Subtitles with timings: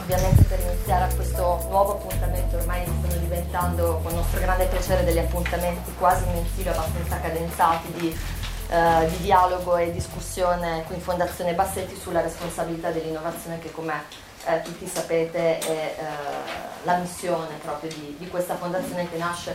[0.00, 5.18] ovviamente per iniziare a questo nuovo appuntamento, ormai stanno diventando con nostro grande piacere degli
[5.18, 8.18] appuntamenti quasi mensili, abbastanza cadenzati di,
[8.68, 13.92] eh, di dialogo e discussione qui in Fondazione Bassetti sulla responsabilità dell'innovazione che come
[14.46, 16.04] eh, tutti sapete è eh,
[16.82, 19.54] la missione proprio di, di, questa fondazione che nasce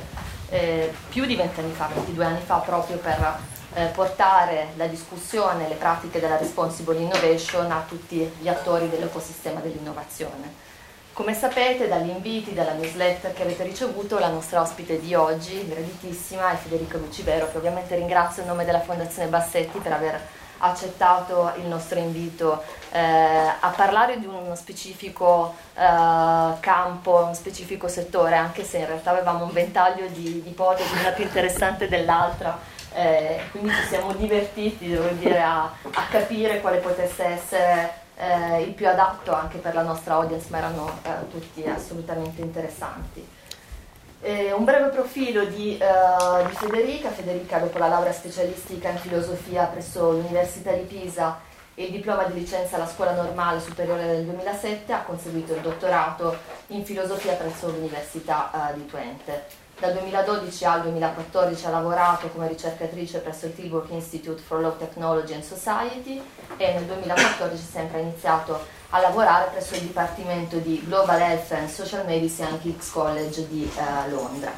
[0.49, 3.38] eh, più di vent'anni fa, 22 anni fa, proprio per
[3.78, 10.66] eh, portare la discussione, le pratiche della responsible innovation a tutti gli attori dell'ecosistema dell'innovazione.
[11.13, 16.52] Come sapete dagli inviti, dalla newsletter che avete ricevuto, la nostra ospite di oggi, graditissima,
[16.52, 20.20] è Federica Lucivero, che ovviamente ringrazio in nome della Fondazione Bassetti per aver
[20.59, 28.35] accettato il nostro invito eh, a parlare di uno specifico eh, campo, un specifico settore,
[28.35, 33.41] anche se in realtà avevamo un ventaglio di, di ipotesi, una più interessante dell'altra, eh,
[33.52, 38.88] quindi ci siamo divertiti, devo dire, a, a capire quale potesse essere eh, il più
[38.88, 43.35] adatto anche per la nostra audience, ma erano eh, tutti assolutamente interessanti.
[44.20, 47.10] Eh, un breve profilo di, uh, di, Federica.
[47.12, 51.40] Federica, dopo la laurea specialistica in filosofia presso l'Università di Pisa
[51.76, 56.35] e il diploma di licenza alla Scuola Normale Superiore del 2007, ha conseguito il dottorato
[56.68, 59.66] in filosofia presso l'Università uh, di Twente.
[59.79, 65.35] Dal 2012 al 2014 ha lavorato come ricercatrice presso il Tilburg Institute for Law Technology
[65.35, 66.19] and Society
[66.57, 71.69] e nel 2014 sempre ha iniziato a lavorare presso il Dipartimento di Global Health and
[71.69, 74.51] Social Medicine al King's College di eh, Londra.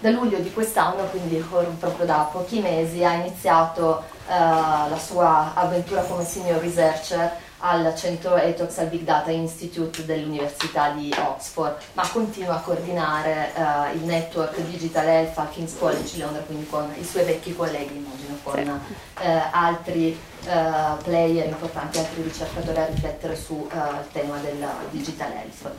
[0.00, 1.36] Da luglio di quest'anno, quindi
[1.78, 8.36] proprio da pochi mesi, ha iniziato eh, la sua avventura come senior researcher al centro
[8.36, 14.58] Etox al Big Data Institute dell'Università di Oxford, ma continua a coordinare uh, il network
[14.60, 18.58] Digital Health al King's College di Londra, quindi con i suoi vecchi colleghi, immagino, con
[18.58, 23.66] uh, altri uh, player importanti, altri ricercatori a riflettere sul
[24.12, 25.70] tema del Digital Health.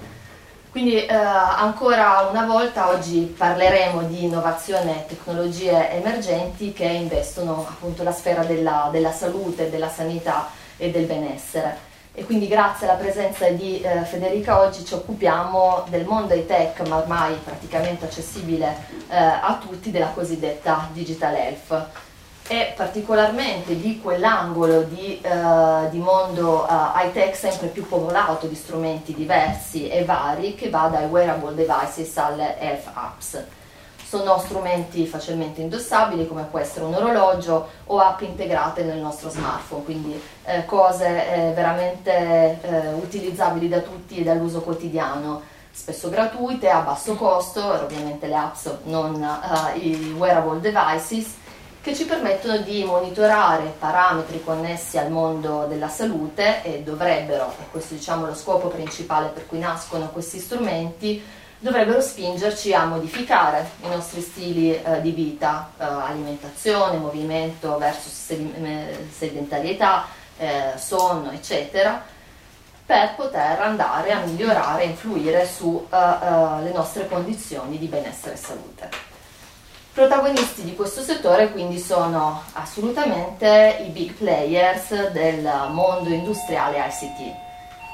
[0.70, 8.04] Quindi eh, ancora una volta oggi parleremo di innovazione e tecnologie emergenti che investono appunto
[8.04, 11.86] la sfera della, della salute, della sanità e del benessere.
[12.14, 16.88] E quindi grazie alla presenza di eh, Federica oggi ci occupiamo del mondo dei tech,
[16.88, 18.76] ma ormai praticamente accessibile
[19.08, 21.89] eh, a tutti, della cosiddetta digital health
[22.48, 28.55] e particolarmente di quell'angolo di, uh, di mondo uh, high tech sempre più popolato di
[28.55, 33.44] strumenti diversi e vari che va dai wearable devices alle health apps
[34.08, 39.84] sono strumenti facilmente indossabili come può essere un orologio o app integrate nel nostro smartphone,
[39.84, 45.42] quindi eh, cose eh, veramente eh, utilizzabili da tutti e dall'uso quotidiano,
[45.72, 51.36] spesso gratuite, a basso costo, ovviamente le apps, non eh, i wearable devices,
[51.82, 57.94] che ci permettono di monitorare parametri connessi al mondo della salute e dovrebbero, e questo
[57.94, 61.22] diciamo lo scopo principale per cui nascono questi strumenti,
[61.60, 68.14] dovrebbero spingerci a modificare i nostri stili eh, di vita, eh, alimentazione, movimento versus
[69.12, 70.06] sedentarietà,
[70.38, 72.04] eh, sonno, eccetera,
[72.86, 78.38] per poter andare a migliorare e influire sulle eh, eh, nostre condizioni di benessere e
[78.38, 78.89] salute.
[79.92, 85.42] Protagonisti di questo settore quindi sono assolutamente i big players del
[85.72, 87.45] mondo industriale ICT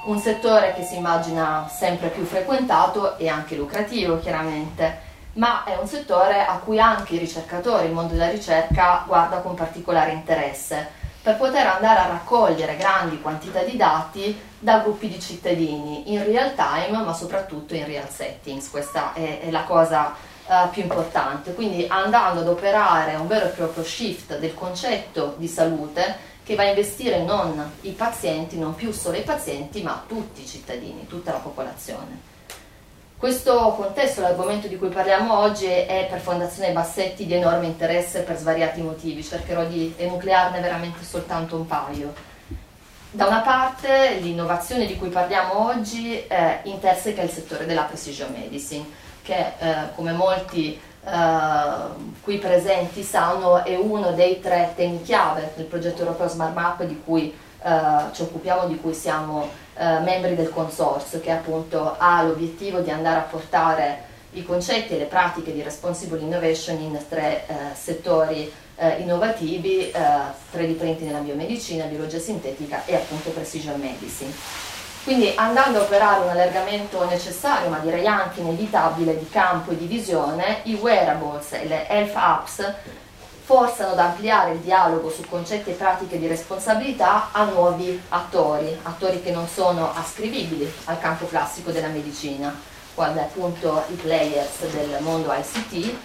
[0.06, 5.88] un settore che si immagina sempre più frequentato e anche lucrativo chiaramente, ma è un
[5.88, 11.38] settore a cui anche i ricercatori, il mondo della ricerca guarda con particolare interesse per
[11.38, 17.02] poter andare a raccogliere grandi quantità di dati da gruppi di cittadini in real time
[17.02, 20.14] ma soprattutto in real settings, questa è, è la cosa
[20.46, 25.48] uh, più importante, quindi andando ad operare un vero e proprio shift del concetto di
[25.48, 30.42] salute che va a investire non i pazienti, non più solo i pazienti, ma tutti
[30.42, 32.32] i cittadini, tutta la popolazione.
[33.18, 38.38] Questo contesto, l'argomento di cui parliamo oggi, è per Fondazione Bassetti di enorme interesse per
[38.38, 42.14] svariati motivi, cercherò di enuclearne veramente soltanto un paio.
[43.10, 48.86] Da una parte l'innovazione di cui parliamo oggi eh, interseca il settore della precision medicine,
[49.22, 55.66] che eh, come molti Uh, qui presenti sanno è uno dei tre temi chiave del
[55.66, 60.50] progetto europeo Smart Map di cui uh, ci occupiamo, di cui siamo uh, membri del
[60.50, 65.62] consorzio, che appunto ha l'obiettivo di andare a portare i concetti e le pratiche di
[65.62, 67.46] responsible innovation in tre
[67.76, 68.52] settori
[68.98, 74.73] innovativi, 3D printing nella biomedicina, biologia sintetica e appunto precision medicine.
[75.04, 79.86] Quindi andando a operare un allargamento necessario, ma direi anche inevitabile, di campo e di
[79.86, 82.74] visione, i wearables e le health apps
[83.44, 89.22] forzano ad ampliare il dialogo su concetti e pratiche di responsabilità a nuovi attori, attori
[89.22, 92.58] che non sono ascrivibili al campo classico della medicina,
[92.94, 95.96] quali appunto i players del mondo ICT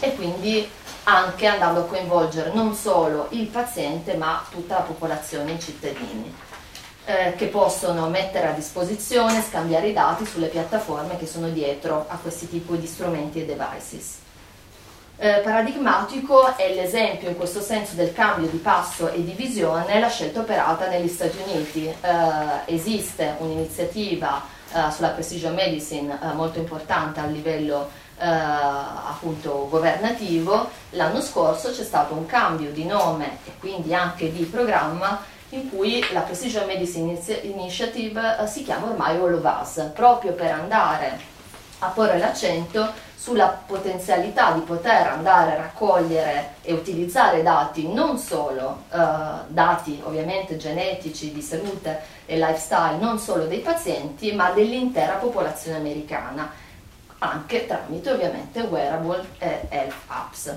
[0.00, 0.68] e quindi
[1.04, 6.34] anche andando a coinvolgere non solo il paziente ma tutta la popolazione, i cittadini,
[7.04, 12.16] eh, che possono mettere a disposizione, scambiare i dati sulle piattaforme che sono dietro a
[12.16, 14.20] questi tipi di strumenti e devices.
[15.16, 20.08] Eh, paradigmatico è l'esempio in questo senso del cambio di passo e di visione la
[20.08, 21.86] scelta operata negli Stati Uniti.
[21.86, 21.94] Eh,
[22.66, 31.20] esiste un'iniziativa eh, sulla precision medicine eh, molto importante a livello eh, appunto governativo, l'anno
[31.20, 35.20] scorso c'è stato un cambio di nome e quindi anche di programma
[35.52, 40.50] in cui la Precision Medicine Initiative eh, si chiama ormai All of Us, proprio per
[40.50, 41.30] andare
[41.80, 48.84] a porre l'accento sulla potenzialità di poter andare a raccogliere e utilizzare dati, non solo
[48.92, 48.98] eh,
[49.46, 56.50] dati ovviamente genetici, di salute e lifestyle, non solo dei pazienti, ma dell'intera popolazione americana
[57.18, 60.56] anche tramite ovviamente wearable e health apps.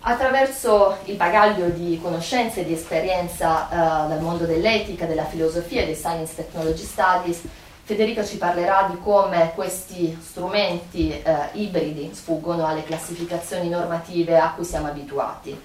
[0.00, 5.86] Attraverso il bagaglio di conoscenze e di esperienza eh, dal mondo dell'etica, della filosofia e
[5.86, 7.40] dei Science Technology Studies,
[7.82, 14.64] Federica ci parlerà di come questi strumenti eh, ibridi sfuggono alle classificazioni normative a cui
[14.64, 15.58] siamo abituati.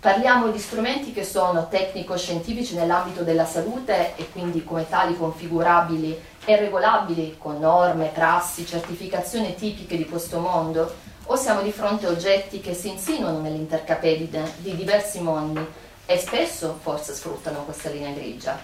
[0.00, 6.56] Parliamo di strumenti che sono tecnico-scientifici nell'ambito della salute e quindi come tali configurabili e
[6.56, 11.07] regolabili con norme, prassi, certificazioni tipiche di questo mondo?
[11.30, 15.62] O siamo di fronte a oggetti che si insinuano nell'intercapedine di diversi mondi
[16.06, 18.58] e spesso forse sfruttano questa linea grigia?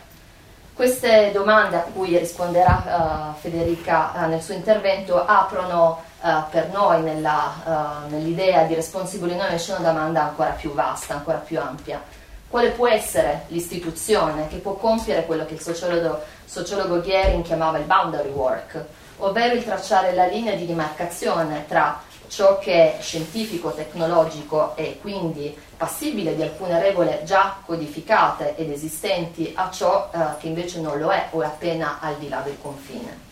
[0.73, 7.03] Queste domande a cui risponderà uh, Federica uh, nel suo intervento aprono uh, per noi
[7.03, 12.03] nell'idea di Responsible Innovation una domanda ancora più vasta, ancora più ampia.
[12.49, 17.85] Quale può essere l'istituzione che può compiere quello che il sociologo, sociologo Gehring chiamava il
[17.85, 18.83] boundary work,
[19.19, 25.57] ovvero il tracciare la linea di demarcazione tra ciò che è scientifico, tecnologico e quindi
[25.77, 31.11] passibile di alcune regole già codificate ed esistenti a ciò eh, che invece non lo
[31.11, 33.23] è o è appena al di là del confine.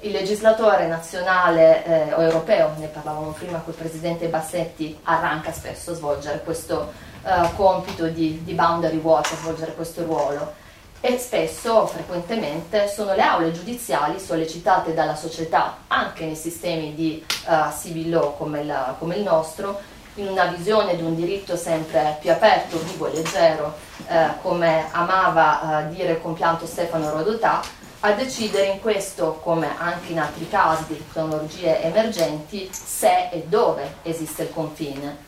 [0.00, 5.94] Il legislatore nazionale eh, o europeo, ne parlavamo prima col presidente Bassetti, arranca spesso a
[5.94, 6.92] svolgere questo
[7.24, 10.57] eh, compito di, di boundary work, a svolgere questo ruolo
[11.00, 17.72] e spesso, frequentemente, sono le aule giudiziali sollecitate dalla società, anche nei sistemi di uh,
[17.80, 19.80] civil law come il, come il, nostro,
[20.14, 25.86] in una visione di un diritto sempre più aperto, vivo e leggero, uh, come amava
[25.88, 27.62] uh, dire il compianto Stefano Rodotà,
[28.00, 33.96] a decidere in questo, come anche in altri casi di tecnologie emergenti, se e dove
[34.02, 35.26] esiste il confine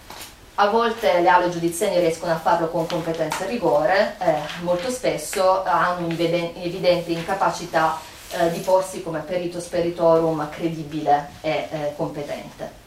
[0.61, 5.65] a volte le aule giudiziarie riescono a farlo con competenza e rigore, eh, molto spesso
[5.65, 7.99] hanno un'evidente incapacità
[8.33, 12.79] eh, di porsi come perito spiritorum credibile e eh, competente.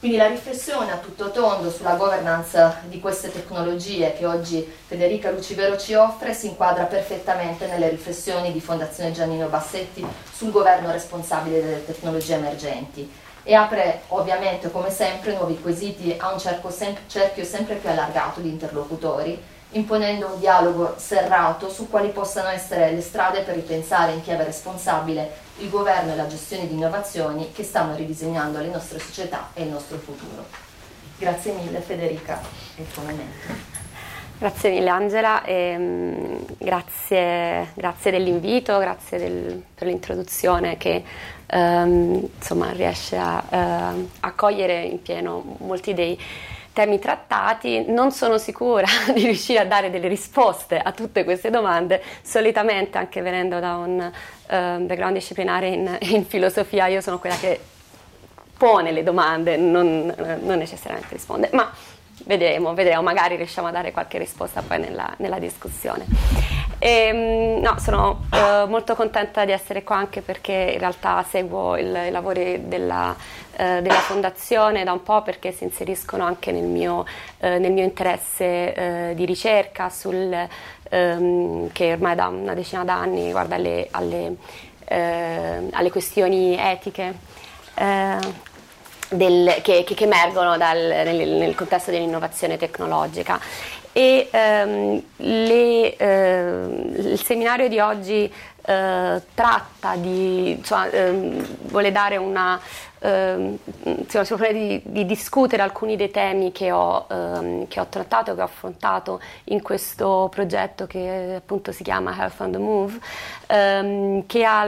[0.00, 5.78] Quindi la riflessione a tutto tondo sulla governance di queste tecnologie che oggi Federica Lucivero
[5.78, 10.04] ci offre si inquadra perfettamente nelle riflessioni di Fondazione Giannino Bassetti
[10.34, 13.08] sul governo responsabile delle tecnologie emergenti
[13.44, 18.48] e apre ovviamente come sempre nuovi quesiti a un sem- cerchio sempre più allargato di
[18.48, 19.40] interlocutori,
[19.70, 25.30] imponendo un dialogo serrato su quali possano essere le strade per ripensare in chiave responsabile
[25.58, 29.68] il governo e la gestione di innovazioni che stanno ridisegnando le nostre società e il
[29.68, 30.44] nostro futuro.
[31.18, 32.40] Grazie mille Federica
[32.76, 33.70] e commento.
[34.38, 41.04] Grazie mille Angela, e, um, grazie, grazie, dell'invito, grazie del, per l'introduzione che
[41.52, 46.18] um, insomma, riesce a, uh, a cogliere in pieno molti dei
[46.72, 52.02] temi trattati, non sono sicura di riuscire a dare delle risposte a tutte queste domande,
[52.22, 57.60] solitamente anche venendo da un uh, background disciplinare in, in, filosofia, io sono quella che
[58.56, 61.70] pone le domande, non, non necessariamente risponde, ma
[62.24, 66.06] vedremo, vedremo, magari riusciamo a dare qualche risposta poi nella, nella discussione.
[66.78, 71.76] E, ehm, no, sono uh, molto contenta di essere qua anche perché in realtà seguo
[71.76, 76.64] il, i lavori della, uh, della, fondazione da un po' perché si inseriscono anche nel
[76.64, 77.06] mio, uh,
[77.46, 80.48] nel mio interesse di ricerca sul,
[80.90, 84.36] um, che ormai da una decina d'anni guarda alle, alle,
[84.88, 87.14] alle questioni etiche
[89.12, 93.40] del, che, che, emergono dal, nel, nel, contesto dell'innovazione tecnologica.
[93.92, 96.64] e ehm, le, eh,
[96.96, 98.32] il seminario di oggi
[98.64, 102.60] eh, tratta di, insomma, ehm, vuole dare una,
[103.00, 108.40] ehm, insomma, di, di, discutere alcuni dei temi che ho, ehm, che ho, trattato, che
[108.40, 113.00] ho affrontato in questo progetto che appunto si chiama Health on the Move,
[113.46, 114.60] ehm, che ha,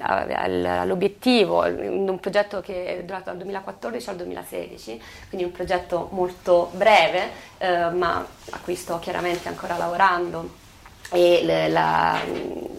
[0.00, 6.70] ha l'obiettivo, un progetto che è durato dal 2014 al 2016, quindi un progetto molto
[6.72, 10.64] breve, eh, ma a cui sto chiaramente ancora lavorando
[11.10, 12.20] e le, la,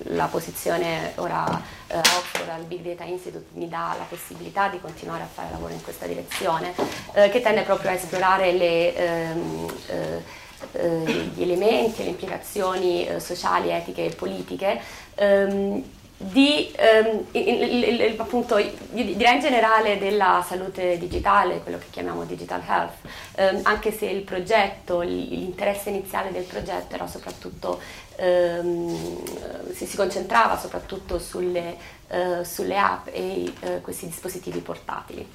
[0.04, 5.24] la, posizione ora eh, Oxford al Big Data Institute mi dà la possibilità di continuare
[5.24, 6.74] a fare lavoro in questa direzione
[7.14, 13.20] eh, che tende proprio a esplorare le, ehm, eh, eh gli elementi, le implicazioni eh,
[13.20, 14.80] sociali, etiche e politiche.
[15.16, 15.84] Ehm,
[16.20, 18.56] di, ehm, il, il, il, appunto,
[18.90, 22.96] direi in generale della salute digitale, quello che chiamiamo digital health,
[23.36, 27.80] ehm, anche se il progetto, l'interesse iniziale del progetto era soprattutto,
[28.16, 35.28] ehm, si, si, concentrava soprattutto sulle, eh, sulle app e eh, questi dispositivi portatili.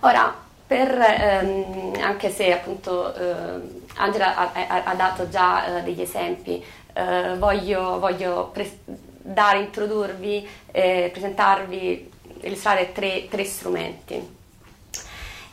[0.00, 0.34] Ora,
[0.66, 7.34] per, ehm, anche se appunto eh, Angela ha, ha, dato già eh, degli esempi, eh,
[7.38, 12.10] voglio, voglio pre- dare, introdurvi, eh, presentarvi,
[12.42, 14.32] illustrare tre, tre strumenti.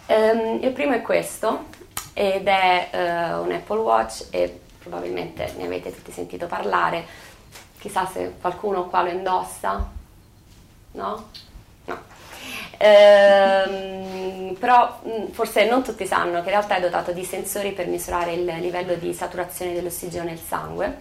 [0.08, 1.68] Um, il primo è questo
[2.14, 7.06] ed è uh, un Apple Watch e probabilmente ne avete tutti sentito parlare,
[7.80, 9.90] chissà se qualcuno qua lo indossa,
[10.92, 11.30] no?
[11.86, 12.00] No.
[12.78, 17.88] Ehm, però mh, forse non tutti sanno che in realtà è dotato di sensori per
[17.88, 20.98] misurare il livello di saturazione dell'ossigeno nel sangue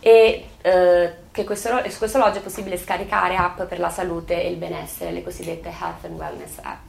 [0.00, 4.50] e eh, che questo, su questo orologio è possibile scaricare app per la salute e
[4.50, 6.86] il benessere, le cosiddette Health and Wellness App.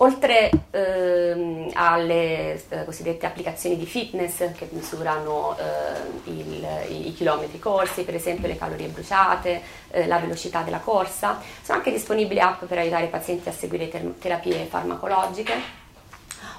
[0.00, 7.58] Oltre ehm, alle eh, cosiddette applicazioni di fitness che misurano eh, il, i, i, chilometri
[7.58, 12.64] corsi, per esempio le calorie bruciate, eh, la velocità della corsa, sono anche disponibili app
[12.64, 15.86] per aiutare i pazienti a seguire ter- terapie farmacologiche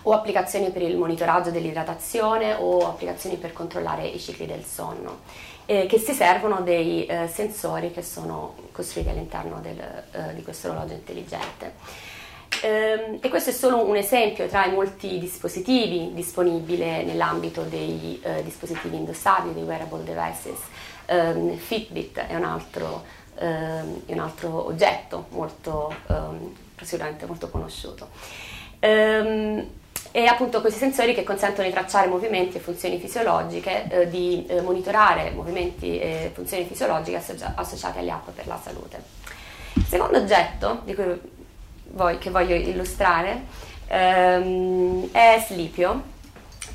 [0.03, 5.19] o applicazioni per il monitoraggio dell'idratazione o applicazioni per controllare i cicli del sonno,
[5.65, 10.69] eh, che si servono dei eh, sensori che sono costruiti all'interno del, eh, di questo
[10.69, 11.73] orologio intelligente.
[12.61, 18.43] Ehm, e questo è solo un esempio tra i molti dispositivi disponibili nell'ambito dei eh,
[18.43, 20.59] dispositivi indossabili, dei wearable devices.
[21.05, 23.03] Ehm, Fitbit è un altro,
[23.37, 25.93] ehm, è un altro oggetto molto,
[26.81, 28.09] sicuramente molto conosciuto.
[28.81, 29.67] Um,
[30.11, 34.61] e appunto questi sensori che consentono di tracciare movimenti e funzioni fisiologiche, eh, di eh,
[34.61, 39.03] monitorare movimenti e funzioni fisiologiche associa- associate alle app per la salute.
[39.73, 40.81] Il secondo oggetto
[41.91, 43.43] voi, che voglio illustrare
[43.87, 46.17] ehm, è Sleepio,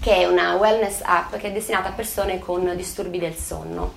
[0.00, 3.94] che è una wellness app che è destinata a persone con disturbi del sonno.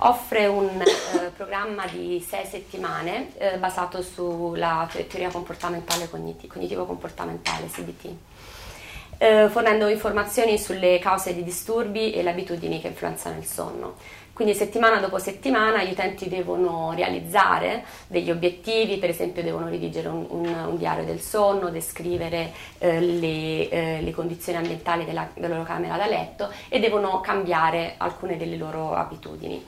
[0.00, 8.14] Offre un eh, programma di sei settimane eh, basato sulla teoria comportamentale cogniti- cognitivo-comportamentale, CBT
[9.18, 13.94] eh, fornendo informazioni sulle cause di disturbi e le abitudini che influenzano il sonno.
[14.36, 20.26] Quindi settimana dopo settimana gli utenti devono realizzare degli obiettivi, per esempio devono redigere un,
[20.28, 25.62] un, un diario del sonno, descrivere eh, le, eh, le, condizioni ambientali della, della, loro
[25.62, 29.64] camera da letto e devono cambiare alcune delle loro abitudini.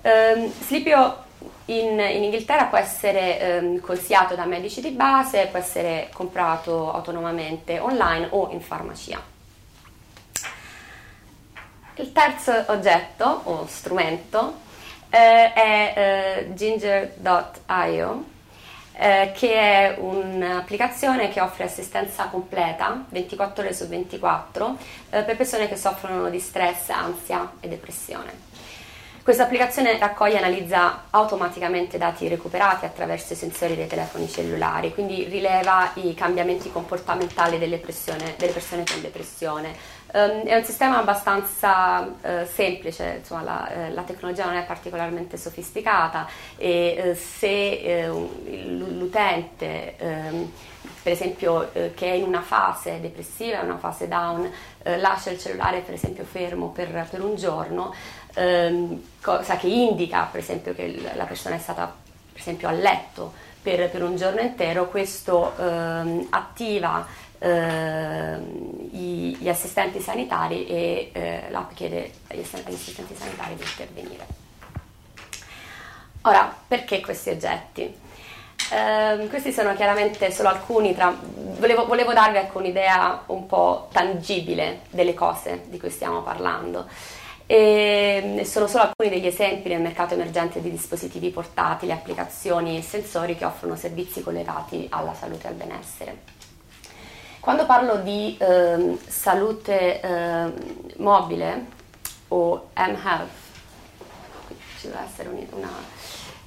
[0.00, 1.26] Um, Sleepio
[1.66, 7.78] in, in, Inghilterra può essere ehm, consigliato da medici di base, può essere comprato autonomamente
[7.78, 9.20] online o in farmacia.
[11.96, 14.54] Il terzo oggetto o strumento
[15.10, 18.24] eh, è eh, ginger.io
[19.00, 24.76] eh, che è un'applicazione che offre assistenza completa 24 ore su 24
[25.10, 28.47] eh, per persone che soffrono di stress, ansia e depressione.
[29.28, 35.24] Questa applicazione raccoglie e analizza automaticamente dati recuperati attraverso i sensori dei telefoni cellulari, quindi
[35.24, 39.76] rileva i cambiamenti comportamentali delle, delle persone con depressione.
[40.14, 45.36] Um, è un sistema abbastanza uh, semplice, insomma, la, uh, la, tecnologia non è particolarmente
[45.36, 48.08] sofisticata e uh, se
[48.64, 50.50] l'utente um,
[51.02, 54.50] per esempio eh, che è in una fase depressiva, una fase down,
[54.82, 57.94] eh, lascia il cellulare per esempio fermo per, per un giorno,
[58.38, 61.92] ehm, cosa che indica per esempio che la persona è stata
[62.32, 67.06] per esempio a letto per, per un giorno intero, questo ehm, attiva
[67.38, 74.26] ehm, gli, gli, assistenti sanitari e eh, l'app chiede agli assistenti sanitari di intervenire.
[76.22, 78.06] Ora, perché questi oggetti?
[78.70, 81.14] Eh, questi sono chiaramente solo alcuni tra...
[81.58, 86.86] Volevo, volevo darvi ecco, un'idea un po' tangibile delle cose di cui stiamo parlando.
[87.50, 93.36] E sono solo alcuni degli esempi nel mercato emergente di dispositivi portatili, applicazioni e sensori
[93.36, 96.18] che offrono servizi collegati alla salute e al benessere.
[97.40, 100.52] Quando parlo di eh, salute eh,
[100.98, 101.64] mobile
[102.28, 103.30] o m-health,
[104.78, 105.70] ci deve essere una...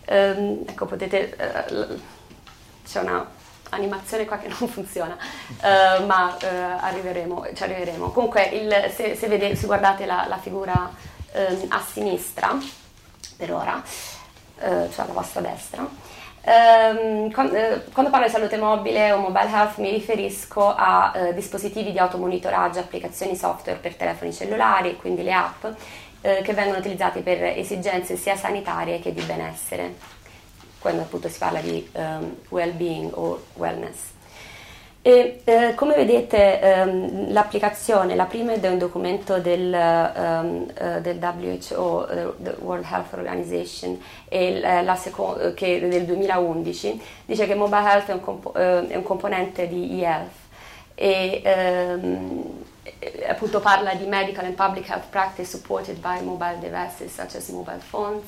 [0.06, 1.36] Ehm, ecco, potete...
[1.36, 2.00] Eh,
[2.86, 3.28] c'è una
[3.72, 6.46] animazione qua che non funziona, uh, ma uh,
[6.80, 8.12] arriveremo, ci arriveremo.
[8.12, 10.92] Comunque, il, se, se, vede, se, guardate la, la figura
[11.34, 12.58] um, a sinistra,
[13.38, 17.58] per ora, uh, cioè alla vostra destra, um, quando,
[17.94, 23.36] quando, parlo di salute mobile o mobile health mi riferisco a dispositivi di automonitoraggio, applicazioni
[23.36, 25.66] software per telefoni cellulari, quindi le app,
[26.22, 30.20] che vengono utilizzati per esigenze sia sanitarie che di benessere
[30.82, 34.20] quando appunto si parla di um, well-being o wellness.
[35.04, 41.18] E eh, come vedete ehm, l'applicazione, la prima è un documento del, um, uh, del
[41.18, 42.08] WHO,
[42.38, 48.14] the World Health Organization, e la seco- che del 2011, dice che mobile health è
[48.14, 50.40] un, compo- uh, è un componente di e-health
[50.94, 52.64] e um,
[53.28, 57.80] appunto parla di medical and public health practice supported by mobile devices such as mobile
[57.80, 58.26] phones,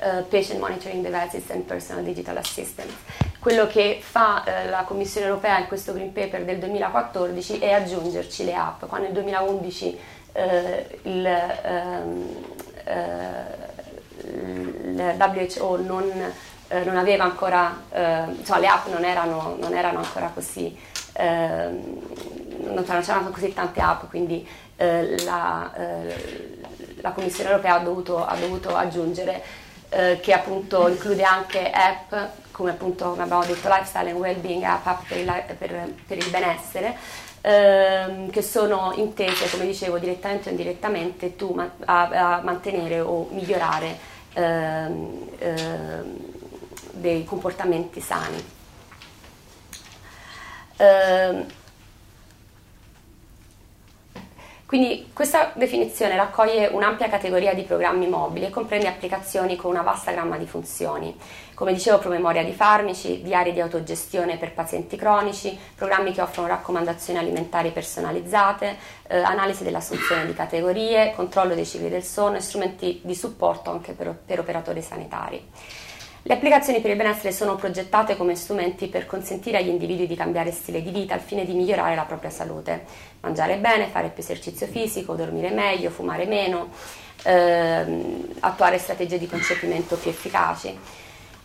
[0.00, 2.94] uh, patient monitoring devices and personal digital assistants.
[3.38, 8.44] Quello che fa uh, la Commissione europea in questo Green Paper del 2014 è aggiungerci
[8.44, 8.84] le app.
[8.86, 9.98] Quando nel 2011
[10.32, 10.40] uh,
[11.02, 12.44] il, ehm,
[14.22, 16.32] il, WHO non,
[16.84, 17.82] non, aveva ancora,
[18.36, 20.76] insomma le app non erano, non erano ancora così,
[21.12, 22.00] ehm,
[22.72, 25.70] non c'erano così tante app, quindi la,
[27.00, 29.42] la Commissione europea ha dovuto, ha dovuto aggiungere
[29.90, 32.14] eh, che appunto include anche app
[32.52, 36.96] come appunto abbiamo detto lifestyle and well-being app, app per, il, per, per il benessere
[37.40, 43.28] ehm, che sono intese come dicevo direttamente o indirettamente tu ma, a, a, mantenere o
[43.30, 43.98] migliorare
[44.34, 46.16] ehm, ehm,
[46.92, 48.44] dei comportamenti sani
[50.76, 51.46] ehm,
[54.70, 60.12] Quindi questa definizione raccoglie un'ampia categoria di programmi mobili e comprende applicazioni con una vasta
[60.12, 61.18] gamma di funzioni.
[61.54, 67.18] Come dicevo, promemoria di farmaci, diari di autogestione per pazienti cronici, programmi che offrono raccomandazioni
[67.18, 68.76] alimentari personalizzate,
[69.08, 73.90] eh, analisi dell'assunzione di categorie, controllo dei cicli del sonno e strumenti di supporto anche
[73.90, 75.48] per, per operatori sanitari.
[76.22, 80.52] Le applicazioni per il benessere sono progettate come strumenti per consentire agli individui di cambiare
[80.52, 82.84] stile di vita al fine di migliorare la propria salute.
[83.20, 86.68] Mangiare bene, fare più esercizio fisico, dormire meglio, fumare meno,
[87.22, 90.78] ehm, attuare strategie di concepimento più efficaci.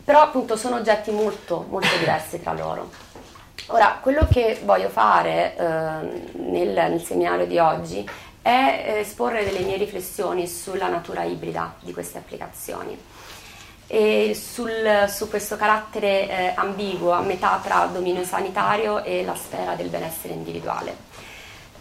[0.03, 2.91] Però appunto sono oggetti molto, molto diversi tra loro.
[3.67, 5.63] Ora, quello che voglio fare eh,
[6.33, 8.07] nel, nel seminario di oggi
[8.41, 13.14] è esporre delle mie riflessioni sulla natura ibrida di queste applicazioni
[13.88, 19.76] e sul, su questo carattere eh, ambiguo a metà tra dominio sanitario e la sfera
[19.76, 20.95] del benessere individuale,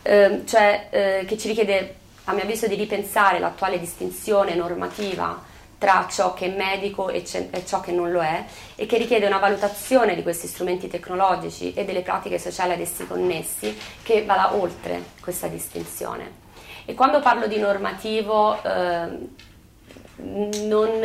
[0.03, 6.07] eh, cioè eh, che ci richiede a mio avviso di ripensare l'attuale distinzione normativa tra
[6.11, 9.27] ciò che è medico e, c- e ciò che non lo è e che richiede
[9.27, 14.55] una valutazione di questi strumenti tecnologici e delle pratiche sociali ad essi connessi che vada
[14.55, 16.43] oltre questa distinzione.
[16.87, 19.09] E quando parlo di normativo eh,
[20.17, 21.03] non,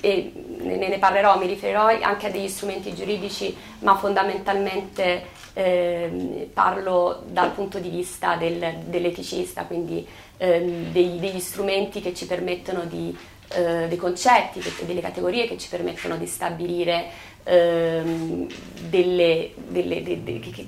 [0.00, 0.32] e
[0.64, 7.78] ne parlerò, mi riferirò anche a degli strumenti giuridici, ma fondamentalmente eh, parlo dal punto
[7.78, 10.06] di vista del, dell'eticista, quindi
[10.38, 13.16] eh, dei, degli strumenti che ci permettono di,
[13.48, 17.06] eh, dei concetti, delle categorie che ci permettono di stabilire
[17.44, 18.46] ehm,
[18.88, 20.66] delle, delle, de, de, che,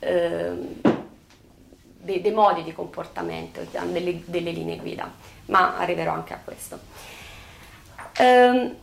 [0.00, 0.74] ehm,
[2.02, 5.12] dei, dei, modi di comportamento, delle linee guida,
[5.50, 6.78] ma arriverò anche a questo.
[8.16, 8.74] Ehm,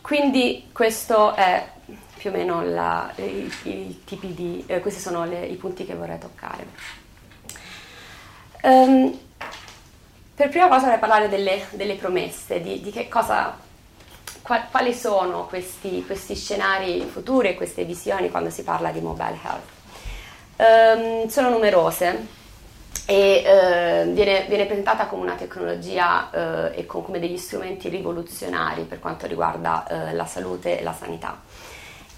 [0.00, 1.68] quindi questo è
[2.16, 5.94] più o meno la, i, i, tipi di, eh, questi sono le, i punti che
[5.94, 6.66] vorrei toccare.
[8.62, 9.18] Ehm,
[10.34, 13.56] per prima cosa vorrei parlare delle, delle promesse, di, di, che cosa,
[14.42, 19.74] qual, quali sono questi, questi, scenari futuri queste visioni quando si parla di mobile health.
[20.56, 22.26] Ehm, sono numerose,
[23.06, 28.82] e eh, viene, viene, presentata come una tecnologia eh, e con, come degli strumenti rivoluzionari
[28.82, 31.40] per quanto riguarda eh, la salute e la sanità.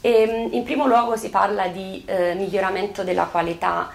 [0.00, 3.90] E, mm, in primo luogo si parla di eh, miglioramento della qualità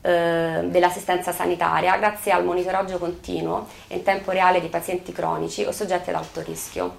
[0.00, 5.72] eh, dell'assistenza sanitaria grazie al monitoraggio continuo e in tempo reale di pazienti cronici o
[5.72, 6.96] soggetti ad alto rischio.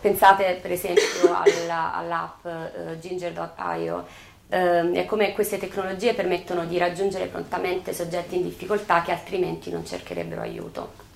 [0.00, 4.06] pensate per esempio alla, all'app uh, ginger.io
[4.50, 10.40] e come queste tecnologie permettono di raggiungere prontamente soggetti in difficoltà che altrimenti non cercherebbero
[10.40, 11.08] aiuto.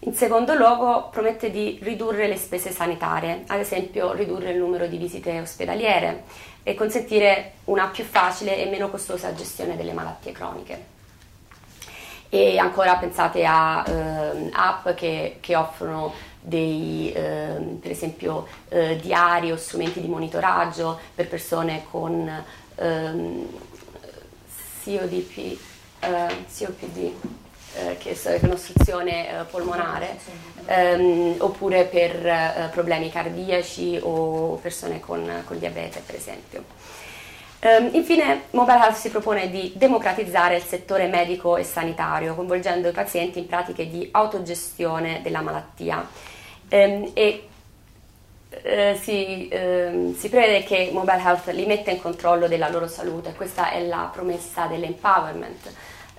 [0.00, 4.98] In secondo luogo promette di ridurre le spese sanitarie, ad esempio ridurre il numero di
[4.98, 6.24] visite ospedaliere
[6.62, 10.94] e consentire una più facile e meno costosa gestione delle malattie croniche.
[12.28, 16.12] E ancora pensate a eh, app che, che, offrono
[16.46, 22.44] dei, eh, per esempio, eh, diari o strumenti di monitoraggio per persone con
[22.76, 23.46] ehm,
[24.84, 25.58] CODP,
[26.00, 27.12] eh, COPD
[27.78, 30.18] eh, che è un'ostruzione eh, polmonare,
[30.66, 36.64] ehm, oppure per problemi cardiaci o persone con, con diabete, per esempio.
[37.58, 42.92] Um, infine, Mobile Health si propone di democratizzare il settore medico e sanitario, coinvolgendo i
[42.92, 46.06] pazienti in pratiche di autogestione della malattia.
[46.68, 47.48] Um, e
[48.50, 53.34] uh, si, uh, si, prevede che Mobile Health li metta in controllo della loro salute,
[53.34, 55.72] questa è la promessa dell'empowerment.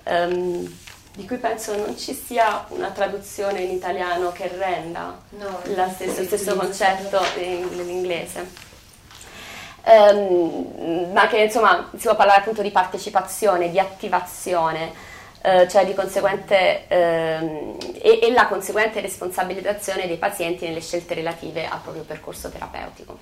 [0.04, 0.76] Um,
[1.18, 5.60] di cui penso non ci sia una traduzione in italiano che renda no,
[5.92, 8.48] stesso, lo stesso concetto in, nell'inglese.
[9.84, 14.92] Um, ma che insomma si può parlare appunto di partecipazione, di attivazione,
[15.42, 21.66] uh, cioè di conseguente um, e, e la conseguente responsabilizzazione dei pazienti nelle scelte relative
[21.66, 23.18] al proprio percorso terapeutico.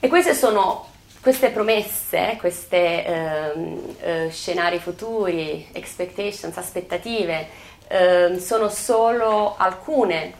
[0.00, 0.92] E queste sono
[1.24, 7.48] queste promesse, questi ehm, eh, scenari futuri, expectations, aspettative,
[7.88, 10.34] eh, sono solo alcune,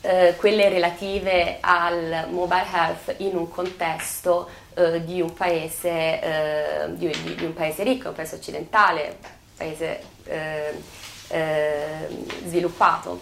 [0.00, 7.08] eh, quelle relative al mobile health in un contesto eh, di un, paese, eh, di,
[7.34, 9.16] di, un paese ricco, un paese occidentale,
[9.62, 12.08] paese eh,
[12.46, 13.20] sviluppato.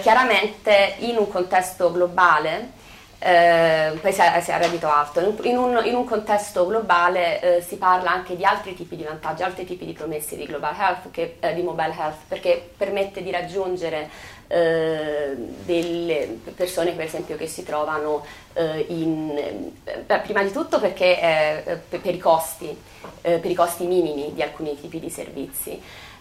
[0.00, 2.76] chiaramente in un contesto globale
[3.20, 5.18] eh, poi si è a reddito alto.
[5.42, 9.42] In un, in un contesto globale eh, si parla anche di altri tipi di vantaggi,
[9.42, 13.32] altri tipi di promesse di global health, che, eh, di mobile health, perché permette di
[13.32, 14.08] raggiungere
[14.48, 15.34] eh,
[15.64, 19.70] delle persone per esempio che si trovano eh, in,
[20.06, 22.76] beh, prima di tutto perché eh, per, i costi,
[23.20, 25.80] per i costi minimi di alcuni tipi di servizi.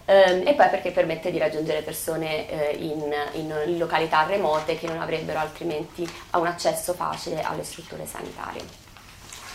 [0.10, 5.02] Um, e poi perché permette di raggiungere persone eh, in, in, località remote che non
[5.02, 8.62] avrebbero altrimenti un accesso facile alle strutture sanitarie.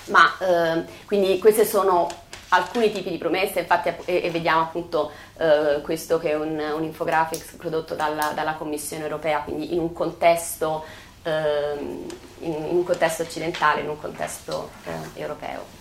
[0.08, 2.06] Ma eh, quindi questi sono
[2.52, 6.82] alcuni tipi di promesse, infatti e, e vediamo appunto eh, questo che è un, un
[6.82, 10.84] infographics prodotto dalla, dalla, Commissione europea, quindi in un contesto,
[11.22, 12.06] ehm,
[12.40, 15.80] in, in, un contesto occidentale, in un contesto eh, europeo.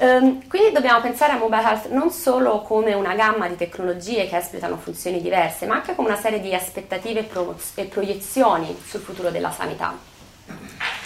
[0.00, 4.38] Um, quindi dobbiamo pensare a mobile health non solo come una gamma di tecnologie che
[4.38, 9.00] espletano funzioni diverse, ma anche come una serie di aspettative e, pro- e proiezioni sul
[9.00, 9.94] futuro della sanità.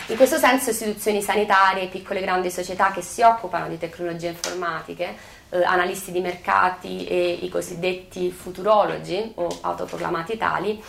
[0.09, 5.17] In questo senso istituzioni sanitarie, piccole e grandi società che si occupano di tecnologie informatiche,
[5.49, 10.83] eh, analisti di mercati e i cosiddetti futurologi o autoproclamati tali,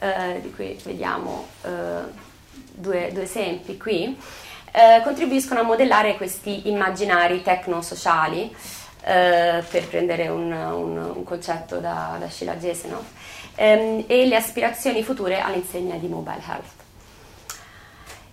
[0.00, 1.68] eh, di cui vediamo eh,
[2.72, 4.18] due, due esempi qui,
[4.72, 8.52] eh, contribuiscono a modellare questi immaginari tecno-sociali,
[9.04, 13.04] eh, per prendere un, un, un concetto da, da Sheila Jesenov,
[13.54, 16.77] ehm, e le aspirazioni future all'insegna di mobile health.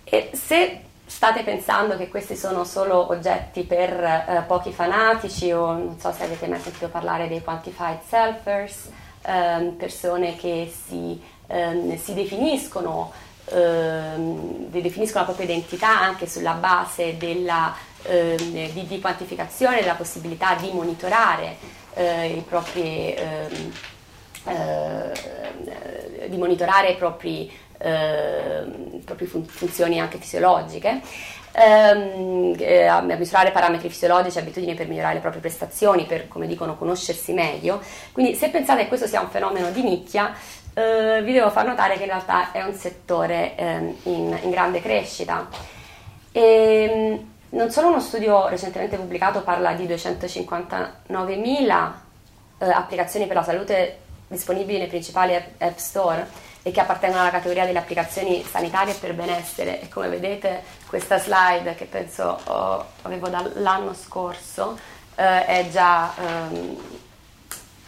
[0.06, 6.00] E se state pensando che questi sono solo oggetti per eh, pochi fanatici o non
[6.00, 8.90] so se avete mai sentito parlare dei quantified selfers,
[9.24, 13.12] ehm, persone che si, ehm, si definiscono
[13.46, 20.56] ehm, definiscono la propria identità anche sulla base della, ehm, di, di, quantificazione, della possibilità
[20.56, 21.58] di monitorare
[21.94, 23.72] eh, i propri, ehm,
[24.48, 31.02] eh, di monitorare i propri, eh, proprie fun- funzioni anche fisiologiche.
[31.58, 36.76] Ehm, eh, a misurare parametri fisiologici, abitudini per migliorare le proprie prestazioni, per come dicono
[36.76, 37.82] conoscersi meglio.
[38.12, 40.34] Quindi se pensate che questo sia un fenomeno di nicchia,
[40.74, 44.82] eh, vi devo far notare che in realtà è un settore eh, in, in, grande
[44.82, 45.48] crescita.
[46.32, 51.92] E, ehm, non solo uno studio recentemente pubblicato parla di 259.000
[52.58, 56.28] eh, applicazioni per la salute disponibili nei principali app store
[56.68, 61.76] e che appartengono alla categoria delle applicazioni sanitarie per benessere e come vedete questa slide
[61.76, 64.76] che penso oh, avevo dall'anno scorso
[65.14, 66.78] eh, è già ehm,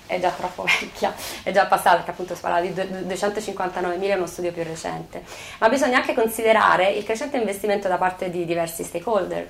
[0.05, 1.11] è già troppo vecchia,
[1.41, 5.23] è già passata perché appunto si parla di 259.000 è uno studio più recente,
[5.57, 9.49] ma bisogna anche considerare il crescente investimento da parte di diversi stakeholder.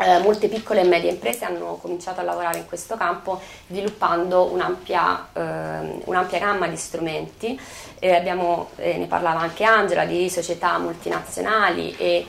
[0.00, 5.28] Eh, molte piccole e medie imprese hanno cominciato a lavorare in questo campo sviluppando un'ampia,
[5.32, 7.60] eh, un'ampia gamma di strumenti.
[7.98, 12.26] Eh, abbiamo, ne parlava anche Angela, di società multinazionali e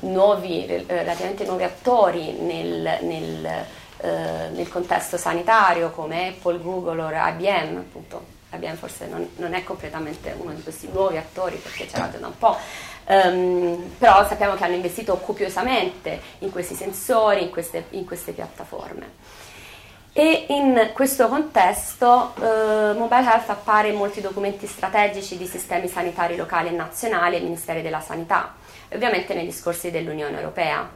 [0.00, 3.44] nuovi, eh, relativamente nuovi attori nel, nel,
[3.98, 8.38] eh, nel, contesto sanitario come Apple, Google o IBM, appunto.
[8.52, 12.26] IBM forse non, non è completamente uno di questi nuovi attori perché c'era già da
[12.26, 12.56] un po',
[13.10, 19.18] Um, però sappiamo che hanno investito copiosamente in questi sensori, in queste, in queste piattaforme.
[20.12, 26.36] E in questo contesto uh, Mobile Health appare in molti documenti strategici di sistemi sanitari
[26.36, 28.54] locali e nazionali e Ministeri della Sanità,
[28.86, 30.88] e ovviamente nei discorsi dell'Unione Europea.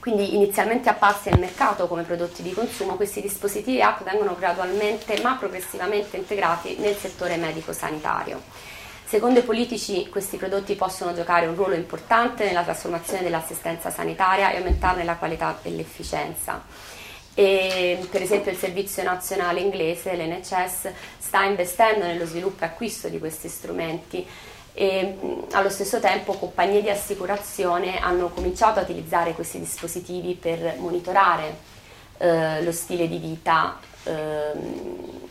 [0.00, 5.36] Quindi inizialmente apparsi nel mercato come prodotti di consumo, questi dispositivi app vengono gradualmente ma
[5.36, 8.76] progressivamente integrati nel settore medico-sanitario
[9.08, 14.58] Secondo i politici questi prodotti possono giocare un ruolo importante nella trasformazione dell'assistenza sanitaria e
[14.58, 16.62] aumentarne la qualità e l'efficienza.
[17.32, 23.18] E, per esempio il Servizio Nazionale Inglese, l'NHS, sta investendo nello sviluppo e acquisto di
[23.18, 24.26] questi strumenti
[24.74, 25.16] e
[25.52, 31.56] allo stesso tempo compagnie di assicurazione hanno cominciato a utilizzare questi dispositivi per monitorare
[32.18, 35.27] eh, lo stile di vita eh,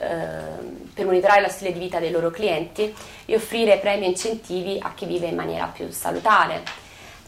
[0.00, 2.94] per monitorare lo stile di vita dei loro clienti
[3.26, 6.62] e offrire premi e incentivi a chi vive in maniera più salutare.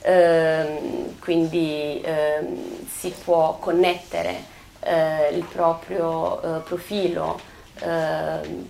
[0.05, 2.41] Eh, quindi eh,
[2.89, 4.43] si può connettere
[4.81, 7.39] eh, il proprio eh, profilo
[7.79, 8.67] ehm,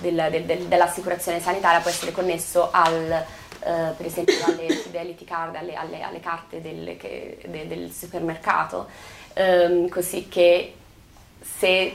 [0.00, 5.54] della, del, del, dell'assicurazione sanitaria, può essere connesso al, eh, per esempio alle fidelity card,
[5.54, 6.96] alle, alle, alle carte del,
[7.46, 8.88] del supermercato,
[9.34, 10.74] ehm, così che
[11.40, 11.92] se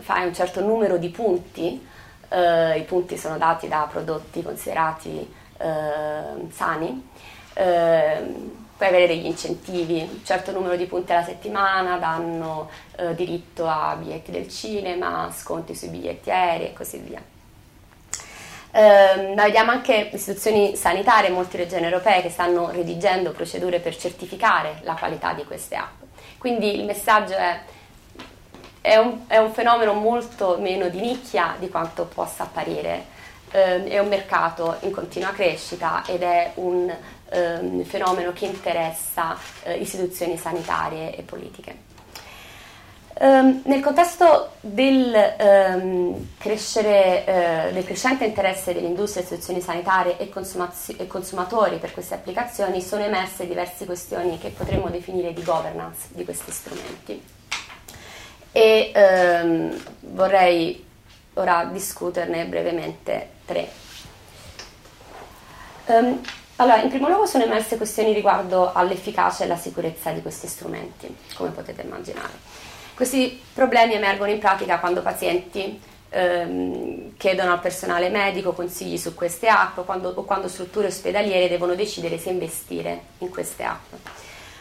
[0.00, 1.86] fai un certo numero di punti,
[2.28, 7.08] eh, i punti sono dati da prodotti considerati eh, sani,
[7.54, 13.66] eh, puoi avere degli incentivi, un certo numero di punti alla settimana danno eh, diritto
[13.66, 17.22] a biglietti del cinema, sconti sui biglietti aerei e così via.
[18.72, 24.78] Eh, vediamo anche istituzioni sanitarie in molte regioni europee che stanno redigendo procedure per certificare
[24.82, 26.02] la qualità di queste app.
[26.38, 27.60] Quindi il messaggio è
[28.80, 33.18] è un, è un, fenomeno molto meno di nicchia di quanto possa apparire.
[33.50, 36.88] Eh, è un mercato in continua crescita ed è un
[37.30, 41.88] eh, fenomeno che interessa eh, istituzioni sanitarie e politiche.
[43.22, 51.06] Um, nel contesto del, um, crescere, uh, del, crescente interesse dell'industria, istituzioni sanitarie e, e,
[51.06, 56.50] consumatori per queste applicazioni sono emerse diverse questioni che potremmo definire di governance di questi
[56.50, 57.22] strumenti
[58.52, 60.84] e ehm, vorrei
[61.34, 63.68] ora discuterne brevemente tre.
[65.86, 66.20] Um,
[66.56, 71.14] allora, in primo luogo sono emerse questioni riguardo all'efficacia e alla sicurezza di questi strumenti,
[71.34, 72.32] come potete immaginare.
[72.94, 79.48] Questi problemi emergono in pratica quando pazienti ehm, chiedono al personale medico consigli su queste
[79.48, 83.92] app quando, o quando strutture ospedaliere devono decidere se investire in queste app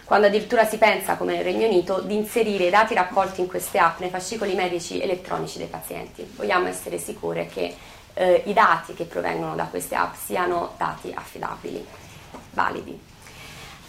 [0.09, 3.77] quando addirittura si pensa, come nel Regno Unito, di inserire i dati raccolti in queste
[3.77, 6.27] app nei fascicoli medici elettronici dei pazienti.
[6.35, 7.75] Vogliamo essere sicure che
[8.15, 11.85] eh, i dati che provengono da queste app siano dati affidabili,
[12.53, 12.99] validi.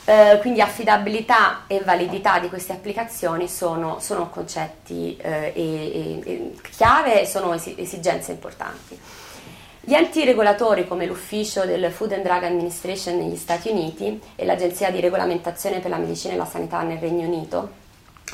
[0.05, 7.23] Eh, quindi affidabilità e validità di queste applicazioni sono, sono concetti eh, e, e, chiave
[7.23, 9.01] e sono esigenze importanti.
[9.91, 14.89] Gli enti regolatori come l'Ufficio del Food and Drug Administration negli Stati Uniti e l'Agenzia
[14.93, 17.71] di regolamentazione per la medicina e la sanità nel Regno Unito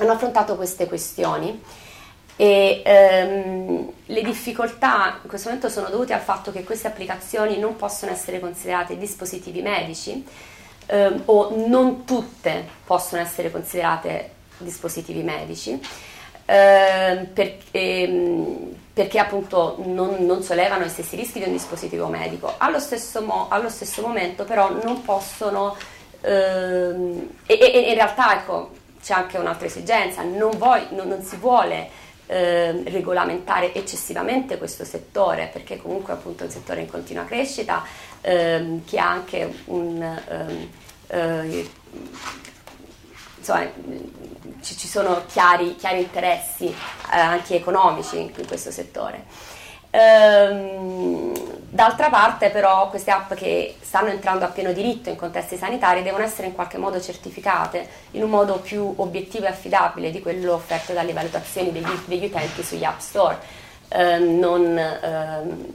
[0.01, 1.63] hanno affrontato queste questioni.
[2.37, 7.75] E ehm, le difficoltà in questo momento sono dovute al fatto che queste applicazioni non
[7.77, 10.27] possono essere considerate dispositivi medici
[10.85, 15.81] ehm, o non tutte possono essere considerate dispositivi medici
[16.47, 22.55] eh, per, ehm, perché appunto non, non, sollevano gli stessi rischi di un dispositivo medico.
[22.57, 25.77] Allo stesso, mo, allo stesso momento però non possono,
[26.23, 28.71] ehm, e, e, in realtà ecco,
[29.03, 31.91] c'è anche un'altra esigenza, non, vuoi, non, non si vuole
[32.27, 37.85] eh, regolamentare eccessivamente questo settore, perché comunque appunto è un settore in continua crescita,
[38.21, 40.03] ehm, che ha anche un...
[40.29, 40.69] Ehm,
[41.09, 41.69] eh,
[43.53, 43.69] insomma,
[44.63, 49.25] ci, ci sono chiari, chiari interessi eh, anche economici in, in questo settore.
[49.91, 51.33] Ehm,
[51.71, 56.25] d'altra parte però queste app che stanno entrando a pieno diritto in contesti sanitari devono
[56.25, 60.93] essere in qualche modo certificate in un modo più obiettivo e affidabile di quello offerto
[60.93, 63.39] dalle valutazioni degli, degli utenti sugli app store.
[63.89, 65.67] Ehm, non, ehm,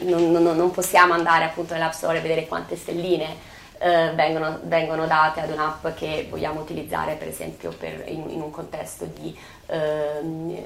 [0.00, 3.52] non, non, non, possiamo andare appunto nell'app store e vedere quante stelline
[3.84, 8.50] eh, vengono, vengono, date ad un'app che vogliamo utilizzare per esempio per, in, in, un
[8.50, 10.56] contesto di ehm,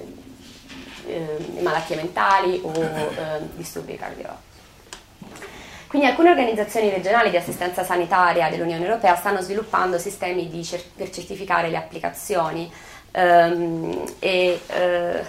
[1.05, 4.47] eh, malattie mentali o eh, disturbi cardiologici.
[5.89, 11.71] Quindi alcune organizzazioni regionali di assistenza sanitaria dell'Unione Europea stanno sviluppando sistemi cer- per certificare
[11.71, 12.71] le applicazioni
[13.11, 15.25] ehm, e eh,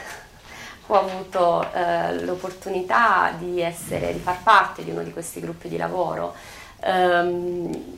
[0.86, 5.78] ho avuto eh, l'opportunità di, essere, di far parte di uno di questi gruppi di
[5.78, 6.36] lavoro.
[6.81, 7.97] Ehm,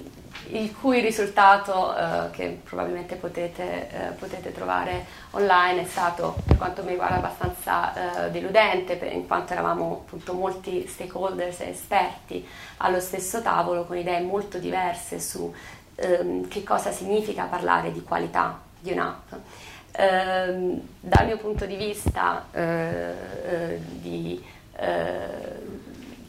[0.51, 6.83] il cui risultato eh, che probabilmente potete, eh, potete, trovare online è stato per quanto
[6.83, 12.45] mi riguarda abbastanza eh, deludente per, in quanto eravamo appunto molti stakeholders e esperti
[12.77, 15.53] allo stesso tavolo con idee molto diverse su
[15.95, 19.31] ehm, che cosa significa parlare di qualità di un'app.
[19.93, 23.13] Ehm, dal mio punto di vista eh,
[23.45, 24.43] eh, di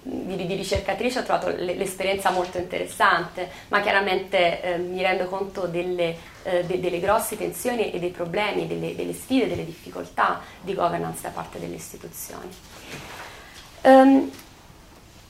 [0.02, 6.16] di, di, ricercatrice ho trovato l'esperienza molto interessante, ma chiaramente eh, mi rendo conto delle,
[6.42, 11.22] eh, de, delle, grosse tensioni e dei problemi, delle, delle, sfide, delle difficoltà di governance
[11.22, 12.48] da parte delle istituzioni.
[13.82, 14.30] Um,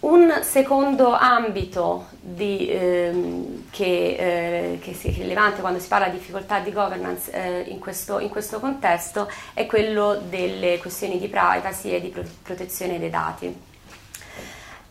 [0.00, 6.58] un secondo ambito di, ehm, che, eh, che, è rilevante quando si parla di difficoltà
[6.58, 12.00] di governance eh, in, questo, in, questo, contesto è quello delle questioni di privacy e
[12.00, 12.08] di
[12.42, 13.70] protezione dei dati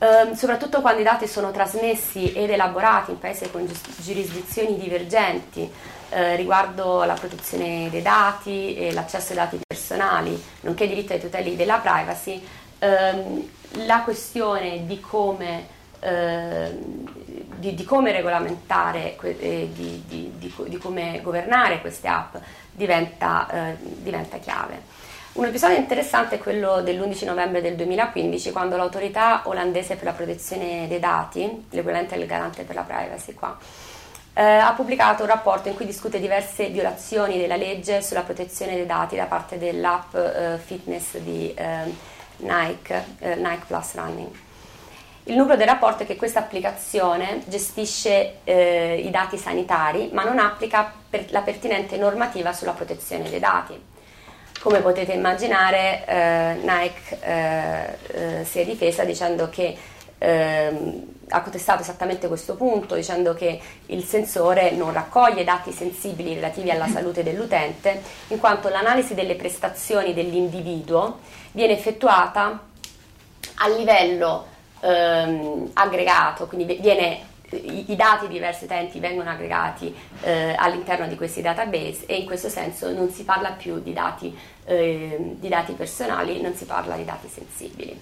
[0.02, 5.72] ehm, soprattutto quando i dati sono trasmessi ed elaborati in paesi con giurisdizioni divergenti
[6.10, 11.22] eh, riguardo la protezione dei dati e l'accesso ai dati personali, nonché i diritti ai
[11.22, 12.46] tuteli della privacy,
[12.80, 13.50] ehm,
[13.86, 17.06] la questione di come Uh,
[17.58, 22.38] di, di, come regolamentare, eh, di, di, di, come governare queste app
[22.72, 24.82] diventa, uh, diventa chiave.
[25.34, 30.90] Un episodio interessante è quello dell'11 novembre del 2015, quando l'autorità olandese per la protezione
[30.90, 33.58] dei dati, l'equivalente del garante per la privacy qua,
[34.34, 38.86] eh, ha pubblicato un rapporto in cui discute diverse violazioni della legge sulla protezione dei
[38.86, 41.96] dati da parte dell'app eh, fitness di eh,
[42.38, 44.30] Nike, eh, Nike Plus Running.
[45.24, 50.40] Il nucleo del rapporto è che questa applicazione gestisce eh, i dati sanitari, ma non
[50.40, 53.91] applica per la pertinente normativa sulla protezione dei dati.
[54.62, 57.98] Come potete immaginare, eh, Nike eh,
[58.42, 59.76] eh, si è difesa dicendo che
[60.20, 66.70] ehm, ha contestato esattamente questo punto, dicendo che il sensore non raccoglie dati sensibili relativi
[66.70, 71.22] alla salute dell'utente, in quanto l'analisi delle prestazioni dell'individuo
[71.54, 72.60] viene effettuata
[73.56, 74.46] a livello
[74.80, 81.42] ehm, aggregato, quindi viene i, dati di diversi utenti vengono aggregati eh, all'interno di questi
[81.42, 86.42] database e in questo senso non si parla più di dati, eh, di dati personali,
[86.42, 88.00] non si parla di dati sensibili.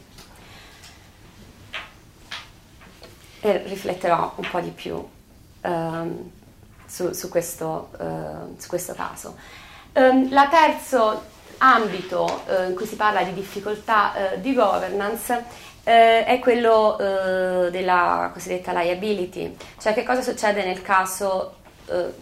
[3.42, 5.08] E rifletterò un po' di più
[5.62, 6.32] um,
[6.86, 9.38] su, su, questo, uh, su, questo, caso.
[9.94, 16.24] Um, la terzo ambito uh, in cui si parla di difficoltà uh, di governance eh,
[16.24, 21.56] è quello eh, della cosiddetta liability, cioè che cosa succede nel caso,
[21.88, 22.14] eh,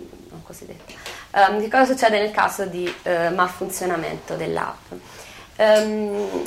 [1.32, 4.92] um, che cosa succede nel caso di eh, malfunzionamento dell'app.
[5.58, 6.44] Um,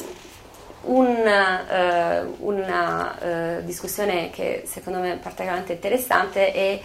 [0.82, 6.80] un, uh, una uh, discussione che secondo me è particolarmente interessante è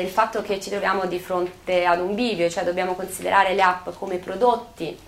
[0.00, 3.90] il fatto che ci troviamo di fronte ad un bivio, cioè dobbiamo considerare le app
[3.96, 4.98] come prodotti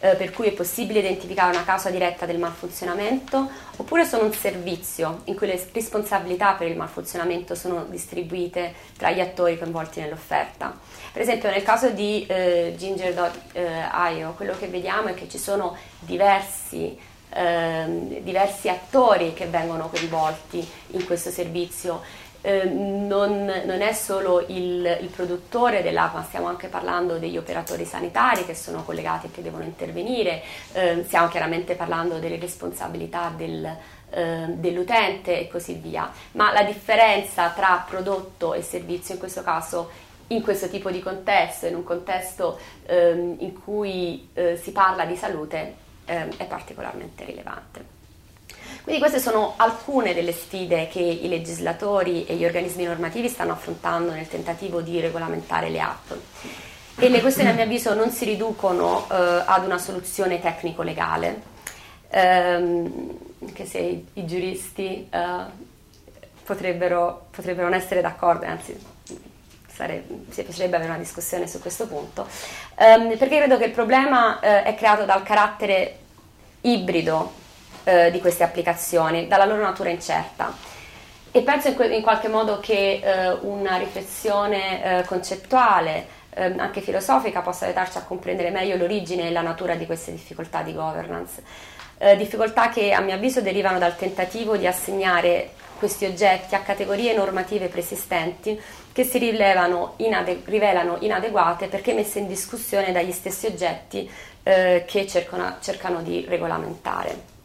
[0.00, 5.22] eh, per cui è possibile identificare una causa diretta del malfunzionamento, oppure sono un servizio
[5.24, 10.78] in cui le responsabilità per il malfunzionamento sono distribuite tra gli attori coinvolti nell'offerta.
[11.12, 17.14] Per esempio nel caso di eh, Ginger.io quello che vediamo è che ci sono diversi
[17.28, 22.00] eh, diversi attori che vengono coinvolti in questo servizio
[22.46, 27.84] Ehm, non, non, è solo il, il, produttore dell'app, ma stiamo anche parlando degli operatori
[27.84, 33.68] sanitari che sono collegati e che devono intervenire, eh, stiamo chiaramente parlando delle responsabilità del,
[34.10, 36.08] eh, dell'utente e così via.
[36.32, 41.66] Ma la differenza tra prodotto e servizio in questo caso in questo tipo di contesto,
[41.66, 47.95] in un contesto ehm, in cui eh, si parla di salute, ehm, è particolarmente rilevante.
[48.86, 54.12] Quindi queste sono alcune delle sfide che i legislatori e gli organismi normativi stanno affrontando
[54.12, 56.12] nel tentativo di regolamentare le app.
[56.94, 61.42] E le questioni a mio avviso non si riducono eh, ad una soluzione tecnico-legale,
[62.10, 65.44] ehm, anche se i, i giuristi eh,
[66.44, 68.78] potrebbero, potrebbero, non essere d'accordo, anzi
[70.30, 72.24] si piacerebbe avere una discussione su questo punto,
[72.76, 75.98] ehm, perché credo che il problema eh, è creato dal carattere
[76.60, 77.42] ibrido
[77.86, 80.52] eh, di queste applicazioni, dalla loro natura incerta.
[81.30, 86.80] e penso in, que- in, qualche modo che eh, una riflessione eh, concettuale, eh, anche
[86.80, 91.42] filosofica, possa aiutarci a comprendere meglio l'origine e la natura di queste difficoltà di governance.
[91.98, 97.14] Eh, difficoltà che a mio avviso derivano dal tentativo di assegnare questi oggetti a categorie
[97.14, 98.60] normative preesistenti
[98.92, 104.10] che si inade- rivelano inadeguate perché messe in discussione dagli stessi oggetti
[104.42, 107.35] eh, che cercano, cercano di regolamentare.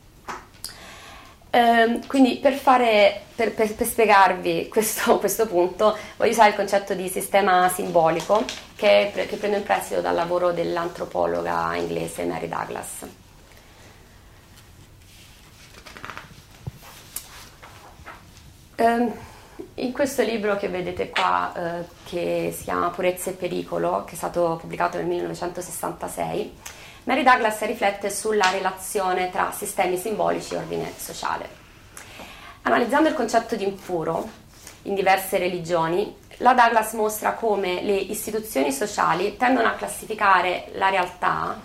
[1.54, 6.94] Eh, quindi per, fare, per, per, per spiegarvi questo, questo, punto voglio usare il concetto
[6.94, 8.46] di sistema simbolico
[8.78, 13.06] che, che prendo in prestito dal lavoro dell'antropologa inglese Mary Douglas.
[18.76, 19.12] Eh,
[19.76, 24.16] in questo libro che vedete qua, eh, che si chiama Purezza e pericolo, che è
[24.16, 26.58] stato pubblicato nel 1966,
[27.04, 31.50] Mary Douglas riflette sulla relazione tra sistemi simbolici e ordine sociale.
[32.62, 34.30] Analizzando il concetto di impuro
[34.84, 41.60] in diverse religioni, la Douglas mostra come le istituzioni sociali tendono a classificare la realtà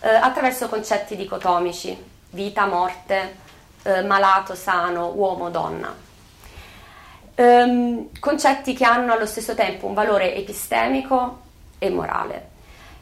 [0.00, 1.96] eh, attraverso concetti dicotomici,
[2.30, 3.36] vita, morte,
[3.82, 5.92] eh, malato, sano, uomo, donna.
[7.34, 11.40] Ehm, concetti che hanno allo stesso tempo un valore epistemico
[11.78, 12.54] e morale.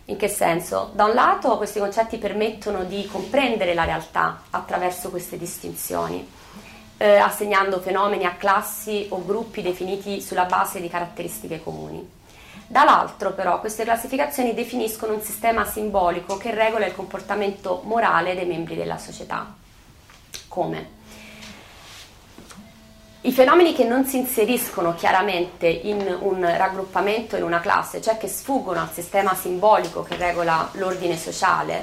[0.06, 0.90] In che senso?
[0.92, 6.28] Da un lato questi concetti permettono di comprendere la realtà attraverso queste distinzioni,
[6.98, 12.06] eh, assegnando fenomeni a classi o gruppi definiti sulla base di caratteristiche comuni.
[12.66, 18.76] Dall'altro però queste classificazioni definiscono un sistema simbolico che regola il comportamento morale dei membri
[18.76, 19.54] della società.
[20.48, 21.02] Come?
[23.26, 28.28] I fenomeni che non si inseriscono chiaramente in un raggruppamento, in una classe, cioè che
[28.28, 31.82] sfuggono al sistema simbolico che regola l'ordine sociale,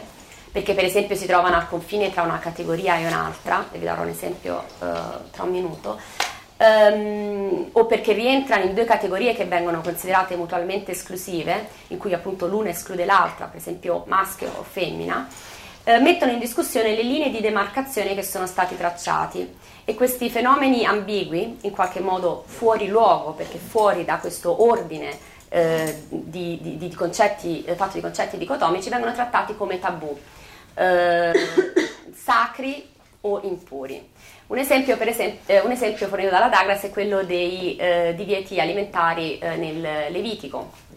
[0.51, 4.03] perché per esempio si trovano al confine tra una categoria e un'altra, e vi darò
[4.03, 4.85] un esempio uh,
[5.31, 5.99] tra un minuto,
[6.57, 12.45] um, o perché rientrano in due categorie che vengono considerate mutualmente esclusive, in cui appunto
[12.45, 15.27] l'una esclude l'altra, per esempio maschio o femmina,
[15.85, 20.85] uh, mettono in discussione le linee di demarcazione che sono stati tracciati e questi fenomeni
[20.85, 25.17] ambigui, in qualche modo fuori luogo, perché fuori da questo ordine
[25.49, 30.17] eh, di, di, di, concetti, eh, fatto di concetti dicotomici, vengono trattati come tabù,
[30.75, 31.33] eh,
[32.13, 32.87] sacri
[33.21, 34.09] o impuri.
[34.47, 39.39] Un esempio, esempio, eh, un esempio, fornito dalla Douglas è quello dei eh, divieti alimentari
[39.39, 40.89] eh, nel Levitico.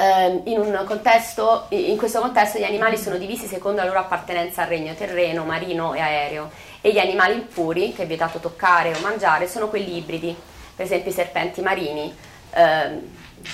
[0.00, 4.94] In, contesto, in questo contesto gli animali sono divisi secondo la loro appartenenza al regno
[4.94, 6.50] terreno, marino e aereo
[6.80, 10.34] e gli animali impuri, che è vietato toccare o mangiare, sono quelli ibridi,
[10.74, 12.14] per esempio i serpenti marini,
[12.50, 13.00] ehm,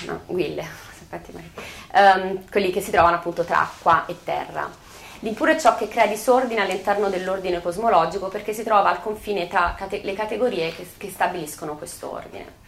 [0.05, 0.65] no, guille,
[0.97, 1.51] serpenti marini,
[1.93, 4.85] ehm, quelli che si trovano appunto tra acqua e terra.
[5.21, 9.73] L'impuro è ciò che crea disordine all'interno dell'ordine cosmologico perché si trova al confine tra
[9.75, 12.65] cate- le categorie che, che stabiliscono questo ordine.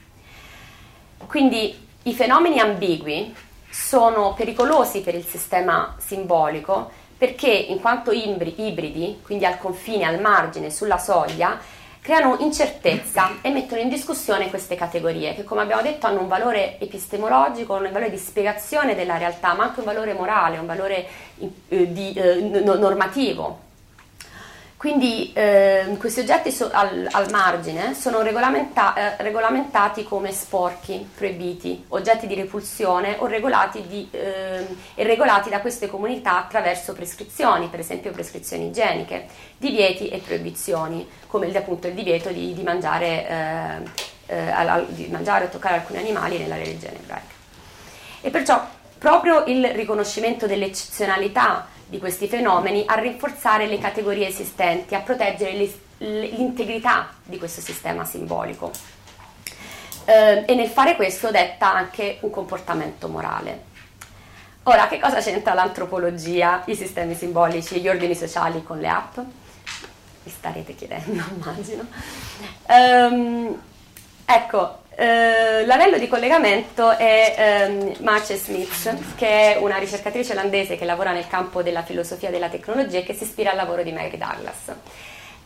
[1.28, 3.36] Quindi i fenomeni ambigui
[3.70, 10.72] sono pericolosi per il sistema simbolico perché in quanto ibridi, quindi al confine, al margine,
[10.72, 11.60] sulla soglia,
[12.02, 16.80] creano incertezza e mettono in discussione queste categorie che come abbiamo detto hanno un valore
[16.80, 21.08] epistemologico, un valore di spiegazione della realtà, ma anche un valore morale, un valore
[21.68, 23.68] eh, di, eh, normativo.
[24.80, 31.84] Quindi eh, questi oggetti so, al, al, margine sono regolamenta- eh, regolamentati come sporchi, proibiti,
[31.90, 34.66] oggetti di repulsione o regolati, di, eh,
[34.96, 39.28] e regolati da queste comunità attraverso prescrizioni, per esempio prescrizioni igieniche,
[39.58, 45.08] divieti e proibizioni, come il, appunto il divieto di, di, mangiare, eh, eh, al, di
[45.08, 47.34] mangiare o toccare alcuni animali nella religione ebraica.
[48.22, 48.66] E perciò
[48.98, 57.10] proprio il riconoscimento dell'eccezionalità di questi fenomeni a rinforzare le categorie esistenti, a proteggere l'integrità
[57.24, 58.72] di questo sistema simbolico.
[60.06, 63.68] Eh, e nel fare questo detta anche un comportamento morale.
[64.64, 69.18] Ora, che cosa c'entra l'antropologia, i sistemi simbolici gli ordini sociali con le app?
[70.24, 71.88] Vi starete chiedendo, immagino.
[72.68, 73.60] Um,
[74.26, 80.84] ecco, eh, l'anello di collegamento è ehm, Marce Smith, che è una ricercatrice olandese che
[80.84, 84.18] lavora nel campo della filosofia della tecnologia e che si ispira al lavoro di Mary
[84.18, 84.74] Douglas.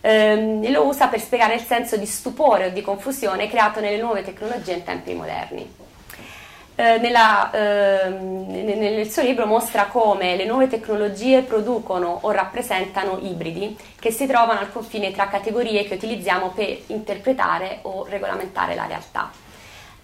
[0.02, 4.24] Eh, lo usa per spiegare il senso di stupore o di confusione creato nelle nuove
[4.24, 5.72] tecnologie in tempi moderni.
[6.76, 13.78] Eh, nella, eh, nel suo libro mostra come le nuove tecnologie producono o rappresentano ibridi
[14.00, 19.43] che si trovano al confine tra categorie che utilizziamo per interpretare o regolamentare la realtà.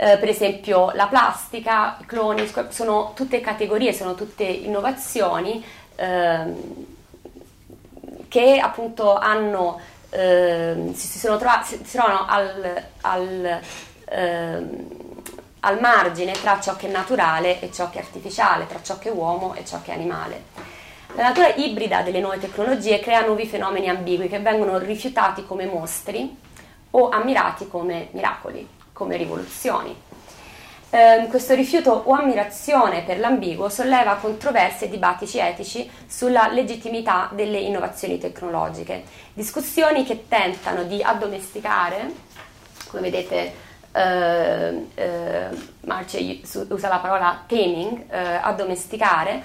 [0.01, 5.61] Eh, per esempio la plastica, i cloni, sono tutte categorie, sono tutte innovazioni
[5.95, 6.85] ehm,
[8.29, 9.77] che appunto hanno
[10.11, 13.59] eh, si, si, trovati, si, trovano al, al,
[14.05, 14.65] eh,
[15.59, 19.09] al margine tra ciò che è naturale e ciò che è artificiale, tra ciò che
[19.09, 20.43] è uomo e ciò che è animale.
[21.15, 26.37] La natura ibrida delle nuove tecnologie crea nuovi fenomeni ambigui che vengono rifiutati come mostri
[26.91, 28.65] o ammirati come miracoli,
[28.99, 29.95] come rivoluzioni.
[30.91, 37.59] Eh, questo rifiuto o ammirazione per l'ambiguo solleva controversie e dibattiti etici sulla legittimità delle
[37.59, 42.11] innovazioni tecnologiche, discussioni che tentano di addomesticare,
[42.87, 45.47] come vedete eh, eh,
[45.81, 49.43] Marce usa la parola taming, eh, addomesticare,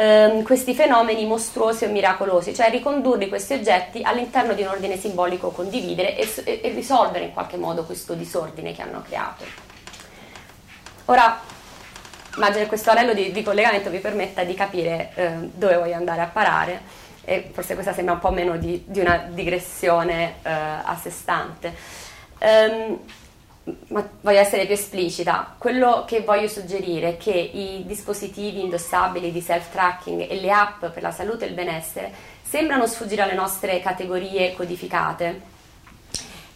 [0.00, 5.50] ehm, questi fenomeni mostruosi o miracolosi, cioè ricondurre questi oggetti all'interno di un ordine simbolico
[5.50, 9.44] condividere e, e, e risolvere in qualche modo questo disordine che hanno creato.
[11.06, 11.40] Ora,
[12.36, 16.22] immagino che questo anello di, di, collegamento vi permetta di capire eh, dove voglio andare
[16.22, 16.80] a parare
[17.24, 21.74] e forse questa sembra un po' meno di, di una digressione eh, a sé stante.
[22.38, 22.98] Um,
[23.88, 29.40] ma voglio essere più esplicita, quello che voglio suggerire è che i dispositivi indossabili di
[29.40, 34.54] self-tracking e le app per la salute e il benessere sembrano sfuggire alle nostre categorie
[34.54, 35.40] codificate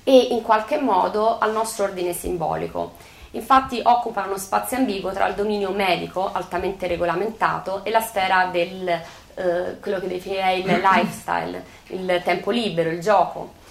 [0.03, 2.97] e in qualche modo al nostro ordine simbolico.
[3.33, 8.89] Infatti occupano uno spazio ambiguo tra il dominio medico, altamente regolamentato, e la sfera del
[8.89, 13.63] eh, quello che definirei il lifestyle, il tempo libero, il gioco.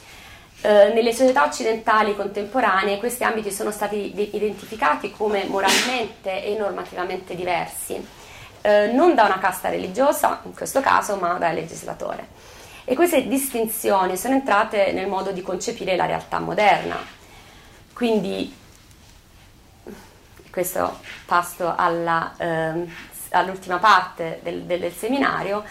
[0.65, 8.01] Eh, nelle società occidentali contemporanee questi ambiti sono stati identificati come moralmente e normativamente diversi,
[8.61, 12.27] eh, non da una casta religiosa in questo caso, ma dal legislatore.
[12.85, 16.95] E queste distinzioni sono entrate nel modo di concepire la realtà moderna.
[17.91, 18.55] Quindi
[20.49, 22.89] questo passo alla, ehm,
[23.31, 25.65] all'ultima parte del, del seminario,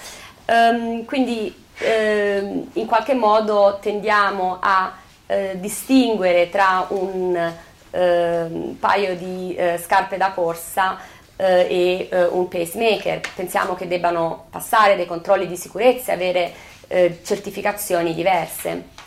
[0.45, 4.93] ehm, quindi ehm, in qualche modo tendiamo a
[5.27, 7.53] eh, distinguere tra un
[7.91, 10.99] ehm, paio di eh, scarpe da corsa
[11.37, 13.21] eh, e eh, un pacemaker.
[13.35, 16.53] Pensiamo che debbano passare dei controlli di sicurezza e avere
[16.89, 19.01] eh, certificazioni diverse.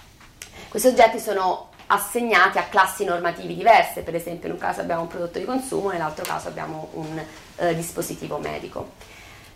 [0.68, 5.08] Questi oggetti sono assegnati a classi normativi diverse, per esempio in un caso abbiamo un
[5.08, 7.24] prodotto di consumo, nell'altro caso abbiamo un
[7.58, 8.94] eh, dispositivo medico.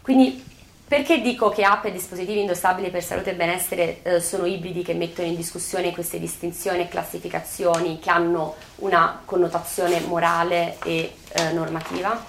[0.02, 0.44] Quindi
[0.90, 4.96] perché dico che app e dispositivi indossabili per salute e benessere eh, sono ibridi che
[4.96, 12.20] mettono in discussione queste distinzioni e classificazioni che hanno una connotazione morale e eh, normativa?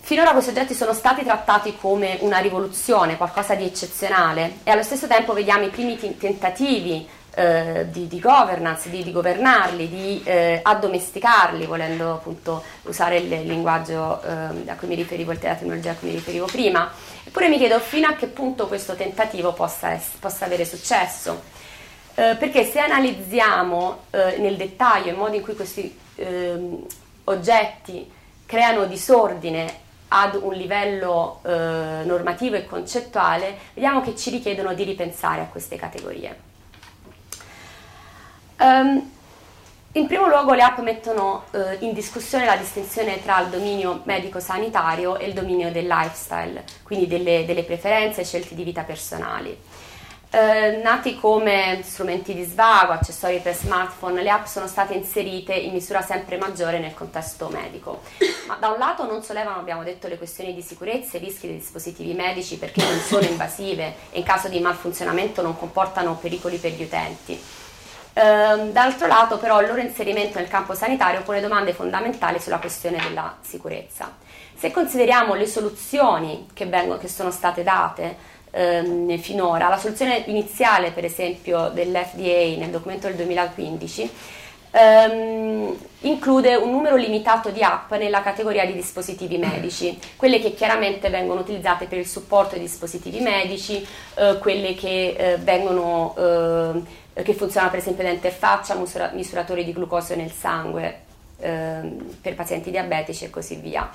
[0.00, 5.06] Finora questi oggetti sono stati trattati come una rivoluzione, qualcosa di eccezionale e allo stesso
[5.06, 10.60] tempo vediamo i primi t- tentativi eh, di, di, governance, di, di governarli, di eh,
[10.62, 16.08] addomesticarli, volendo appunto usare il linguaggio eh, a cui mi riferivo, la tecnologia a cui
[16.08, 16.90] mi riferivo prima.
[17.24, 21.42] Eppure mi chiedo fino a che punto questo tentativo possa, es- possa avere successo.
[22.14, 26.84] Eh, perché se analizziamo eh, nel dettaglio il modo in cui questi ehm,
[27.24, 28.10] oggetti
[28.44, 35.42] creano disordine ad un livello eh, normativo e concettuale, vediamo che ci richiedono di ripensare
[35.42, 36.49] a queste categorie.
[38.60, 39.10] Um,
[39.92, 45.16] in primo luogo le app mettono eh, in discussione la distinzione tra il dominio medico-sanitario
[45.16, 49.58] e il dominio del lifestyle, quindi delle, delle preferenze e scelte di vita personali.
[50.32, 55.72] Eh, nati come strumenti di svago, accessori per smartphone, le app sono state inserite in
[55.72, 58.02] misura sempre maggiore nel contesto medico.
[58.46, 61.56] Ma da un lato non sollevano, abbiamo detto, le questioni di sicurezza e rischi dei
[61.56, 66.72] dispositivi medici perché non sono invasive e in caso di malfunzionamento non comportano pericoli per
[66.72, 67.40] gli utenti
[68.14, 72.98] Ehm, d'altro lato però il loro inserimento nel campo sanitario pone domande fondamentali sulla questione
[72.98, 74.12] della sicurezza.
[74.54, 78.16] Se consideriamo le soluzioni che, vengono, che sono state date
[78.50, 84.10] ehm, finora, la soluzione iniziale per esempio dell'FDA nel documento del 2015
[84.70, 91.10] ehm, include un numero limitato di app nella categoria di dispositivi medici, quelle che chiaramente
[91.10, 97.34] vengono utilizzate per il supporto ai dispositivi medici, eh, quelle che eh, vengono eh, che
[97.34, 101.00] funziona per esempio da interfaccia, misura, misuratori di glucosio nel sangue
[101.38, 103.90] ehm, per pazienti diabetici e così via.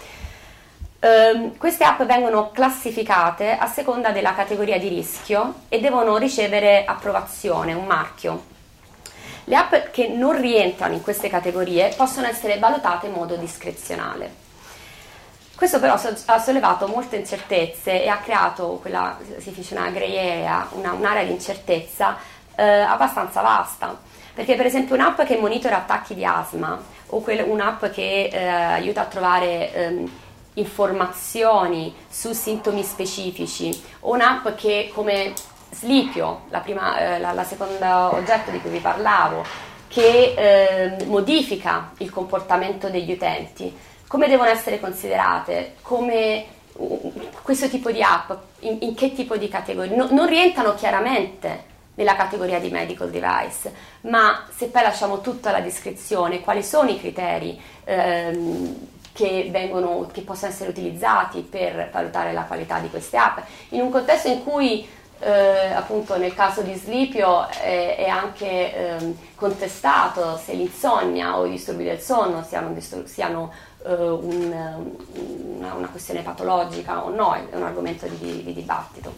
[0.98, 7.74] Um, queste app vengono classificate a seconda della categoria di rischio e devono ricevere approvazione,
[7.74, 8.54] un marchio.
[9.44, 14.44] Le app che non rientrano in queste categorie possono essere valutate in modo discrezionale.
[15.56, 15.94] Questo però
[16.26, 21.24] ha sollevato molte incertezze e ha creato quella, si dice una grey area, una, un'area
[21.24, 22.18] di incertezza
[22.56, 23.98] eh, abbastanza vasta.
[24.34, 26.78] Perché per esempio un'app che monitora attacchi di asma
[27.08, 30.12] o quel, un'app che eh, aiuta a trovare ehm,
[30.56, 35.34] informazioni su sintomi specifici o un'app che come
[35.72, 39.44] Slipio, la, prima, eh, la, la seconda oggetto di cui vi parlavo,
[39.88, 43.76] che eh, modifica il comportamento degli utenti,
[44.08, 49.48] come devono essere considerate, come uh, questo tipo di app, in, in che tipo di
[49.48, 55.52] categoria, no, non rientrano chiaramente nella categoria di medical device, ma se poi lasciamo tutta
[55.52, 58.76] la descrizione, quali sono i criteri ehm,
[59.14, 63.40] che, vengono, che possono essere utilizzati per valutare la qualità di queste app,
[63.70, 64.88] in un contesto in cui
[65.20, 68.48] eh, appunto nel caso di Slipio è, è anche
[68.98, 73.52] eh, contestato se l'insonnia o i disturbi del sonno siano, distur- siano
[73.86, 74.84] eh, un,
[75.58, 79.14] una, una, questione patologica o no, è un argomento di, di dibattito.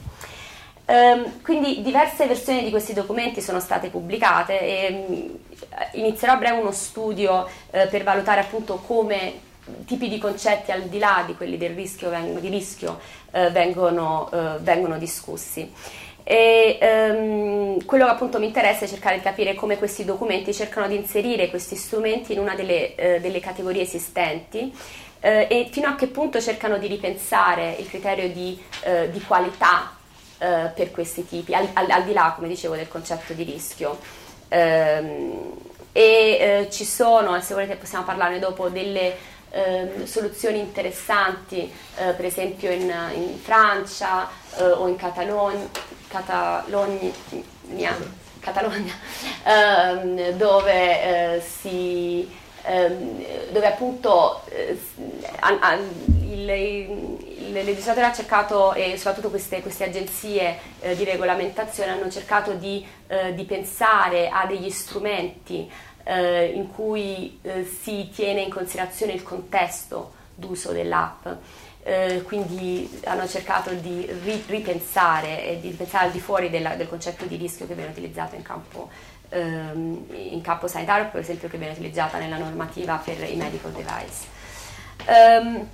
[0.90, 5.38] Um, quindi diverse versioni di questi documenti sono state pubblicate e um,
[5.96, 9.34] inizierò a breve uno studio uh, per valutare appunto come
[9.86, 12.10] tipi di concetti al di là di quelli del rischio,
[12.40, 15.70] di rischio uh, vengono, uh, vengono, discussi.
[16.24, 20.88] E um, quello che appunto mi interessa è cercare di capire come questi documenti cercano
[20.88, 24.74] di inserire questi strumenti in una delle, delle categorie esistenti
[25.20, 28.62] e fino a che punto cercano di ripensare il criterio di,
[29.10, 29.97] di qualità
[30.38, 34.00] eh, per questi tipi, al, al, al, di là, come dicevo, del concetto di rischio.
[34.50, 35.54] Ehm,
[35.92, 39.16] e eh, ci sono, se volete possiamo parlarne dopo, delle
[39.50, 45.68] eh, soluzioni interessanti, eh, per esempio in, in Francia eh, o in Catalogna,
[46.08, 47.12] Catalogna,
[48.40, 48.94] Catalogna
[49.44, 52.47] ehm, dove si ehm,
[53.52, 54.42] dove appunto
[56.30, 62.54] il, il legislatore ha cercato, e soprattutto queste, queste agenzie eh, di regolamentazione, hanno cercato
[62.54, 65.70] di, eh, di pensare a degli strumenti
[66.04, 71.28] eh, in cui eh, si tiene in considerazione il contesto d'uso dell'app.
[71.84, 76.90] Eh, quindi hanno cercato di ri- ripensare e di ripensare al di fuori della, del
[76.90, 78.90] concetto di rischio che viene utilizzato in campo,
[79.30, 84.36] ehm, in campo sanitario, per esempio che viene utilizzata nella normativa per i medical device.
[85.08, 85.68] Um,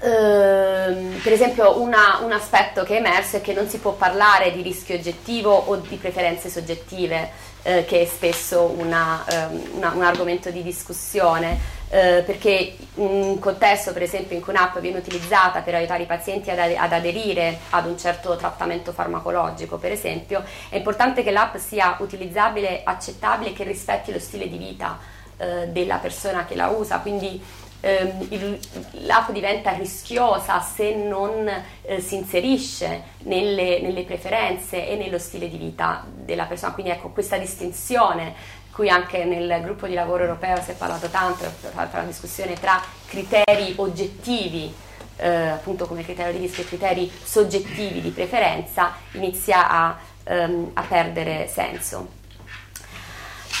[0.00, 4.50] Ehm, per esempio una, un aspetto che è emerso è che non si può parlare
[4.52, 7.30] di rischio oggettivo o di preferenze soggettive,
[7.62, 13.92] eh, che è spesso una, um, una, un argomento di discussione, eh, perché un contesto
[13.92, 17.86] per esempio in cui un'app viene utilizzata per aiutare i pazienti ad, ad, aderire ad
[17.86, 23.64] un certo trattamento farmacologico, per esempio, è importante che l'app sia utilizzabile, accettabile e che
[23.64, 24.98] rispetti lo stile di vita
[25.36, 27.42] eh, della persona che la usa, quindi
[27.80, 28.58] ehm, il,
[29.02, 31.48] l'app diventa rischiosa se non
[31.82, 36.72] eh, si inserisce nelle, nelle, preferenze e nello stile di vita della persona.
[36.72, 41.44] Quindi ecco questa distinzione qui anche nel gruppo di lavoro europeo si è parlato tanto,
[41.60, 44.74] per fare una discussione tra criteri oggettivi
[45.16, 50.82] eh, appunto come criterio di rischio e criteri soggettivi di preferenza inizia a, um, a
[50.82, 52.08] perdere senso.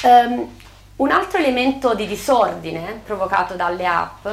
[0.02, 0.50] Um,
[0.96, 4.26] un altro elemento di disordine provocato dalle app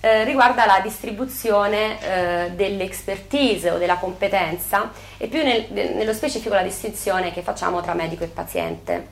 [0.00, 6.62] eh, riguarda la distribuzione eh, dell'expertise o della competenza e più nel, nello specifico la
[6.62, 9.08] distinzione che facciamo tra medico e paziente.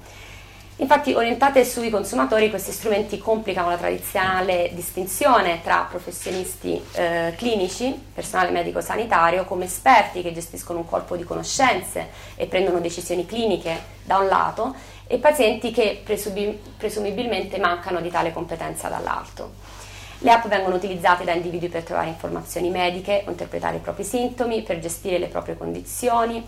[0.83, 8.51] Infatti, orientate sui consumatori, questi strumenti complicano la tradizionale distinzione tra professionisti eh, clinici, personale
[8.51, 14.27] medico-sanitario, come esperti che gestiscono un corpo di conoscenze e prendono decisioni cliniche da un
[14.27, 14.75] lato,
[15.07, 19.53] e pazienti che presumi- presumibilmente mancano di tale competenza dall'alto.
[20.19, 24.81] Le app vengono utilizzate da individui per trovare informazioni mediche, interpretare i propri sintomi, per
[24.81, 26.45] gestire le proprie condizioni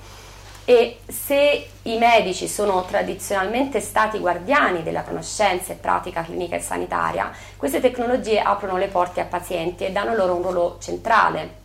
[0.65, 7.31] e se i medici sono tradizionalmente stati guardiani della conoscenza e pratica clinica e sanitaria,
[7.57, 11.63] queste tecnologie aprono le porte a pazienti e danno loro un ruolo centrale,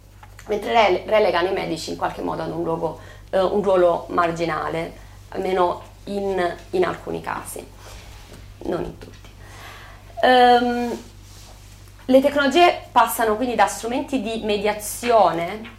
[0.47, 4.93] mentre relegano i medici in qualche modo ad un, luogo, eh, un ruolo marginale,
[5.30, 7.66] almeno in, in alcuni casi,
[8.64, 9.18] non in tutti.
[10.22, 11.04] Um,
[12.06, 15.78] le tecnologie passano quindi da strumenti di mediazione,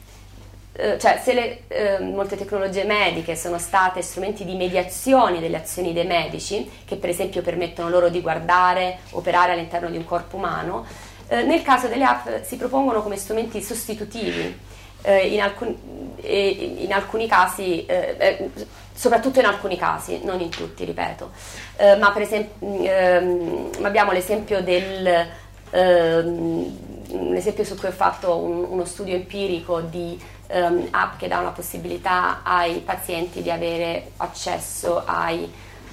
[0.73, 6.07] cioè se le, eh, molte tecnologie mediche sono state strumenti di mediazione delle azioni dei
[6.07, 10.87] medici, che per esempio permettono loro di guardare, operare all'interno di un corpo umano,
[11.29, 14.68] eh, nel caso delle app si propongono come strumenti sostitutivi.
[15.03, 15.75] Eh, in, alcun,
[16.21, 18.51] in, alcuni casi eh, eh,
[18.93, 21.31] soprattutto in alcuni casi, non in tutti, ripeto.
[21.77, 25.27] Eh, ma per esempio ehm, abbiamo l'esempio del
[25.71, 26.79] ehm,
[27.11, 30.21] un esempio su cui ho fatto un, uno studio empirico di
[30.53, 35.51] um, app che dà una possibilità ai pazienti di avere accesso ai,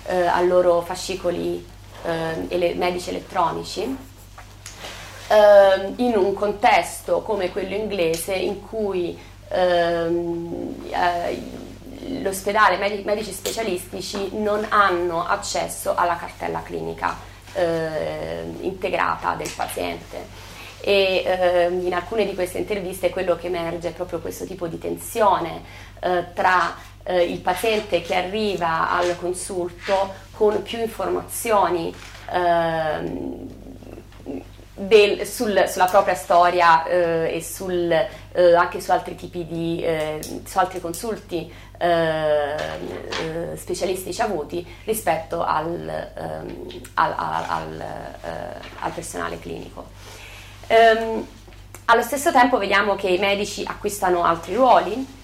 [0.08, 1.66] ai loro fascicoli
[2.04, 3.98] eh, ele- medici elettronici
[5.28, 9.18] eh, in un contesto come quello inglese in cui
[9.50, 11.42] ehm, eh,
[12.22, 17.16] l'ospedale, i medici specialistici non hanno accesso alla cartella clinica
[17.54, 20.46] eh, integrata del paziente
[20.82, 24.78] e eh, in alcune di queste interviste quello che emerge è proprio questo tipo di
[24.78, 25.64] tensione
[26.00, 31.94] eh, tra eh, il paziente che arriva al consulto con più informazioni
[32.32, 33.66] ehm,
[34.76, 39.84] del, sul, sulla propria storia eh, e sul, eh, anche su altri tipi di
[40.46, 49.40] su altri consulti eh, eh, specialistici avuti rispetto al, ehm, al, al, eh, al personale
[49.40, 49.86] clinico.
[50.68, 51.26] Ehm,
[51.86, 55.16] allo stesso tempo vediamo che i medici acquistano altri ruoli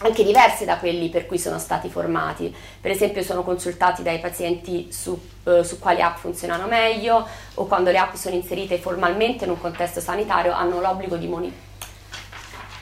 [0.00, 2.54] anche diversi da quelli per cui sono stati formati.
[2.80, 7.90] Per esempio sono consultati dai pazienti su, eh, su, quali app funzionano meglio o quando
[7.90, 11.72] le app sono inserite formalmente in un contesto sanitario hanno l'obbligo di monitorare.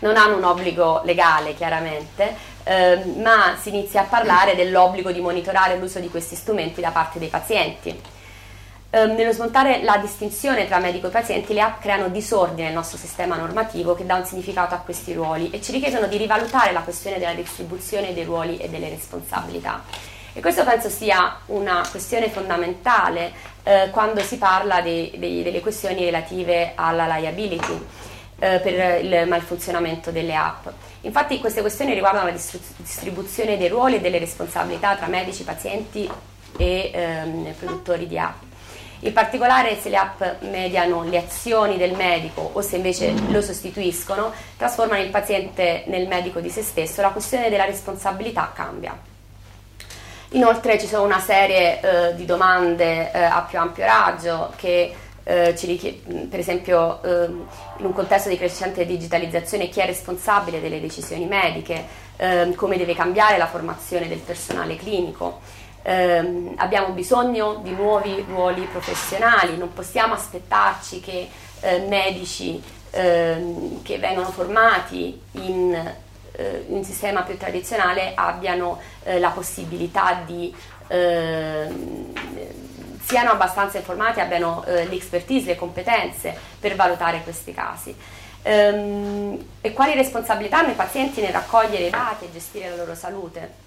[0.01, 2.35] Non hanno un obbligo legale chiaramente,
[2.65, 7.21] eh, ma si inizia a parlare dell'obbligo di monitorare l'uso di questi strumenti da parte
[7.21, 8.01] dei pazienti.
[8.95, 12.99] Um, nello smontare la distinzione tra medico e pazienti, le app creano disordine nel nostro
[12.99, 16.83] sistema normativo che dà un significato a questi ruoli e ci richiedono di rivalutare la
[16.83, 19.83] questione della distribuzione dei ruoli e delle responsabilità.
[20.35, 23.33] E questo penso sia una questione fondamentale
[23.63, 27.87] eh, quando si parla dei, dei, delle questioni relative alla liability
[28.41, 30.67] eh, per il malfunzionamento delle app.
[31.01, 32.33] Infatti queste questioni riguardano la
[32.77, 36.07] distribuzione dei ruoli e delle responsabilità tra medici, pazienti
[36.59, 38.51] e ehm, produttori di app.
[39.05, 44.33] In particolare se le app mediano le azioni del medico o se invece lo sostituiscono,
[44.57, 48.97] trasformano il paziente nel medico di se stesso, la questione della responsabilità cambia.
[50.31, 54.95] Inoltre ci sono una serie eh, di domande eh, a più ampio raggio che
[55.25, 57.47] eh, richied- per esempio ehm,
[57.79, 61.85] in un contesto di crescente digitalizzazione chi è responsabile delle decisioni mediche,
[62.17, 65.41] ehm, come deve cambiare la formazione del personale clinico
[65.83, 71.29] eh, abbiamo bisogno di nuovi ruoli professionali, non possiamo aspettarci che
[71.61, 75.75] eh, medici eh, che vengono formati in
[76.33, 80.55] eh, un sistema più tradizionale abbiano eh, la possibilità di
[80.89, 82.13] ehm,
[83.05, 87.95] siano abbastanza informati, abbiano eh, l'expertise, le competenze per valutare questi casi.
[88.43, 93.62] Ehm, e quali responsabilità hanno i pazienti nel raccogliere dati e gestire la loro salute?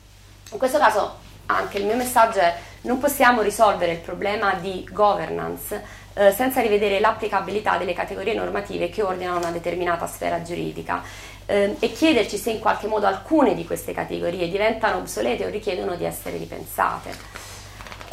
[0.52, 5.84] In questo caso anche il mio messaggio è non possiamo risolvere il problema di governance
[6.14, 11.04] eh, senza rivedere l'applicabilità delle categorie normative che ordinano una determinata sfera giuridica
[11.46, 15.96] eh, e chiederci se in qualche modo alcune di queste categorie diventano obsolete o richiedono
[15.96, 17.44] di essere ripensate.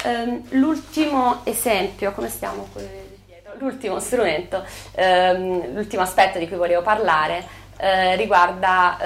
[0.05, 2.69] Um, l'ultimo esempio, come stiamo
[3.59, 4.65] L'ultimo strumento,
[4.97, 8.97] um, l'ultimo aspetto di cui volevo parlare uh, riguarda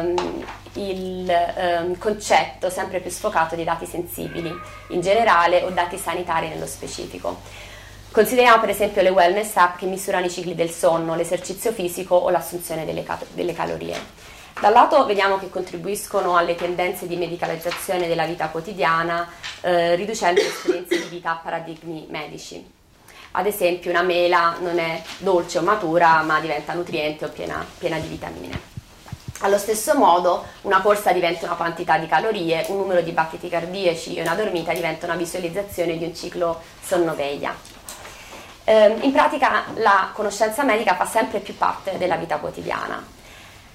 [0.00, 0.44] um,
[0.74, 4.52] il ehm, concetto sempre più sfocato di dati sensibili
[4.88, 7.40] in generale o dati sanitari nello specifico.
[8.12, 12.30] Consideriamo per esempio le wellness app che misurano i cicli del sonno, l'esercizio fisico o
[12.30, 14.28] l'assunzione delle, cal- delle calorie.
[14.60, 19.28] Da un lato vediamo che contribuiscono alle tendenze di medicalizzazione della vita quotidiana,
[19.60, 22.78] eh, riducendo le esperienze di vita a paradigmi medici.
[23.32, 27.98] Ad esempio una mela non è dolce o matura, ma diventa nutriente o piena, piena
[27.98, 28.69] di vitamine.
[29.42, 34.16] Allo stesso modo una corsa diventa una quantità di calorie, un numero di battiti cardiaci
[34.16, 37.54] e una dormita diventa una visualizzazione di un ciclo sonno-veglia.
[38.64, 43.02] Eh, in pratica la conoscenza medica fa sempre più parte della vita quotidiana.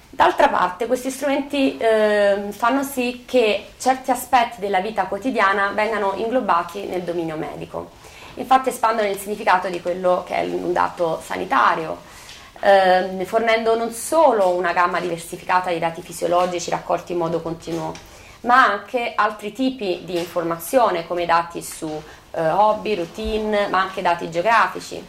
[0.08, 6.86] D'altra parte questi strumenti eh, fanno sì che certi aspetti della vita quotidiana vengano inglobati
[6.86, 7.90] nel dominio medico.
[8.34, 12.14] Infatti espandono il significato di quello che è un dato sanitario,
[12.60, 17.92] ehm, fornendo non solo una gamma diversificata di dati fisiologici raccolti in modo continuo,
[18.40, 21.90] ma anche altri tipi di informazione come dati su
[22.32, 25.04] eh, hobby, routine, ma anche dati geografici.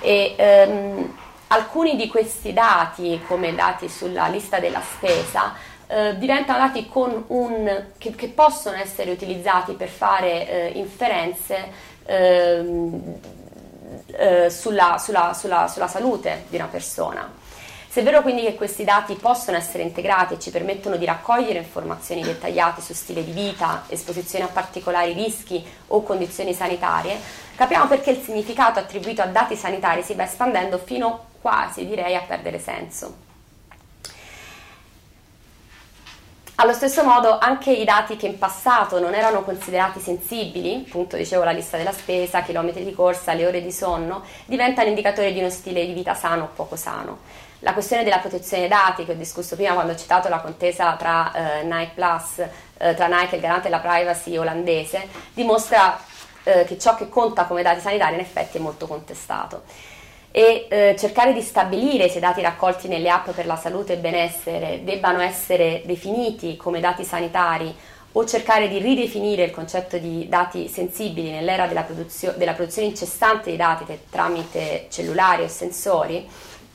[0.00, 1.16] E, ehm,
[1.48, 5.54] alcuni di questi dati, come dati sulla lista della spesa,
[5.86, 11.70] eh, diventano dati un, che, che, possono essere utilizzati per fare eh, inferenze
[12.06, 13.14] ehm,
[14.06, 17.40] eh, sulla, sulla, sulla, sulla salute di una persona.
[17.88, 21.58] Se è vero quindi che questi dati possono essere integrati e ci permettono di raccogliere
[21.58, 27.18] informazioni dettagliate su stile di vita, esposizione a particolari rischi o condizioni sanitarie,
[27.54, 32.22] capiamo perché il significato attribuito a dati sanitari si va espandendo fino quasi, direi, a
[32.22, 33.31] perdere senso.
[36.56, 41.44] Allo stesso modo anche i dati che in passato non erano considerati sensibili, appunto dicevo
[41.44, 45.48] la lista della spesa, chilometri di corsa, le ore di sonno, diventano indicatori di uno
[45.48, 47.20] stile di vita sano o poco sano.
[47.60, 50.94] La questione della protezione dei dati che ho discusso prima quando ho citato la contesa
[50.96, 52.46] tra eh, Nike Plus,
[52.76, 55.98] eh, tra Nike e il garante della privacy olandese, dimostra
[56.44, 59.62] eh, che ciò che conta come dati sanitari in effetti è molto contestato
[60.34, 63.96] e eh, cercare di stabilire se i dati raccolti nelle app per la salute e
[63.98, 67.72] benessere debbano essere definiti come dati sanitari
[68.12, 73.50] o cercare di ridefinire il concetto di dati sensibili nell'era della, produzio- della produzione incessante
[73.50, 76.26] di dati te- tramite cellulari o sensori,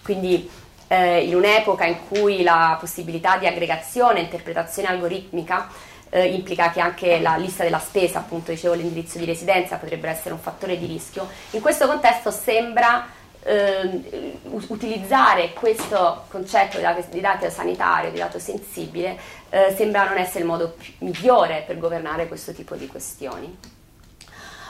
[0.03, 0.49] quindi
[0.87, 5.67] eh, in un'epoca in cui la possibilità di aggregazione e interpretazione algoritmica
[6.09, 10.33] eh, implica che anche la lista della spesa, appunto dicevo l'indirizzo di residenza, potrebbe essere
[10.33, 13.16] un fattore di rischio, in questo contesto sembra
[13.47, 16.77] eh, utilizzare questo concetto
[17.09, 19.17] di dato sanitario, di dato sensibile,
[19.49, 23.57] eh, sembra non essere il modo migliore per governare questo tipo di questioni.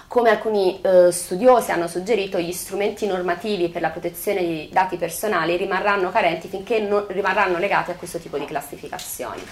[0.08, 5.58] Come alcuni eh, studiosi hanno suggerito, gli strumenti normativi per la protezione di dati personali
[5.58, 9.44] rimarranno carenti finché non, rimarranno legati a questo tipo di classificazioni.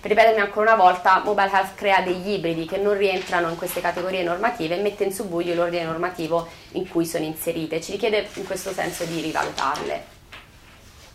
[0.00, 3.80] Per ripetermi ancora una volta, Mobile Health crea degli ibridi che non rientrano in queste
[3.80, 7.80] categorie normative e mette in subbuglio l'ordine normativo in cui sono inserite.
[7.80, 10.04] Ci richiede in questo senso di rivalutarle,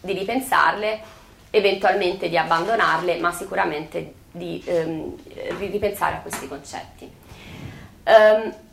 [0.02, 1.02] di ripensarle,
[1.52, 5.16] eventualmente di abbandonarle, ma sicuramente di ehm,
[5.60, 7.12] ripensare a questi concetti.
[8.06, 8.66] Um,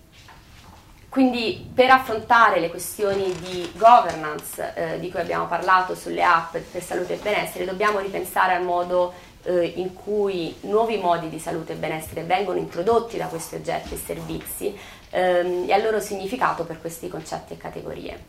[1.15, 6.83] quindi per affrontare le questioni di governance eh, di cui abbiamo parlato sulle app per
[6.83, 11.77] salute e benessere dobbiamo ripensare al modo eh, in cui nuovi modi di salute e
[11.77, 14.77] benessere vengono introdotti da questi oggetti e servizi
[15.11, 18.25] ehm, e al loro significato per questi concetti e categorie.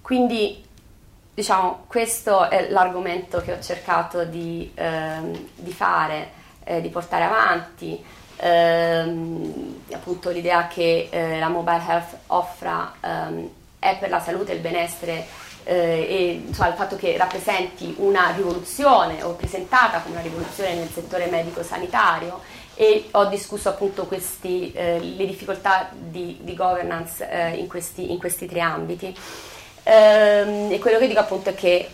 [0.00, 0.64] Quindi
[1.34, 6.30] diciamo questo è l'argomento che ho cercato di, ehm, di fare,
[6.64, 8.02] eh, di portare avanti.
[8.42, 14.54] Ehm, appunto l'idea che eh, la mobile health offra ehm, è per la salute e
[14.54, 15.26] il benessere
[15.64, 20.88] eh, e insomma, il fatto che rappresenti una rivoluzione o presentata come una rivoluzione nel
[20.88, 22.40] settore medico-sanitario
[22.74, 28.18] e ho discusso appunto questi, eh, le difficoltà di, di governance eh, in, questi, in,
[28.18, 29.14] questi, tre ambiti.
[29.82, 31.88] Ehm, e quello che dico appunto è che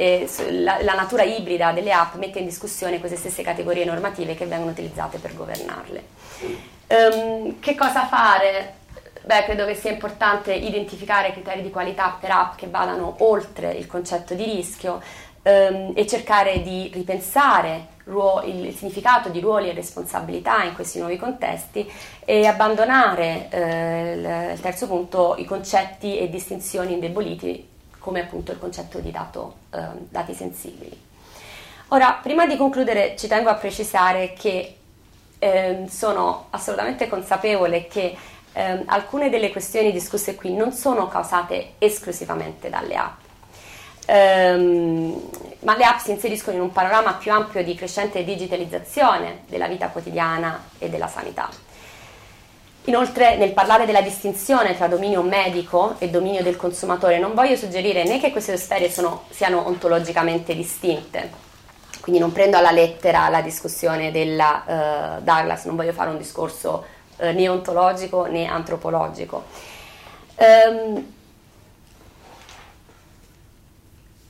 [0.00, 4.46] ehm, la, la, natura ibrida delle app mette in discussione queste stesse categorie normative che
[4.46, 6.04] vengono utilizzate per governarle.
[6.88, 8.78] Um, che cosa fare?
[9.22, 13.86] Beh, credo che sia importante identificare criteri di qualità per app che vadano oltre il
[13.86, 15.00] concetto di rischio
[15.42, 21.16] ehm, e cercare di ripensare ruo- il significato di ruoli e responsabilità in questi nuovi
[21.16, 21.88] contesti
[22.24, 27.69] e abbandonare, eh, il terzo punto, i concetti e distinzioni indeboliti
[28.00, 29.78] come appunto il concetto di dato, eh,
[30.08, 31.08] dati sensibili.
[31.88, 34.76] Ora, prima di concludere ci tengo a precisare che
[35.38, 38.16] eh, sono assolutamente consapevole che
[38.52, 43.18] eh, alcune delle questioni discusse qui non sono causate esclusivamente dalle app,
[44.06, 45.30] ehm,
[45.60, 49.88] ma le app si inseriscono in un panorama più ampio di crescente digitalizzazione della vita
[49.88, 51.48] quotidiana e della sanità.
[52.84, 58.04] Inoltre, nel parlare della distinzione tra dominio medico e dominio del consumatore, non voglio suggerire
[58.04, 61.30] né che queste sfere sono, siano ontologicamente distinte,
[62.00, 66.84] quindi non prendo alla lettera la discussione della uh, Douglas, non voglio fare un discorso
[67.18, 69.44] eh, né ontologico né antropologico.
[70.36, 71.12] Um,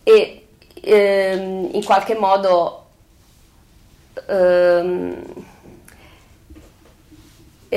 [0.03, 0.47] e
[0.83, 2.87] um, in qualche modo
[4.27, 5.49] um,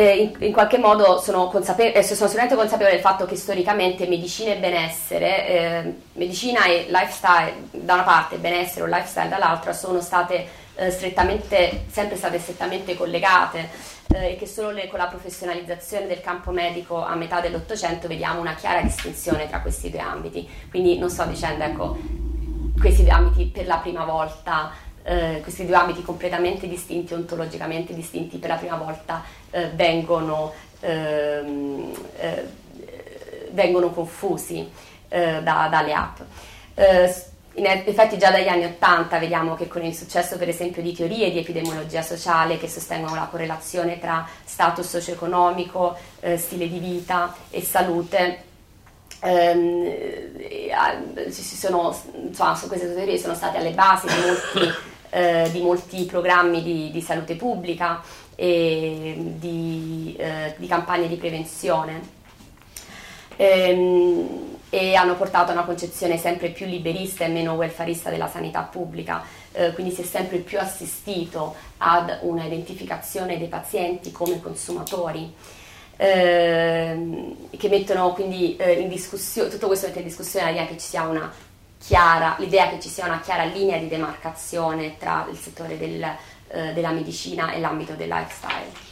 [0.01, 4.51] in, in, qualche modo sono, consapevo- eh, sono sicuramente consapevole del fatto che storicamente medicina
[4.53, 10.47] e benessere, eh, medicina e lifestyle da una parte, benessere o lifestyle dall'altra sono state
[10.75, 13.69] eh, strettamente, sempre state strettamente collegate
[14.15, 18.39] eh, e che solo le, con la professionalizzazione del campo medico a metà dell'Ottocento vediamo
[18.39, 20.49] una chiara distinzione tra questi due ambiti.
[20.71, 21.97] Quindi non sto dicendo, ecco,
[22.79, 24.71] questi due ambiti per la prima volta,
[25.03, 31.91] eh, questi due ambiti completamente distinti, ontologicamente distinti, per la prima volta eh, vengono, ehm,
[32.17, 32.47] eh,
[33.51, 34.67] vengono, confusi
[35.09, 36.19] eh, da, dalle app.
[37.55, 41.29] In effetti già dagli anni Ottanta vediamo che con il successo per esempio di teorie
[41.29, 47.61] di epidemiologia sociale che sostengono la correlazione tra status socio-economico, eh, stile di vita e
[47.61, 48.43] salute,
[49.19, 51.95] ehm, sono,
[52.25, 54.73] insomma, queste teorie sono state alle basi di molti,
[55.13, 58.01] eh, di molti programmi di, di, salute pubblica
[58.35, 62.21] e di, eh, di campagne di prevenzione.
[63.35, 68.61] Ehm, e hanno portato a una concezione sempre più liberista e meno welfarista della sanità
[68.63, 75.31] pubblica, eh, quindi si è sempre più assistito ad una identificazione dei pazienti come consumatori.
[75.95, 80.87] eh, che mettono quindi eh, in discussione, tutto questo mette in discussione l'idea che ci
[80.87, 81.31] sia una
[81.85, 86.01] chiara, l'idea che ci sia una chiara linea di demarcazione tra il settore del,
[86.47, 88.91] eh, della medicina e l'ambito del lifestyle.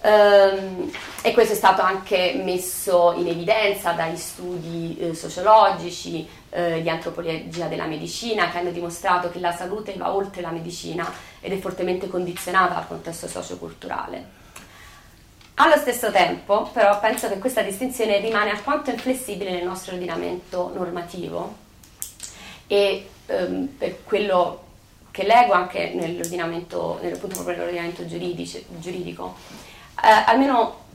[0.00, 0.92] Um,
[1.22, 7.66] e questo è stato anche messo in evidenza dagli studi eh, sociologici eh, di antropologia
[7.66, 12.06] della medicina che hanno dimostrato che la salute va oltre la medicina ed è fortemente
[12.06, 14.36] condizionata dal contesto socioculturale.
[15.54, 21.66] Allo stesso tempo, però, penso che questa distinzione rimane alquanto inflessibile nel nostro ordinamento normativo
[22.68, 24.66] e ehm, per quello
[25.10, 29.34] che leggo anche nell'ordinamento, nell'ordinamento giudice, giuridico,
[30.04, 30.86] eh, almeno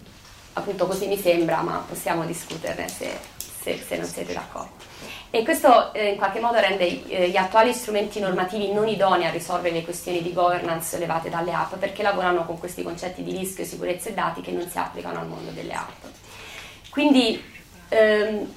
[0.54, 4.92] appunto così mi sembra, ma possiamo discuterne se, se, se non siete d'accordo.
[5.30, 9.32] E questo eh, in qualche modo rende eh, gli attuali strumenti normativi non idonei a
[9.32, 13.66] risolvere le questioni di governance levate dalle app perché lavorano con questi concetti di rischio,
[13.66, 16.04] sicurezza e dati che non si applicano al mondo delle app.
[16.92, 17.44] Quindi
[17.90, 18.48] ehm,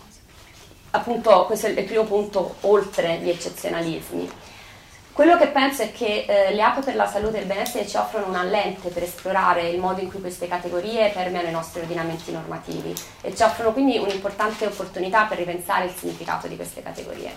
[0.97, 4.31] appunto questo è il primo punto oltre gli eccezionalismi.
[5.17, 7.97] Quello che penso è che eh, le app per la salute e il benessere ci
[7.97, 12.31] offrono una lente per esplorare il modo in cui queste categorie permeano i nostri ordinamenti
[12.33, 17.31] normativi e ci offrono quindi un'importante opportunità per ripensare il significato di queste categorie.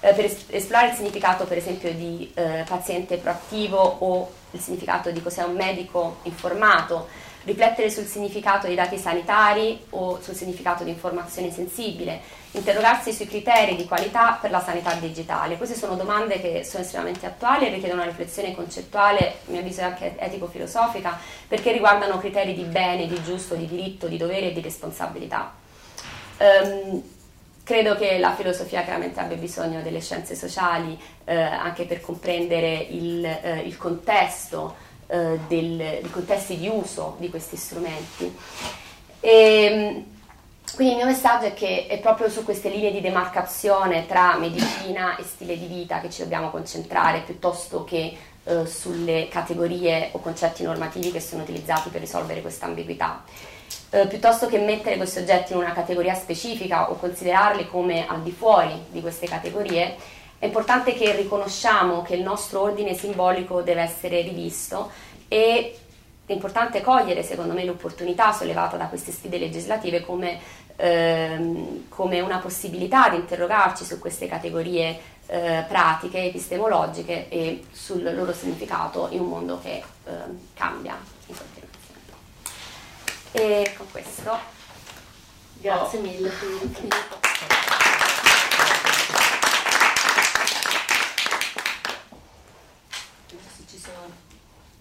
[0.00, 5.12] Eh, per es- esplorare il significato per esempio di eh, paziente proattivo o il significato
[5.12, 7.06] di cos'è un medico informato,
[7.44, 12.20] riflettere sul significato dei dati sanitari o sul significato di informazione sensibile,
[12.54, 15.56] interrogarsi sui criteri di qualità per la sanità digitale.
[15.56, 19.82] Queste sono domande che sono estremamente attuali e richiedono una riflessione concettuale, a mio avviso
[19.82, 24.60] anche etico-filosofica, perché riguardano criteri di bene, di giusto, di diritto, di dovere e di
[24.60, 25.52] responsabilità.
[26.38, 27.02] Um,
[27.64, 33.24] credo che la filosofia chiaramente abbia bisogno delle scienze sociali eh, anche per comprendere il,
[33.24, 34.76] eh, il contesto
[35.06, 38.36] eh, del, di contesti di uso di questi strumenti.
[39.20, 40.12] E, ehm,
[40.74, 45.16] quindi il mio messaggio è che è proprio su queste linee di demarcazione tra medicina
[45.16, 50.62] e stile di vita che ci dobbiamo concentrare piuttosto che eh, sulle categorie o concetti
[50.62, 53.22] normativi che sono utilizzati per risolvere questa ambiguità.
[53.90, 58.32] Eh, piuttosto che mettere questi oggetti in una categoria specifica o considerarli come al di
[58.32, 59.96] fuori di queste categorie,
[60.38, 64.90] è importante che riconosciamo che il nostro ordine simbolico deve essere rivisto
[65.28, 65.78] e
[66.26, 70.38] è importante cogliere, secondo me, l'opportunità sollevata da queste sfide legislative come,
[70.76, 78.32] ehm, come una possibilità di interrogarci su queste categorie eh, pratiche, epistemologiche e sul loro
[78.32, 80.12] significato in un mondo che eh,
[80.54, 80.96] cambia
[81.26, 81.72] in continuazione.
[83.32, 84.38] E con questo,
[85.60, 86.02] grazie oh.
[86.02, 87.24] mille per l'invito.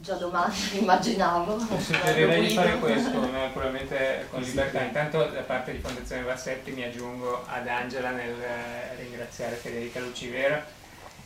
[0.03, 1.57] Già domani immaginavo.
[1.79, 4.81] Suggerirei di fare questo, naturalmente con libertà.
[4.81, 10.63] Intanto da parte di Fondazione Vassetti mi aggiungo ad Angela nel eh, ringraziare Federica Lucivera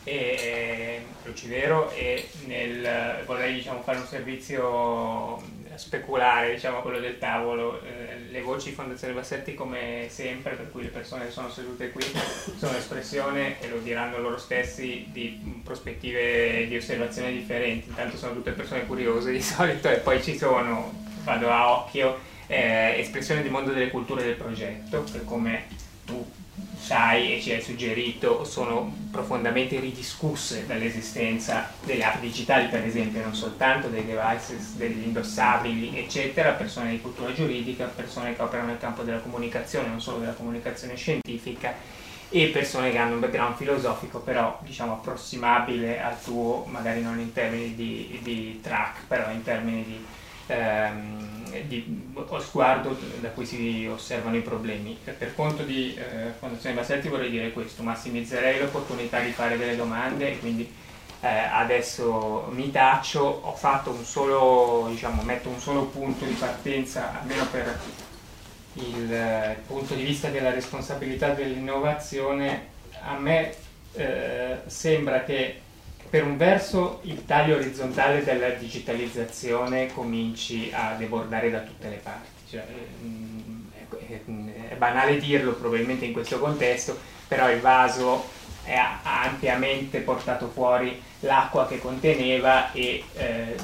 [0.03, 5.41] e, Lucivero e nel, vorrei diciamo, fare un servizio
[5.78, 7.82] speculare, diciamo quello del tavolo.
[7.82, 11.91] Eh, le voci di Fondazione Bassetti, come sempre, per cui le persone che sono sedute
[11.91, 12.03] qui,
[12.57, 17.89] sono espressione, e lo diranno loro stessi, di prospettive di osservazione differenti.
[17.89, 20.91] Intanto sono tutte persone curiose di solito e poi ci sono,
[21.23, 25.65] vado a occhio, eh, espressione del mondo delle culture del progetto, che come
[26.05, 26.25] tu
[26.80, 33.36] sai e ci hai suggerito sono profondamente ridiscusse dall'esistenza delle app digitali per esempio, non
[33.36, 39.03] soltanto dei devices, degli indossabili eccetera, persone di cultura giuridica, persone che operano nel campo
[39.03, 41.73] della comunicazione, non solo della comunicazione scientifica
[42.30, 47.34] e persone che hanno un background filosofico però diciamo approssimabile al tuo, magari non in
[47.34, 50.05] termini di, di track, però in termini di
[50.48, 54.98] ehm, di, sguardo da cui si osservano i problemi.
[55.04, 60.32] Per conto di eh, Fondazione Bassetti vorrei dire questo, massimizzerei l'opportunità di fare delle domande
[60.32, 60.70] e quindi
[61.22, 67.20] eh, adesso mi taccio, ho fatto un solo, diciamo, metto un solo punto di partenza,
[67.20, 67.80] almeno per
[68.74, 73.54] il eh, punto di vista della responsabilità dell'innovazione, a me
[73.93, 75.62] eh, sembra che
[76.10, 82.30] per un verso il taglio orizzontale della digitalizzazione cominci a debordare da tutte le parti.
[82.49, 82.66] Cioè,
[83.03, 83.68] mm,
[84.70, 86.97] è, banale dirlo probabilmente in questo contesto,
[87.28, 88.36] però il vaso
[88.66, 93.55] ha ampiamente portato fuori l'acqua che conteneva e eh,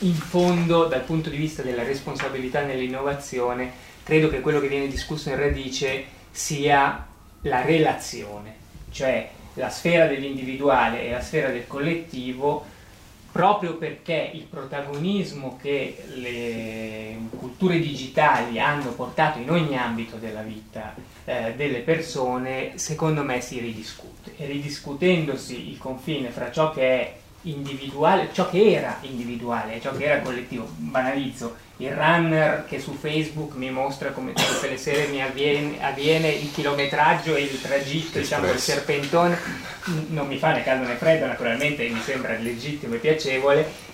[0.00, 5.28] in fondo dal punto di vista della responsabilità nell'innovazione credo che quello che viene discusso
[5.28, 7.06] in radice sia
[7.42, 8.54] la relazione,
[8.90, 9.28] cioè
[9.58, 12.64] la sfera dell'individuale e la sfera del collettivo
[13.30, 20.94] proprio perché il protagonismo che le culture digitali hanno portato in ogni ambito della vita
[21.24, 24.32] eh, delle persone, secondo me si ridiscute.
[24.36, 30.04] E ridiscutendosi il confine fra ciò che è individuale, ciò che era individuale ciò che
[30.04, 35.22] era collettivo, banalizzo, il runner che su Facebook mi mostra come tutte le sere mi
[35.22, 39.38] avviene, avviene il chilometraggio e il tragitto, diciamo, il serpentone,
[40.08, 43.86] non mi fa né caldo né freddo, naturalmente mi sembra legittimo e piacevole.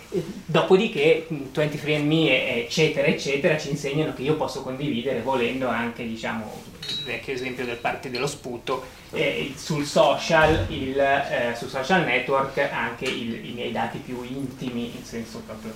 [0.45, 2.29] Dopodiché 23andMe
[2.65, 6.63] eccetera eccetera ci insegnano che io posso condividere volendo anche diciamo
[7.05, 13.05] vecchio esempio del party dello sputo eh, sul social il, eh, sul social network anche
[13.05, 15.73] il, i miei dati più intimi in senso proprio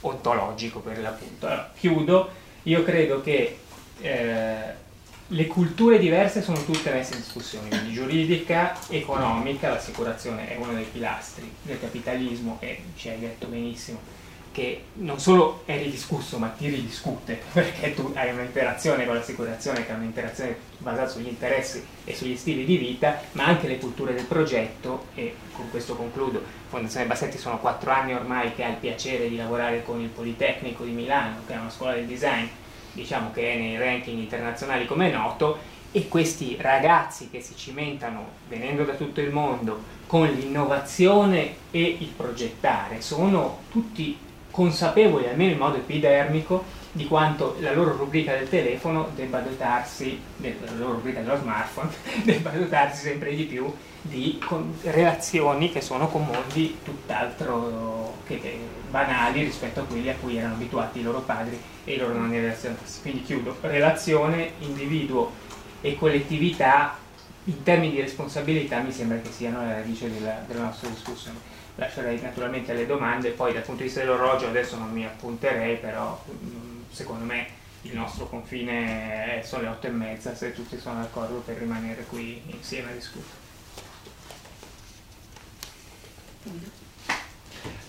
[0.00, 1.46] ontologico per l'appunto.
[1.46, 2.30] Allora, chiudo,
[2.64, 3.58] io credo che
[4.00, 4.56] eh,
[5.26, 10.86] le culture diverse sono tutte messe in discussione, quindi giuridica, economica, l'assicurazione è uno dei
[10.90, 14.00] pilastri del capitalismo e ci hai detto benissimo
[14.58, 19.92] che non solo è ridiscusso ma ti ridiscute perché tu hai un'interazione con l'assicurazione che
[19.92, 24.24] è un'interazione basata sugli interessi e sugli stili di vita ma anche le culture del
[24.24, 26.42] progetto e con questo concludo.
[26.68, 30.82] Fondazione Bassetti sono quattro anni ormai che ha il piacere di lavorare con il Politecnico
[30.82, 32.46] di Milano che è una scuola del design
[32.90, 38.30] diciamo che è nei ranking internazionali come è noto e questi ragazzi che si cimentano
[38.48, 44.26] venendo da tutto il mondo con l'innovazione e il progettare sono tutti
[44.58, 50.72] consapevoli, almeno in modo epidermico, di quanto la loro rubrica del telefono debba dotarsi, la
[50.76, 51.90] loro rubrica dello smartphone,
[52.24, 54.40] debba dotarsi sempre di più di
[54.82, 58.58] relazioni che sono con mondi tutt'altro che,
[58.90, 62.40] banali rispetto a quelli a cui erano abituati i loro padri e i loro nonni
[62.40, 62.82] relazionati.
[63.00, 65.30] Quindi chiudo, relazione, individuo
[65.80, 66.96] e collettività
[67.44, 71.47] in termini di responsabilità mi sembra che siano la radice della, della nostra discussione
[71.78, 76.20] lascerei naturalmente le domande, poi dal punto di vista dell'orologio adesso non mi appunterei, però
[76.28, 77.46] mm, secondo me
[77.82, 82.42] il nostro confine sono le otto e mezza, se tutti sono d'accordo per rimanere qui
[82.46, 83.46] insieme a discutere.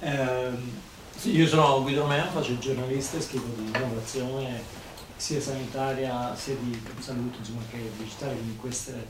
[0.02, 0.52] Eh,
[1.24, 4.62] io sono Guido Romeo, faccio il giornalista e scrivo di innovazione
[5.16, 9.08] sia sanitaria sia di salute insomma, che digitale, quindi queste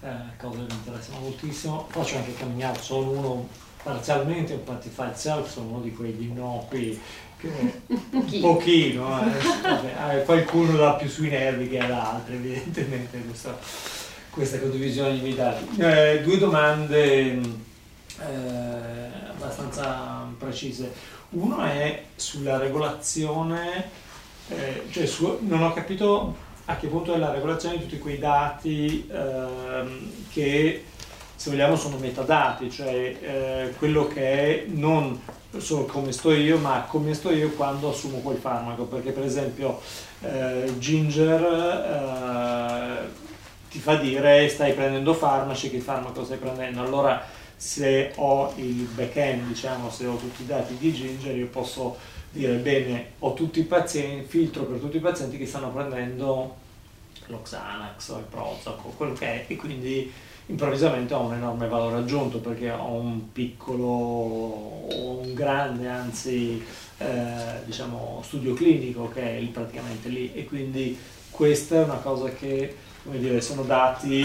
[0.00, 1.86] eh, cose mi interessano moltissimo.
[1.88, 3.48] Faccio anche camminare, sono uno
[3.86, 7.00] parzialmente un Self sono uno di quegli innocui
[7.38, 7.48] che
[7.88, 9.30] un pochino, eh,
[9.62, 13.56] vabbè, qualcuno dà più sui nervi che ad altri evidentemente questa,
[14.30, 15.80] questa condivisione di dati.
[15.80, 17.40] Eh, due domande eh,
[19.28, 20.92] abbastanza precise.
[21.30, 23.88] Uno è sulla regolazione,
[24.48, 26.34] eh, cioè su, non ho capito
[26.64, 30.84] a che punto è la regolazione di tutti quei dati ehm, che
[31.36, 35.20] se vogliamo sono metadati, cioè eh, quello che è non
[35.58, 39.80] solo come sto io, ma come sto io quando assumo quel farmaco, perché per esempio
[40.22, 43.08] eh, Ginger eh,
[43.70, 47.22] ti fa dire stai prendendo farmaci, che farmaco stai prendendo, allora
[47.54, 51.96] se ho il back-end, diciamo, se ho tutti i dati di Ginger, io posso
[52.30, 56.56] dire bene, ho tutti i pazienti, filtro per tutti i pazienti che stanno prendendo
[57.26, 60.12] lo Xanax o il Prozac o quello che è, e quindi
[60.46, 66.64] improvvisamente ho un enorme valore aggiunto perché ho un piccolo o un grande anzi
[66.98, 70.32] eh, diciamo studio clinico che è praticamente lì.
[70.34, 70.96] E quindi
[71.30, 74.24] questa è una cosa che come dire sono dati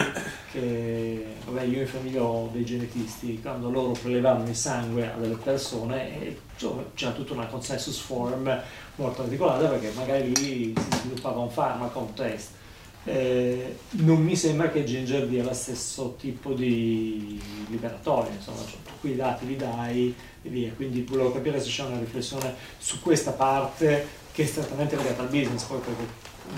[0.52, 3.40] che vabbè io in famiglia ho dei genetisti.
[3.42, 6.50] Quando loro prelevavano il sangue a delle persone
[6.94, 8.62] c'era tutta una consensus form
[8.96, 12.60] molto articolata perché magari lì si sviluppava un farmaco, un test
[13.04, 18.92] eh, non mi sembra che Ginger dia lo stesso tipo di liberatorio, insomma, cioè, tu
[19.00, 20.72] quei dati li dai e via.
[20.76, 25.30] Quindi volevo capire se c'è una riflessione su questa parte che è strettamente legata al
[25.30, 26.06] business, poi perché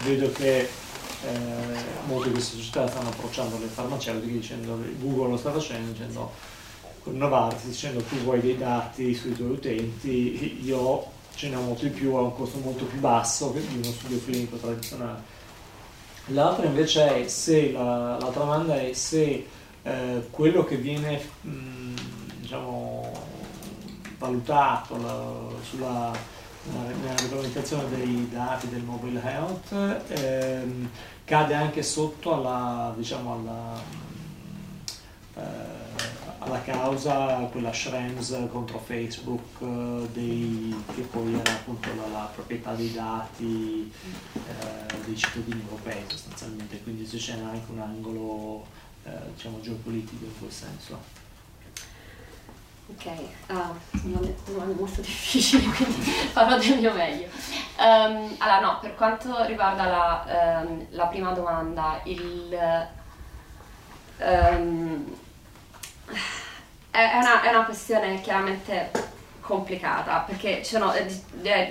[0.03, 0.67] vedo che eh,
[2.07, 6.31] molte di queste società stanno approcciando le farmaceutiche dicendo, Google lo sta facendo, dicendo
[7.03, 11.05] con Novartis, dicendo tu vuoi dei dati sui tuoi utenti, io
[11.36, 14.21] ce ne ho molto di più a un costo molto più basso di uno studio
[14.24, 15.33] clinico tradizionale
[16.28, 19.47] L'altra invece è se, la, l'altra domanda è se
[19.83, 21.93] eh, quello che viene mh,
[22.39, 23.12] diciamo,
[24.17, 25.29] valutato la,
[25.62, 26.32] sulla
[26.66, 30.89] nella regolamentazione dei dati del mobile health ehm,
[31.25, 33.82] cade anche sotto alla, diciamo, alla
[35.36, 35.83] eh,
[36.43, 42.74] alla causa quella Schrems contro Facebook eh, dei, che poi era appunto la, la proprietà
[42.74, 43.91] dei dati
[44.33, 48.65] eh, dei cittadini europei sostanzialmente, quindi c'è anche un angolo
[49.03, 51.21] eh, diciamo geopolitico in quel senso.
[52.86, 53.05] Ok,
[53.47, 57.28] uh, sono domande molto difficili, quindi farò del mio meglio.
[57.78, 62.87] Um, allora, no, per quanto riguarda la, um, la prima domanda, il,
[64.17, 65.15] um,
[66.91, 68.91] è, una, è, una, questione chiaramente
[69.41, 71.05] complicata perché ci sono eh,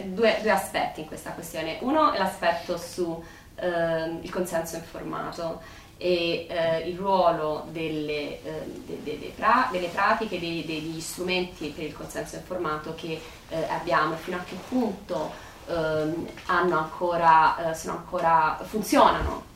[0.05, 1.79] due, due, aspetti in questa questione.
[1.81, 5.61] Uno è l'aspetto sul uh, consenso informato
[5.97, 11.69] e uh, il ruolo delle, uh, de, de, de pra, delle pratiche, de, degli strumenti
[11.69, 15.31] per il consenso informato che eh, abbiamo e fino a che punto
[15.67, 17.57] ehm, ancora,
[17.87, 19.51] ancora, funzionano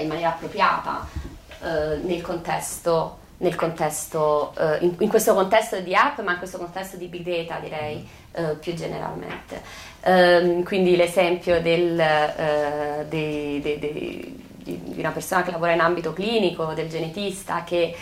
[0.00, 1.06] in maniera appropriata
[1.60, 6.96] nel contesto nel contesto, uh, in, in, questo contesto di app, ma in questo contesto
[6.96, 9.62] di big data direi uh, più generalmente.
[10.04, 16.12] Um, quindi l'esempio del, uh, dei, dei, dei, di una persona che lavora in ambito
[16.12, 17.96] clinico, del genetista che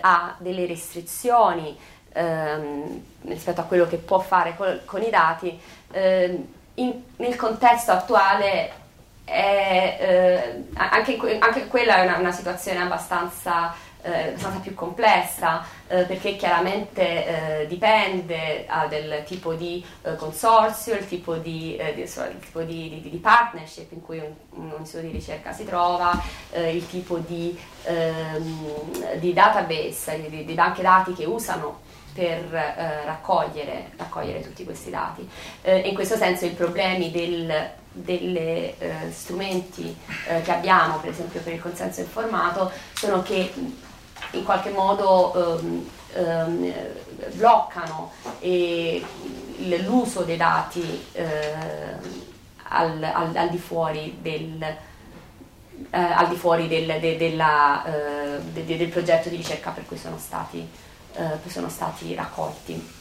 [0.00, 1.76] ha delle restrizioni
[2.14, 5.58] um, rispetto a quello che può fare col, con i dati,
[5.92, 8.86] ehm, in, nel contesto attuale
[9.24, 16.36] è, anche, anche, quella è una, una situazione abbastanza eh, abbastanza più complessa eh, perché
[16.36, 22.38] chiaramente eh, dipende ah, del tipo di eh, consorzio, il tipo, di, eh, di, il
[22.40, 26.20] tipo di, di, partnership in cui un, un, istituto di ricerca si trova,
[26.50, 34.64] eh, il tipo di, ehm, database, di, banche dati che usano per raccogliere, raccogliere, tutti
[34.64, 35.28] questi dati.
[35.62, 38.74] in questo senso i problemi degli
[39.12, 39.96] strumenti
[40.26, 43.52] eh, che abbiamo, per esempio per il consenso informato, sono che
[44.32, 46.74] in qualche modo ehm, ehm,
[47.32, 49.04] bloccano e
[49.84, 51.54] l'uso dei dati eh,
[52.68, 54.76] al, al, al, di fuori del, eh,
[55.90, 59.96] al di fuori del, de, della, eh, de, de, del progetto di ricerca per cui
[59.96, 60.66] sono stati,
[61.14, 62.96] eh, sono stati raccolti.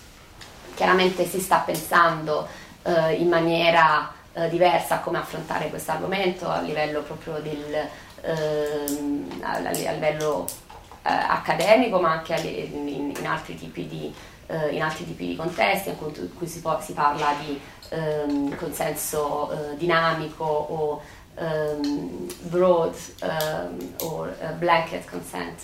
[0.76, 2.48] Chiaramente si sta pensando
[2.84, 7.88] eh, in maniera eh, diversa a come affrontare questo argomento a livello proprio del,
[8.22, 10.67] ehm, a, livello eh,
[11.08, 14.14] accademico ma anche in, in, altri di,
[14.48, 15.98] eh, in, altri tipi di, contesti in
[16.36, 17.60] cui, si, può, si, parla di
[17.90, 21.02] ehm, consenso eh, dinamico o
[21.36, 25.62] ehm, broad ehm, o uh, blanket consent,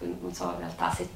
[0.00, 1.08] non so in realtà se,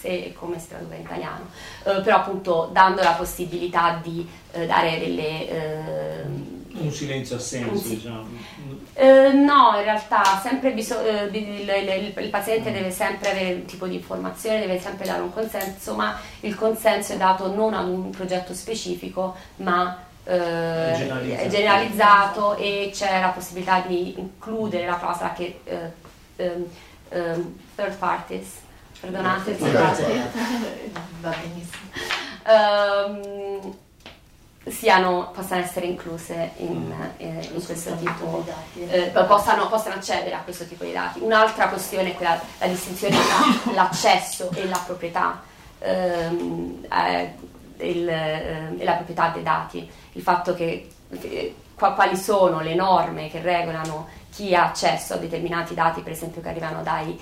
[0.00, 1.48] se come si traduce in italiano,
[1.84, 7.96] eh, però appunto dando la possibilità di eh, dare delle ehm, un silenzio assenso, sì.
[7.96, 8.26] diciamo.
[8.94, 10.40] Eh, no, in realtà
[10.72, 12.72] biso- eh, il, il, il, paziente mm.
[12.72, 17.12] deve sempre avere un tipo di informazione, deve sempre dare un consenso, ma il consenso
[17.12, 21.48] è dato non ad un progetto specifico, ma eh, generalizzato.
[21.48, 25.60] Generalizzato e c'è la possibilità di includere la clausola che
[26.36, 26.66] um,
[27.10, 28.46] um, third parties,
[29.00, 29.56] perdonate,
[31.20, 31.88] va benissimo.
[32.46, 33.74] Um,
[34.66, 37.02] siano, possano essere incluse in, mm.
[37.16, 38.44] eh, in questo tipo,
[38.74, 41.20] eh, possano, possano, accedere a questo tipo di dati.
[41.20, 45.42] Un'altra questione è quella, la distinzione tra l'accesso e la proprietà,
[45.78, 47.34] ehm, eh,
[47.78, 53.40] il, eh, la proprietà dei dati, il fatto che eh, quali sono le norme che
[53.40, 57.18] regolano chi ha accesso a determinati dati, per esempio che arrivano dai,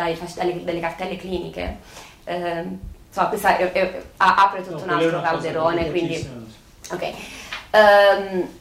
[0.00, 1.78] dai, dalle, dalle cartelle cliniche.
[2.24, 2.64] Eh,
[3.08, 6.48] insomma, questa è, è, apre tutto no, un altro calderone, quindi...
[6.90, 7.12] Ok.
[7.72, 8.58] Um,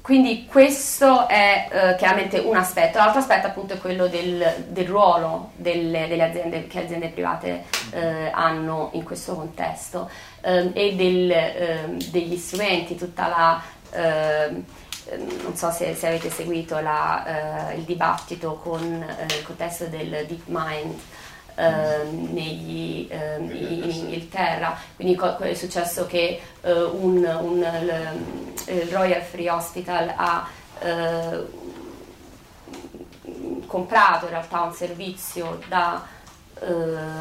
[0.00, 5.50] quindi questo è uh, chiaramente un aspetto, l'altro aspetto appunto è quello del, del ruolo
[5.56, 7.98] delle, delle, aziende che aziende private uh,
[8.30, 10.08] hanno in questo contesto
[10.42, 14.64] uh, e del, degli strumenti, tutta la ehm,
[15.42, 20.98] non so se, se avete seguito la, il dibattito con il contesto del Deep Mind
[21.58, 27.66] Ehm, negli, ehm, in Inghilterra, quindi è successo che eh, un, un,
[28.66, 30.46] il Royal Free Hospital ha
[30.80, 31.46] eh,
[33.66, 36.06] comprato in realtà un servizio da
[36.60, 36.66] eh,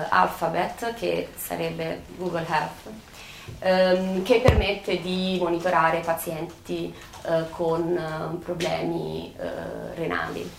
[0.09, 2.91] Alphabet, che sarebbe Google Health,
[3.59, 6.93] ehm, che permette di monitorare pazienti
[7.27, 10.49] eh, con eh, problemi eh, renali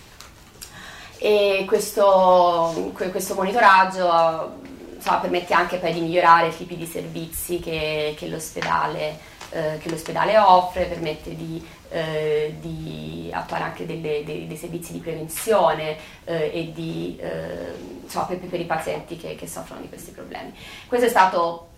[1.19, 4.59] e questo, questo monitoraggio
[4.95, 9.19] insomma, permette anche poi di migliorare i tipi di servizi che, che, l'ospedale,
[9.49, 15.97] che l'ospedale, offre, permette di, eh, di attuare anche delle, dei, dei, servizi di prevenzione
[16.25, 17.73] eh, e di, eh,
[18.03, 20.53] insomma, per, per, i pazienti che, che, soffrono di questi problemi.
[20.87, 21.69] Questo è stato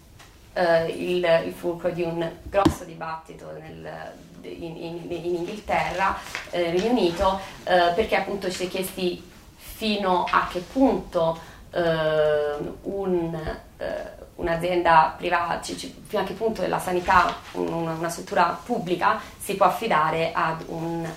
[0.58, 3.88] il, il fulcro di un grosso dibattito nel,
[4.48, 6.18] in, in, in, Inghilterra,
[6.50, 9.22] eh, Regno Unito, eh, perché appunto ci si è chiesti
[9.56, 11.38] fino a che punto
[11.70, 18.58] eh, un, eh, un'azienda privata, cioè, fino a che punto la sanità, un, una struttura
[18.64, 21.08] pubblica si può affidare ad, un,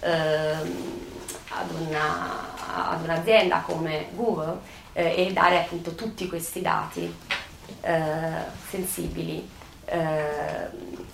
[0.00, 1.00] ehm,
[1.50, 4.58] ad, una, ad un'azienda come Google
[4.92, 7.14] eh, e dare appunto tutti questi dati
[7.80, 8.30] eh,
[8.68, 9.48] sensibili,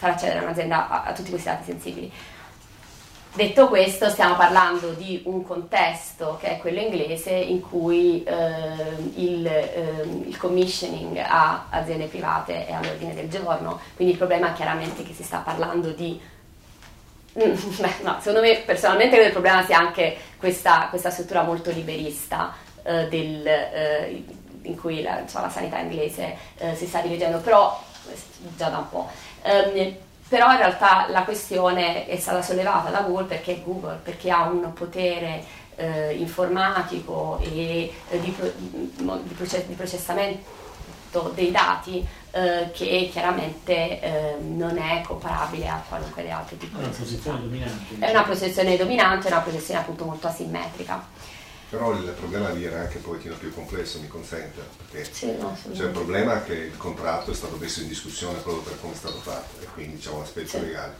[0.02, 2.12] far accedere un'azienda a, a tutti questi dati sensibili.
[3.34, 8.34] Detto questo, stiamo parlando di un contesto che è quello inglese in cui eh,
[9.14, 14.52] il, eh, il, commissioning a aziende private è all'ordine del giorno, quindi il problema è
[14.52, 16.20] chiaramente che si sta parlando di...
[17.32, 22.52] Beh, no, secondo me personalmente credo il problema sia anche questa, questa struttura molto liberista
[22.82, 24.24] eh, del, eh,
[24.62, 27.80] in cui la, insomma, la sanità inglese eh, si sta dirigendo, però
[28.56, 29.08] già da un po'.
[29.44, 29.96] Um,
[30.28, 34.72] però in realtà la questione è stata sollevata da Google perché Google, perché ha un
[34.72, 35.44] potere
[35.76, 38.34] eh, informatico e eh, di,
[38.72, 46.30] di, process- di, processamento dei dati eh, che chiaramente eh, non è comparabile a qualunque
[46.30, 47.96] altro tipo di posizione dominante.
[47.98, 51.04] È una posizione dominante, è una posizione appunto molto asimmetrica.
[51.72, 55.56] Però il problema lì era anche un pochettino più complesso, mi consente, perché sì, no,
[55.72, 58.96] c'è il problema che il contratto è stato messo in discussione proprio per come è
[58.96, 60.60] stato fatto, e quindi diciamo l'aspetto sì.
[60.60, 60.92] legale.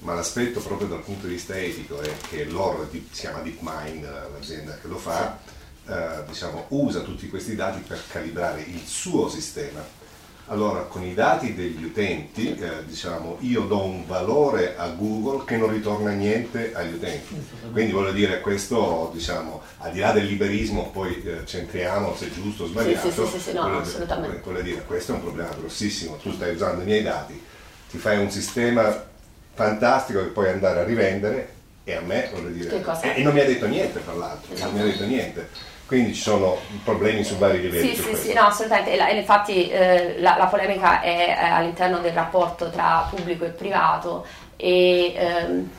[0.00, 4.78] Ma l'aspetto proprio dal punto di vista etico è che loro, si chiama DeepMind, l'azienda
[4.78, 5.38] che lo fa,
[5.82, 5.92] sì.
[5.92, 9.82] eh, diciamo, usa tutti questi dati per calibrare il suo sistema
[10.46, 15.56] allora, con i dati degli utenti, eh, diciamo, io do un valore a Google che
[15.56, 17.34] non ritorna niente agli utenti.
[17.70, 22.30] Quindi voglio dire, questo, diciamo, al di là del liberismo, poi eh, centriamo se è
[22.30, 23.10] giusto o sbagliato.
[23.10, 24.40] Sì, sì, sì, no, voglio, assolutamente.
[24.44, 26.16] Voglio dire, questo è un problema grossissimo.
[26.16, 27.40] Tu stai usando i miei dati,
[27.88, 29.10] ti fai un sistema
[29.54, 33.40] fantastico che puoi andare a rivendere e a me, voglio dire, e, e, non mi
[33.40, 34.70] ha detto niente, tra l'altro, esatto.
[34.70, 37.94] non mi ha detto niente quindi ci sono problemi su vari livelli.
[37.94, 38.96] Sì, sì, sì, no, assolutamente.
[38.96, 44.24] E, infatti eh, la, la, polemica è eh, all'interno del rapporto tra pubblico e privato
[44.56, 45.70] e, ehm,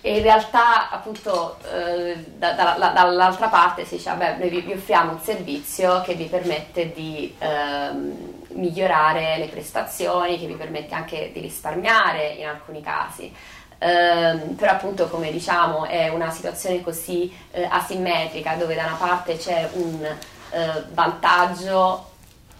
[0.00, 4.74] e in realtà appunto eh, da, da, dall'altra parte si dice vabbè noi vi, vi,
[4.74, 11.30] offriamo un servizio che vi permette di ehm, migliorare le prestazioni, che vi permette anche
[11.32, 13.34] di risparmiare in alcuni casi.
[13.78, 19.36] Ehm, però appunto come diciamo è una situazione così eh, asimmetrica dove da una parte
[19.36, 20.02] c'è un
[20.50, 22.10] eh, vantaggio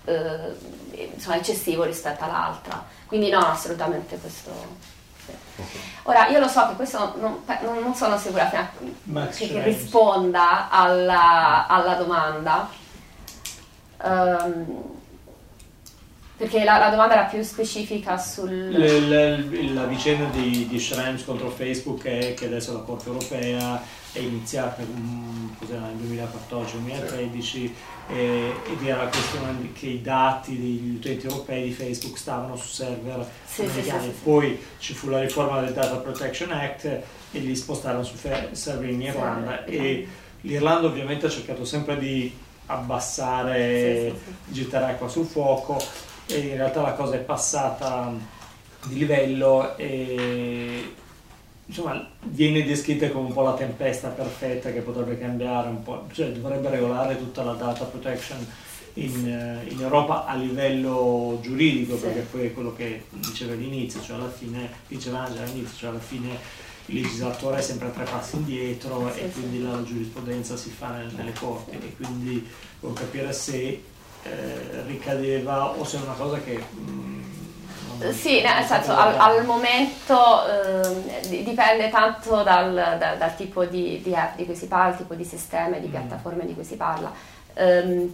[0.05, 0.55] eh,
[1.15, 2.85] insomma, eccessivo rispetto all'altra.
[3.07, 4.51] Quindi no assolutamente questo
[5.25, 5.33] sì.
[6.03, 11.95] ora io lo so che questo non, non sono sicura che, che risponda alla, alla
[11.95, 12.69] domanda.
[14.03, 14.94] Um,
[16.45, 18.69] perché la, la, domanda era più specifica sul...
[18.69, 23.83] Le, le, la vicenda di, di Schrems contro Facebook è che adesso la Corte europea
[24.13, 27.71] è iniziata um, nel 2014-2013
[28.09, 32.67] eh, ed era la questione che i dati degli utenti europei di Facebook stavano su
[32.67, 34.03] server sì, americani.
[34.03, 38.17] Sì, sì, Poi ci fu la riforma del Data Protection Act e li spostarono su
[38.53, 39.65] server in Irlanda.
[39.65, 40.07] E
[40.43, 44.13] l'Irlanda ovviamente ha cercato sempre di abbassare,
[44.47, 45.79] gettare acqua sul fuoco
[46.27, 48.13] e in realtà la cosa è passata
[48.87, 50.93] di livello e
[51.67, 56.31] insomma viene descritta come un po' la tempesta perfetta che potrebbe cambiare un po', cioè
[56.33, 58.47] dovrebbe regolare tutta la data protection
[58.95, 64.17] in, eh, in Europa a livello giuridico, perché poi è quello che diceva all'inizio, cioè
[64.17, 68.37] alla fine, diceva Angela all'inizio, cioè alla fine il legislatore è sempre a tre passi
[68.37, 69.41] indietro sì, e sì.
[69.41, 72.47] quindi la giurisprudenza si fa nelle corti e quindi
[72.79, 73.83] devo capire se
[74.25, 76.63] eh, ricadeva o se è una cosa che...
[76.75, 77.23] Mm,
[78.11, 84.15] sì, nel senso al, al momento eh, dipende tanto dal, da, dal tipo di, di,
[84.15, 85.91] app di cui si parla, il tipo di sistema e di mm.
[85.91, 87.13] piattaforme di cui si parla.
[87.55, 88.13] Um,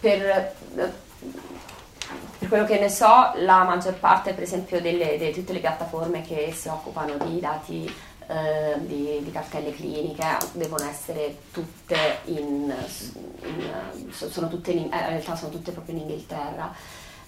[0.00, 6.22] per, per, quello che ne so, la maggior parte, per esempio, di tutte le piattaforme
[6.22, 7.94] che si occupano di dati
[8.26, 12.74] eh, di, di, cartelle cliniche devono essere tutte in,
[13.42, 16.72] in sono tutte in, eh, in realtà sono tutte proprio in Inghilterra.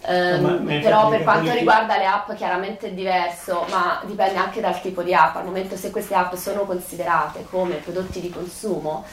[0.08, 4.60] Um, ma, ma però per quanto riguarda le app chiaramente è diverso, ma dipende anche
[4.60, 5.36] dal tipo di app.
[5.36, 9.04] Al momento se queste app sono considerate come prodotti di consumo,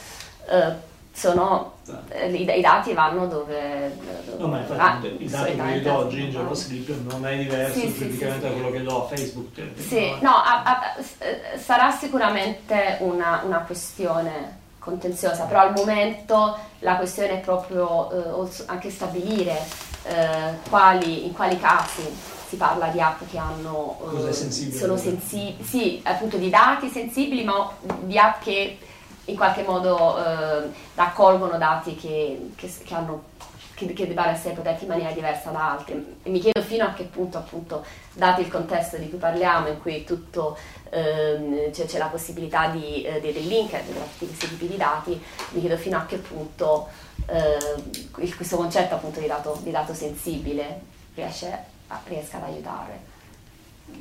[0.46, 0.72] uh,
[1.14, 1.74] sono,
[2.08, 5.82] eh, i, i, dati vanno dove, dove no ma infatti ah, i dati che io
[5.82, 9.06] do oggi in JavaScript non è diverso sì, praticamente sì, da quello che do a
[9.06, 16.96] Facebook sì, no, a, a, sarà sicuramente una, una, questione contenziosa però al momento la
[16.96, 19.56] questione è proprio eh, anche stabilire
[20.02, 22.02] eh, quali, in quali casi
[22.48, 24.32] si parla di app che hanno eh,
[24.72, 27.70] sono sensibili sì appunto di dati sensibili ma
[28.02, 28.78] di app che
[29.26, 33.32] in qualche modo eh, raccolgono dati che, che, che hanno
[33.74, 36.18] che, che debbano essere protetti in maniera diversa da altri.
[36.22, 39.80] E mi chiedo fino a che punto, appunto, dato il contesto di cui parliamo, in
[39.80, 40.56] cui tutto
[40.90, 45.20] ehm, cioè c'è la possibilità di, eh, del link tra tutti questi tipi di dati,
[45.50, 46.88] mi chiedo fino a che punto
[47.26, 50.80] eh, questo concetto appunto di dato, di dato sensibile
[51.14, 53.12] riesce a, riesca ad aiutare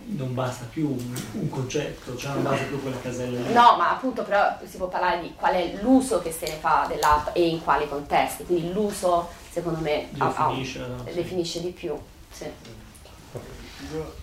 [0.05, 3.53] non basta più un, un, concetto, cioè non basta più quella casella lì.
[3.53, 6.85] No, ma appunto però si può parlare di qual è l'uso che se ne fa
[6.88, 11.95] dell'app e in quali contesti, quindi l'uso secondo me definisce, ha, ha, definisce di più.
[12.31, 12.45] Sì.
[13.91, 14.15] Io,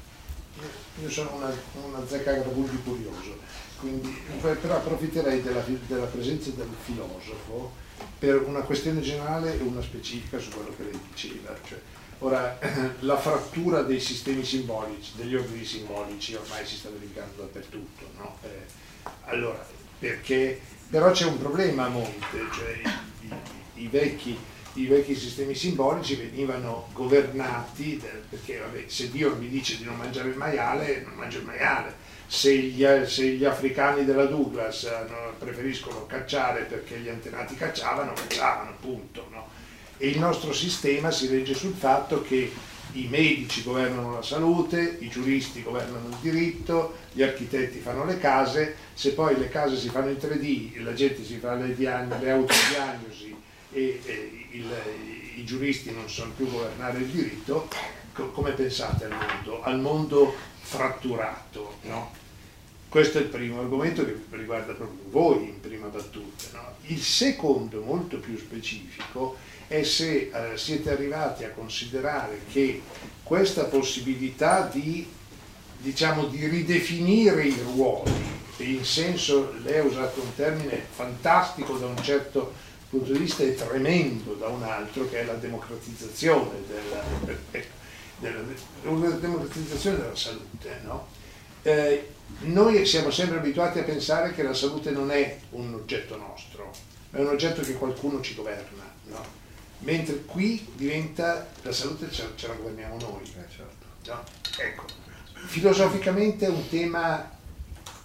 [1.00, 1.52] io, sono una,
[1.86, 3.36] una zecca grabulli curioso,
[3.78, 4.08] quindi,
[4.40, 7.72] però approfitterei della, della presenza del filosofo
[8.18, 11.54] per una questione generale e una specifica su quello che lei diceva.
[11.66, 11.80] Cioè,
[12.20, 12.58] Ora,
[13.00, 18.36] la frattura dei sistemi simbolici, degli ordini simbolici ormai si sta verificando dappertutto, no?
[18.42, 18.66] eh,
[19.24, 19.66] allora,
[19.98, 20.60] perché,
[20.90, 24.38] però c'è un problema a monte, cioè i, i, i, vecchi,
[24.74, 30.28] i, vecchi, sistemi simbolici venivano governati, perché vabbè, se Dio mi dice di non mangiare
[30.28, 31.94] il maiale, non mangio il maiale,
[32.26, 38.76] se gli, se gli africani della Douglas no, preferiscono cacciare perché gli antenati cacciavano, cacciavano,
[38.78, 39.26] punto.
[39.30, 39.48] No?
[40.02, 42.50] E il nostro sistema si regge sul fatto che
[42.92, 48.76] i medici governano la salute, i giuristi governano il diritto, gli architetti fanno le case,
[48.94, 53.36] se poi le case si fanno in 3D, la gente si fa le, le autodiagnosi
[53.72, 54.66] e, e il,
[55.36, 57.68] i giuristi non sanno più governare il diritto,
[58.14, 59.62] co- come pensate al mondo?
[59.62, 62.16] Al mondo fratturato, no?
[62.88, 66.46] Questo è il primo argomento che riguarda proprio voi in prima battuta.
[66.54, 66.74] No?
[66.86, 69.36] Il secondo, molto più specifico,
[69.70, 72.82] è se eh, siete arrivati a considerare che
[73.22, 75.08] questa possibilità di,
[75.78, 78.10] diciamo, di ridefinire i ruoli,
[78.56, 82.52] in senso, lei ha usato un termine fantastico da un certo
[82.90, 87.04] punto di vista e tremendo da un altro, che è la democratizzazione della,
[88.18, 88.40] della,
[88.98, 90.80] della democratizzazione della salute.
[90.82, 91.06] No?
[91.62, 92.08] Eh,
[92.40, 96.72] noi siamo sempre abituati a pensare che la salute non è un oggetto nostro,
[97.12, 98.82] è un oggetto che qualcuno ci governa.
[99.04, 99.38] No?
[99.80, 103.22] Mentre qui diventa la salute ce, ce la governiamo noi.
[103.22, 103.86] Eh, certo.
[104.06, 104.24] no?
[104.58, 104.84] ecco.
[105.46, 107.38] Filosoficamente è un tema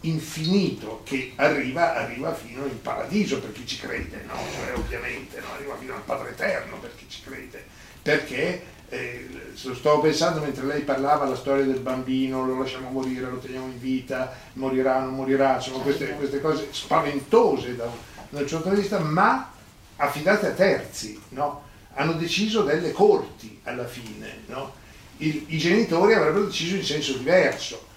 [0.02, 4.36] infinito che arriva, arriva, fino in paradiso per chi ci crede, no?
[4.54, 5.48] cioè, ovviamente no?
[5.56, 7.66] arriva fino al Padre Eterno per chi ci crede,
[8.02, 13.40] perché eh, stavo pensando mentre lei parlava la storia del bambino, lo lasciamo morire, lo
[13.40, 17.96] teniamo in vita, morirà, non morirà, sono queste, queste cose spaventose da un,
[18.30, 19.52] da un certo punto di vista, ma
[19.98, 21.64] affidate a terzi, no?
[21.96, 24.74] Hanno deciso delle corti alla fine, no?
[25.18, 27.88] I, I, genitori avrebbero deciso in senso diverso,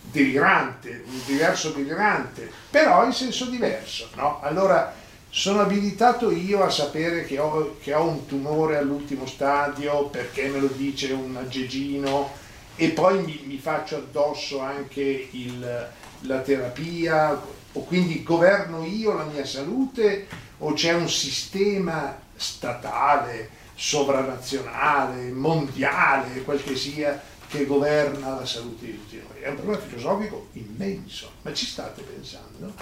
[0.00, 4.40] delirante, un diverso delirante, però in senso diverso, no?
[4.42, 4.94] Allora
[5.28, 10.60] sono abilitato io a sapere che ho, che ho un tumore all'ultimo stadio perché me
[10.60, 12.30] lo dice un aggeggino
[12.76, 15.88] e poi mi, mi faccio addosso anche il,
[16.20, 17.40] la terapia,
[17.72, 20.26] o quindi governo io la mia salute
[20.58, 28.92] o c'è un sistema statale, sovranazionale, mondiale, quel che sia, che governa la salute di
[28.92, 29.42] tutti noi.
[29.42, 32.72] È un problema filosofico immenso, ma ci state pensando?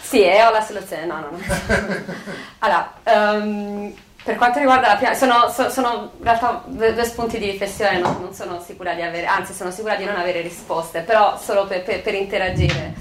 [0.00, 1.38] sì, e ho la soluzione, no, no, no.
[2.58, 7.50] Allora, um, per quanto riguarda la prima, sono, sono, sono in realtà due, spunti di
[7.50, 8.18] riflessione, no?
[8.20, 11.82] non sono sicura di avere, anzi sono sicura di non avere risposte, però solo per,
[11.82, 12.94] per, per interagire.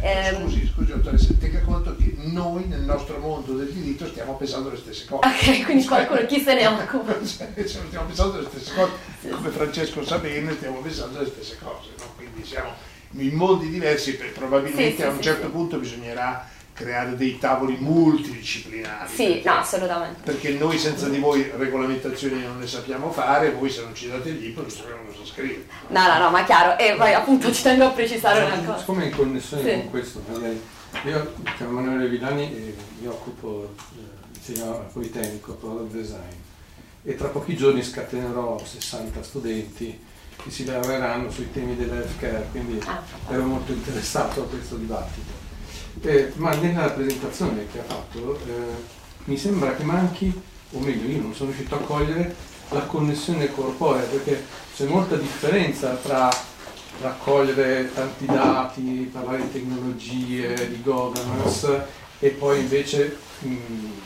[0.00, 4.70] Eh, scusi, scusi, dottoressa, tenga conto che noi nel nostro mondo del diritto stiamo pensando
[4.70, 5.26] le stesse cose.
[5.26, 7.14] Ok, quindi qualcuno, chi se ne occupa?
[7.24, 8.92] stiamo pensando le stesse cose,
[9.30, 12.12] come Francesco sa bene, stiamo pensando le stesse cose, no?
[12.16, 12.70] quindi siamo
[13.12, 19.08] in mondi diversi, probabilmente sì, sì, a un certo punto bisognerà creare dei tavoli multidisciplinari.
[19.08, 20.20] Sì, perché, no, assolutamente.
[20.22, 24.28] Perché noi senza di voi regolamentazioni non ne sappiamo fare, voi se non ci date
[24.28, 25.64] il libro non sappiamo cosa scrivere.
[25.88, 28.78] No, no, no, ma chiaro, e poi appunto ci tengo a precisare una cosa.
[28.78, 29.70] Siccome in connessione sì.
[29.70, 30.22] con questo,
[31.04, 36.34] io chiamo Emanuele Villani e mi occupo, eh, insegno al Politecnico, Product Design,
[37.02, 39.98] e tra pochi giorni scatenerò 60 studenti
[40.42, 45.44] che si lavoreranno sui temi dell'healthcare, quindi ah, ero molto interessato a questo dibattito.
[46.02, 48.94] Eh, ma nella presentazione che ha fatto eh,
[49.24, 50.32] mi sembra che manchi,
[50.72, 52.34] o meglio io non sono riuscito a cogliere,
[52.70, 54.44] la connessione corporea, perché
[54.74, 56.28] c'è molta differenza tra
[57.00, 63.56] raccogliere tanti dati, parlare di tecnologie, di governance e poi invece mh,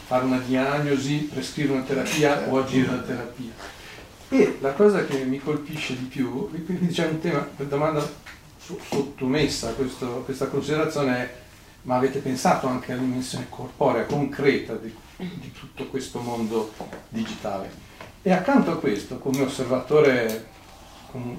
[0.07, 3.53] fare una diagnosi, prescrivere una terapia o agire la terapia.
[4.29, 8.09] E la cosa che mi colpisce di più, quindi c'è un tema, una domanda
[8.59, 11.35] sottomessa a questo, questa considerazione è
[11.83, 16.73] ma avete pensato anche alla dimensione corporea, concreta di, di tutto questo mondo
[17.09, 17.89] digitale.
[18.23, 20.49] E accanto a questo, come osservatore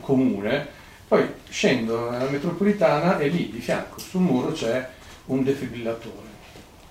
[0.02, 0.68] comune,
[1.12, 4.88] poi scendo nella metropolitana e lì di fianco sul muro c'è
[5.26, 6.30] un defibrillatore.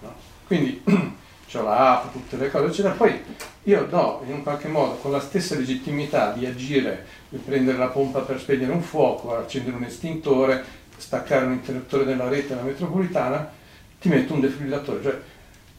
[0.00, 0.14] No?
[0.46, 0.82] Quindi
[1.50, 2.92] c'ho l'app, tutte le cose, eccetera.
[2.92, 3.18] Poi
[3.62, 7.86] io do in un qualche modo con la stessa legittimità di agire, di prendere la
[7.86, 10.64] pompa per spegnere un fuoco, accendere un estintore,
[10.98, 13.50] staccare un interruttore della rete della metropolitana,
[13.98, 15.02] ti metto un defibrillatore.
[15.02, 15.20] Cioè,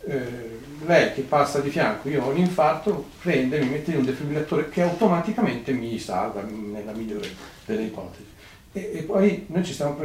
[0.03, 4.67] eh, lei che passa di fianco, io ho un infarto, prende mi mette un defibrillatore
[4.69, 7.29] che automaticamente mi salva nella migliore
[7.65, 8.30] delle ipotesi.
[8.73, 9.95] E, e poi noi ci stiamo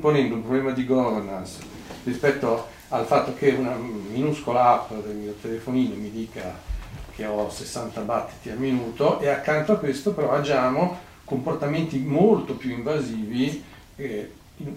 [0.00, 1.58] ponendo un problema di governance
[2.04, 6.70] rispetto al fatto che una minuscola app del mio telefonino mi dica
[7.14, 12.70] che ho 60 battiti al minuto e accanto a questo però agiamo comportamenti molto più
[12.70, 13.64] invasivi,
[13.96, 14.30] eh,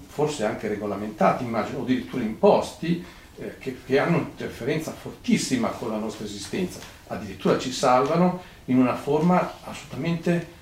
[0.07, 3.03] forse anche regolamentati, immagino, o addirittura imposti,
[3.38, 8.95] eh, che, che, hanno un'interferenza fortissima con la nostra esistenza, addirittura ci salvano in una
[8.95, 10.53] forma assolutamente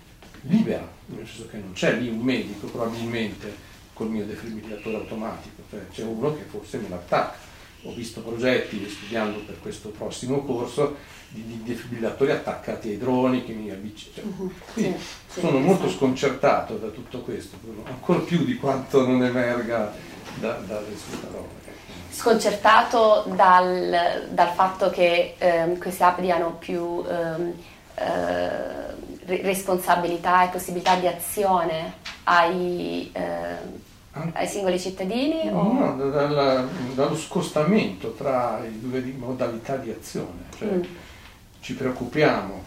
[0.41, 5.87] libera, nel senso che non c'è lì un medico probabilmente col mio defibrillatore automatico, cioè
[5.91, 7.51] c'è uno che forse me l'attacca.
[7.85, 10.95] Ho visto progetti studiando per questo prossimo corso
[11.27, 14.31] di, di defibrillatori attaccati ai droni che mi avvicinano.
[14.31, 14.51] Cioè, uh-huh.
[14.71, 15.95] Quindi sì, sono sì, molto sì.
[15.95, 19.93] sconcertato da tutto questo, ancora più di quanto non emerga
[20.39, 21.61] da, dalle sue parole.
[22.09, 27.53] Sconcertato dal, dal fatto che ehm, queste app diano più ehm, eh,
[29.25, 31.93] responsabilità e possibilità di azione
[32.23, 33.57] ai, eh,
[34.33, 35.49] ai singoli cittadini?
[35.49, 36.09] No, o?
[36.09, 40.45] dalla, dallo scostamento tra le due modalità di azione.
[40.57, 40.81] Cioè, mm.
[41.59, 42.61] Ci preoccupiamo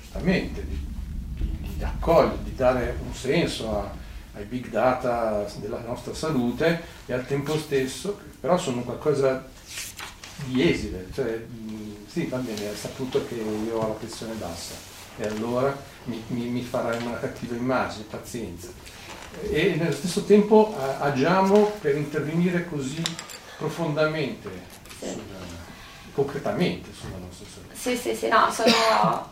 [0.00, 0.78] giustamente di,
[1.36, 3.90] di, di, accogliere, di dare un senso a,
[4.34, 9.48] ai big data della nostra salute e al tempo stesso, però sono qualcosa
[10.44, 11.08] di esile.
[11.14, 11.46] Cioè,
[12.12, 14.74] sì, va bene, hai saputo che io ho la pressione bassa
[15.16, 15.74] e allora
[16.04, 18.68] mi, mi, mi farai una cattiva immagine, pazienza
[19.50, 23.02] e nello stesso tempo eh, agiamo per intervenire così
[23.56, 24.50] profondamente,
[24.98, 25.08] sì.
[25.08, 25.40] sulla,
[26.12, 27.74] concretamente sulla nostra salute.
[27.74, 29.30] Sì, sì, sì, no, sono...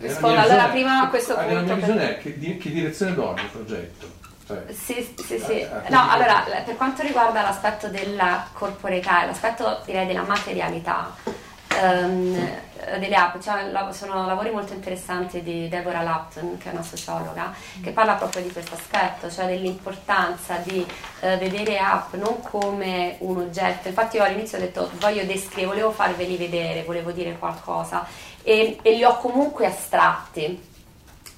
[0.00, 1.54] rispondo allora prima a questo punto.
[1.54, 4.18] La mia visione è che, che direzione do il progetto?
[4.48, 5.64] Cioè, sì, sì, sì.
[5.90, 11.14] No, allora, per quanto riguarda l'aspetto della corporeità, l'aspetto direi della materialità,
[11.80, 17.52] um, delle app, cioè, sono lavori molto interessanti di Deborah Lapton, che è una sociologa,
[17.82, 23.38] che parla proprio di questo aspetto, cioè dell'importanza di uh, vedere app non come un
[23.38, 23.88] oggetto.
[23.88, 28.06] Infatti io all'inizio ho detto voglio descrivere, volevo farveli vedere, volevo dire qualcosa
[28.42, 30.68] e, e li ho comunque astratti.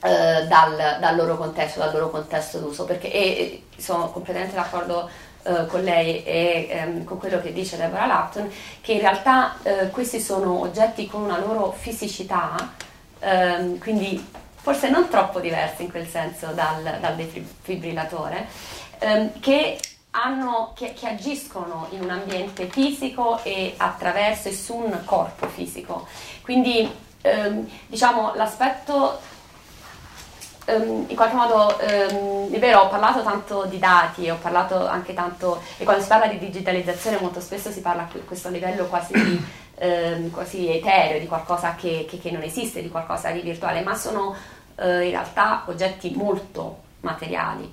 [0.05, 5.09] Uh, dal, dal, loro contesto, dal loro contesto d'uso, perché e, sono completamente d'accordo
[5.43, 8.51] eh, con lei e ehm, con quello che dice Deborah Lapton,
[8.81, 12.75] che in realtà eh, questi sono oggetti con una loro fisicità,
[13.19, 14.25] ehm, quindi
[14.55, 18.47] forse non troppo diversi in quel senso dal, dal defibrillatore,
[18.99, 24.97] ehm, che, hanno, che, che agiscono in un ambiente fisico e attraverso e su un
[25.05, 26.07] corpo fisico.
[26.43, 26.89] Quindi
[27.23, 29.19] ehm, diciamo l'aspetto
[30.67, 35.15] um, in qualche modo um, è vero, ho parlato tanto di dati, ho parlato anche
[35.15, 39.13] tanto, e quando si parla di digitalizzazione molto spesso si parla a questo livello quasi,
[39.13, 39.45] di,
[39.81, 43.95] um, quasi etereo, di qualcosa che, che, che, non esiste, di qualcosa di virtuale, ma
[43.95, 44.37] sono
[44.77, 47.73] uh, in realtà oggetti molto materiali.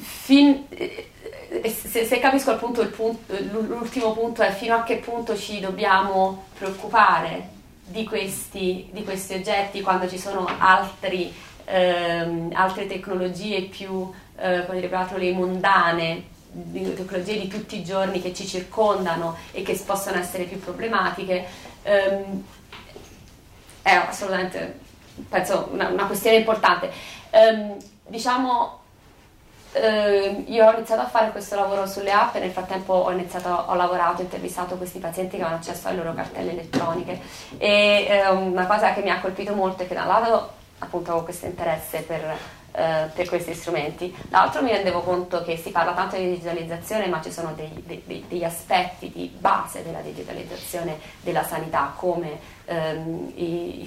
[0.00, 4.96] Fin, eh, se, se, capisco il punto, il punto, l'ultimo punto è fino a che
[4.96, 7.56] punto ci dobbiamo preoccupare
[7.88, 11.32] di questi, di questi oggetti quando ci sono altri,
[11.64, 18.20] ehm, altre tecnologie più, eh, come dire, le mondane, di tecnologie di tutti i giorni
[18.20, 21.44] che ci circondano e che possono essere più problematiche,
[21.82, 22.44] ehm,
[23.82, 24.80] è assolutamente,
[25.28, 26.90] penso, una, una questione importante.
[27.30, 28.80] Ehm, diciamo,
[29.70, 33.48] Uh, io ho iniziato a fare questo lavoro sulle app e nel frattempo ho, iniziato,
[33.48, 37.20] ho lavorato, ho intervistato questi pazienti che hanno accesso alle loro cartelle elettroniche.
[37.58, 41.12] E uh, una cosa che mi ha colpito molto è che da un lato appunto
[41.12, 45.92] ho questo interesse per, uh, per, questi strumenti, dall'altro mi rendevo conto che si parla
[45.92, 51.44] tanto di digitalizzazione ma ci sono dei, dei, degli aspetti di base della digitalizzazione della
[51.44, 53.84] sanità come um, i, i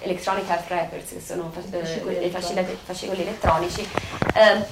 [0.00, 3.80] electronic health records, che sono eh, dei fascicoli, fascicoli elettronici,
[4.34, 4.64] eh,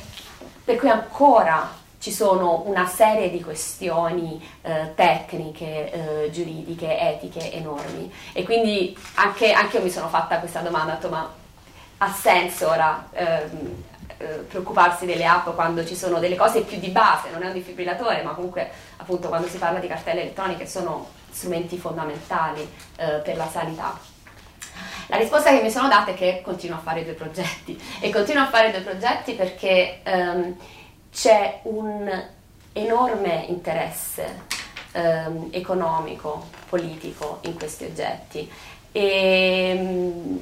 [0.64, 8.12] per cui ancora ci sono una serie di questioni eh, tecniche, eh, giuridiche, etiche enormi.
[8.32, 11.32] E quindi anche, anche, io mi sono fatta questa domanda, ma
[11.96, 13.84] ha senso ora ehm,
[14.18, 17.54] eh, preoccuparsi delle app quando ci sono delle cose più di base, non è un
[17.54, 23.36] defibrillatore, ma comunque appunto quando si parla di cartelle elettroniche sono strumenti fondamentali eh, per
[23.36, 24.12] la sanità.
[25.08, 28.42] La risposta che mi sono data è che continuo a fare due progetti e continuo
[28.42, 30.56] a fare due progetti perché ehm,
[31.12, 32.24] c'è un
[32.72, 34.42] enorme interesse
[34.92, 38.50] ehm, economico, politico in questi oggetti
[38.90, 40.40] e,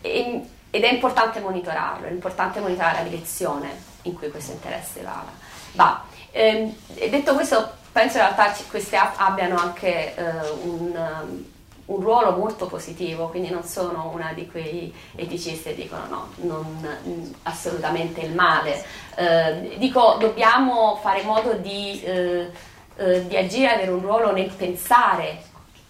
[0.00, 0.40] e,
[0.70, 3.70] ed è importante monitorarlo, è importante monitorare la direzione
[4.02, 5.24] in cui questo interesse va.
[5.72, 6.04] va.
[6.30, 11.50] Ehm, detto questo, penso in realtà queste app abbiano anche eh, un
[11.94, 17.34] un ruolo molto positivo, quindi non sono una di quei eticisti che dicono no, non
[17.42, 18.84] assolutamente il male.
[19.14, 22.50] Eh, dico, dobbiamo fare modo di, eh,
[22.96, 25.42] eh, di agire, avere un ruolo nel pensare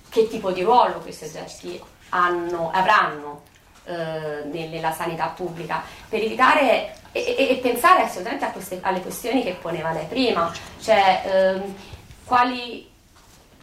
[0.09, 1.81] che tipo di ruolo questi oggetti
[2.11, 3.43] hanno, avranno
[3.85, 9.53] eh, nella sanità pubblica, per evitare e, e, e pensare assolutamente queste, alle questioni che
[9.61, 11.74] poneva lei prima, cioè ehm,
[12.24, 12.91] quali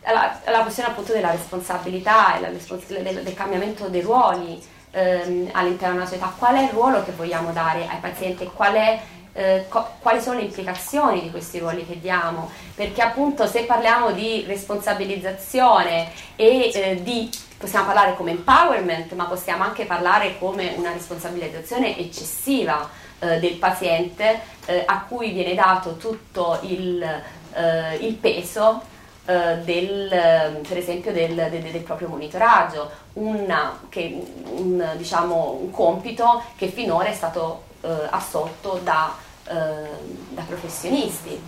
[0.03, 4.61] la, la questione appunto della responsabilità e la, del, del, cambiamento dei ruoli
[4.91, 8.99] ehm, all'interno della società, qual è il ruolo che vogliamo dare ai pazienti, è,
[9.34, 14.11] eh, co- quali sono le implicazioni di questi ruoli che diamo, perché appunto se parliamo
[14.11, 20.93] di responsabilizzazione e eh, di possiamo parlare come empowerment, ma possiamo anche parlare come una
[20.93, 22.89] responsabilizzazione eccessiva
[23.19, 28.81] eh, del paziente eh, a cui viene dato tutto il, eh, il peso
[29.64, 36.41] del, ehm, per esempio del, del, del, proprio monitoraggio, una, che, un, diciamo, un, compito
[36.56, 39.15] che finora è stato eh, assolto da,
[39.47, 39.53] eh,
[40.30, 41.39] da professionisti,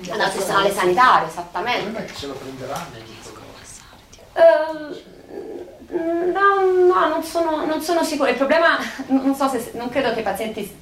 [0.00, 1.98] dal personale sanitario, esattamente.
[1.98, 3.20] È che se lo prenderanno
[4.34, 4.96] Uh,
[6.32, 8.30] no, no non, sono, non sono sicura.
[8.30, 8.78] Il problema,
[9.08, 10.74] non, so se, non credo che i pazienti,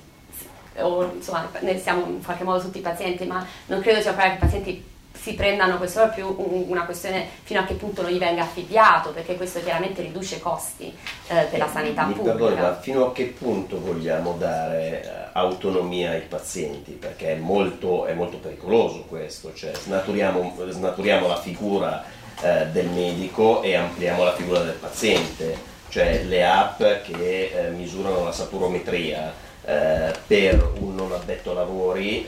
[0.76, 4.44] o insomma, ne siamo in qualche modo tutti pazienti, ma non credo sia problema che
[4.44, 4.89] i pazienti
[5.20, 6.34] si prendano, questo è più
[6.68, 10.40] una questione fino a che punto non gli venga affibbiato, perché questo chiaramente riduce i
[10.40, 10.86] costi
[11.28, 12.36] eh, per la sanità Mi pubblica.
[12.36, 16.92] Perdoni, ma fino a che punto vogliamo dare eh, autonomia ai pazienti?
[16.92, 22.02] Perché è molto, è molto pericoloso questo, cioè snaturiamo, snaturiamo la figura
[22.40, 25.54] eh, del medico e ampliamo la figura del paziente,
[25.90, 29.30] cioè le app che eh, misurano la saturometria
[29.66, 32.26] eh, per un non addetto lavori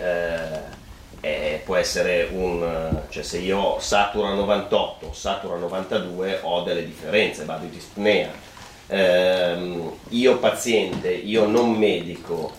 [1.23, 7.45] eh, eh, può essere un, cioè se io satura 98, satura 92 ho delle differenze,
[7.45, 8.31] vado in dispnea.
[8.89, 12.53] Eh, io paziente, io non medico,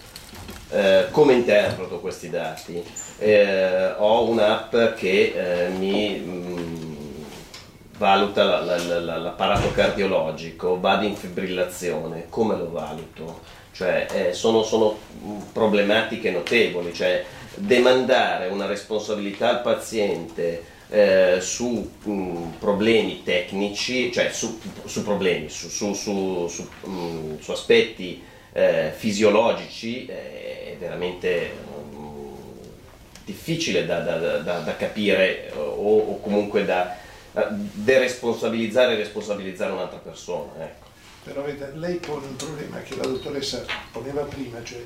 [0.70, 2.84] eh, come interpreto questi dati?
[3.20, 7.24] Eh, ho un'app che eh, mi mh, mm,
[7.98, 13.42] valuta la, la, la, l'apparato cardiologico, vado in fibrillazione, come lo valuto?
[13.74, 14.98] Cioè, eh, sono, sono
[15.52, 17.24] problematiche notevoli, cioè,
[17.56, 25.50] demandare una responsabilità al paziente eh, su mh, mm, problemi tecnici, cioè su, su problemi,
[25.50, 28.22] su, su, su mh, mm, aspetti
[28.52, 31.52] eh, fisiologici è veramente
[31.96, 32.34] mm,
[33.26, 36.96] difficile da, da, da, da capire o, o, comunque da
[37.72, 40.52] deresponsabilizzare e responsabilizzare un'altra persona.
[40.60, 40.86] Ecco.
[41.24, 44.84] Però vede, lei pone un problema che la dottoressa poneva prima, cioè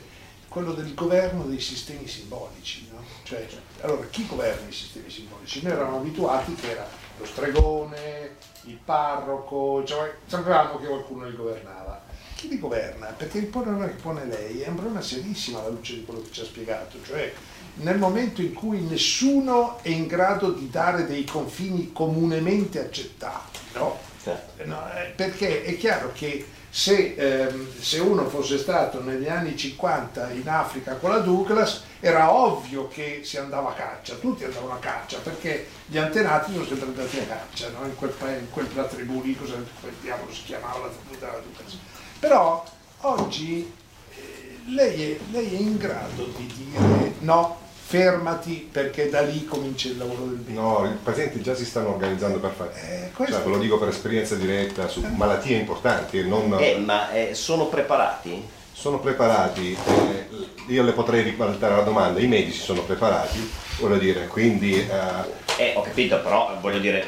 [0.58, 2.88] quello del governo dei sistemi simbolici.
[2.92, 3.00] No?
[3.22, 3.48] Cioè,
[3.82, 5.62] allora, chi governa i sistemi simbolici?
[5.62, 12.02] Noi eravamo abituati che era lo stregone, il parroco, cioè, sapevamo che qualcuno li governava.
[12.34, 13.06] Chi li governa?
[13.08, 16.32] Perché il problema che pone lei è un problema serissimo alla luce di quello che
[16.32, 17.32] ci ha spiegato, cioè
[17.76, 24.00] nel momento in cui nessuno è in grado di dare dei confini comunemente accettati, no?
[24.24, 24.66] Certo.
[24.66, 26.46] No, eh, perché è chiaro che
[26.78, 32.32] se, ehm, se, uno fosse stato negli anni 50 in Africa con la Douglas era
[32.32, 36.90] ovvio che si andava a caccia, tutti andavano a caccia perché gli antenati sono sempre
[36.90, 37.84] andati a caccia, no?
[37.84, 41.78] in, quel, in quella tribù lì, cosa quel diavolo si chiamava la tribù della Douglas.
[42.20, 42.64] Però
[43.02, 43.74] oggi
[44.12, 49.88] eh, lei, è, lei è in grado di dire no, fermati perché da lì comincia
[49.88, 50.60] il lavoro del medico.
[50.60, 52.72] No, i pazienti già si stanno organizzando per fare.
[52.74, 53.36] Eh, questo...
[53.36, 56.28] cioè, ve lo dico per esperienza diretta su malattie importanti.
[56.28, 56.54] Non...
[56.60, 58.44] Eh, ma eh, sono preparati?
[58.74, 60.28] Sono preparati, eh,
[60.68, 63.50] io le potrei ribaltare la domanda, i medici sono preparati,
[63.80, 64.76] voglio dire, quindi...
[64.76, 67.04] Eh, eh ho capito, però voglio dire,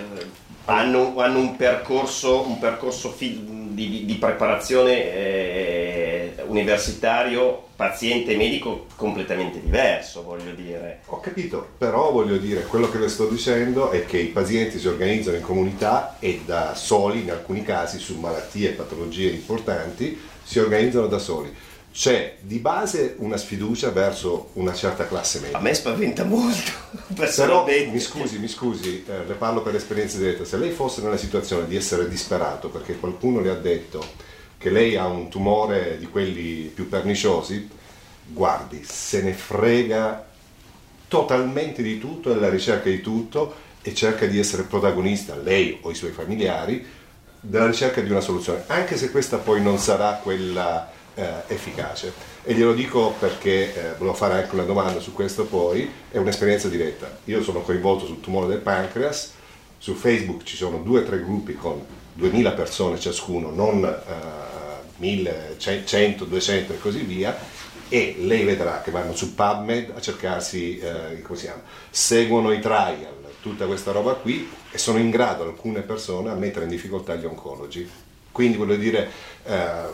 [0.65, 9.61] hanno, hanno un percorso, un percorso fi- di, di, preparazione eh, universitario paziente medico completamente
[9.61, 10.99] diverso, voglio dire.
[11.05, 14.89] Ho capito, però voglio dire, quello che le sto dicendo è che i pazienti si
[14.89, 20.59] organizzano in comunità e da soli, in alcuni casi, su malattie e patologie importanti, si
[20.59, 21.55] organizzano da soli.
[21.93, 25.57] c'è di base una sfiducia verso una certa classe media.
[25.57, 26.71] A me spaventa molto,
[27.15, 31.15] Però, mi scusi, mi scusi, eh, le parlo per esperienza diretta, se lei fosse nella
[31.15, 34.27] situazione di essere disperato perché qualcuno le ha detto
[34.59, 37.67] che lei ha un tumore di quelli più perniciosi,
[38.27, 40.27] guardi, se ne frega
[41.07, 45.89] totalmente di tutto, è alla ricerca di tutto e cerca di essere protagonista, lei o
[45.89, 46.85] i suoi familiari,
[47.39, 52.11] della ricerca di una soluzione, anche se questa poi non sarà quella eh, efficace.
[52.43, 56.67] E glielo dico perché eh, volevo fare anche una domanda su questo poi, è un'esperienza
[56.67, 57.19] diretta.
[57.25, 59.33] Io sono coinvolto sul tumore del pancreas,
[59.77, 61.81] su Facebook ci sono due o tre gruppi con
[62.13, 64.48] 2000 persone ciascuno, non eh,
[64.99, 67.37] 1000, 100, 200 e così via,
[67.89, 72.59] e lei vedrà che vanno su PubMed a cercarsi, eh, come si chiama, seguono i
[72.59, 77.15] trial, tutta questa roba qui e sono in grado alcune persone a mettere in difficoltà
[77.15, 77.89] gli oncologi.
[78.31, 79.09] Quindi voglio dire,
[79.43, 79.85] eh,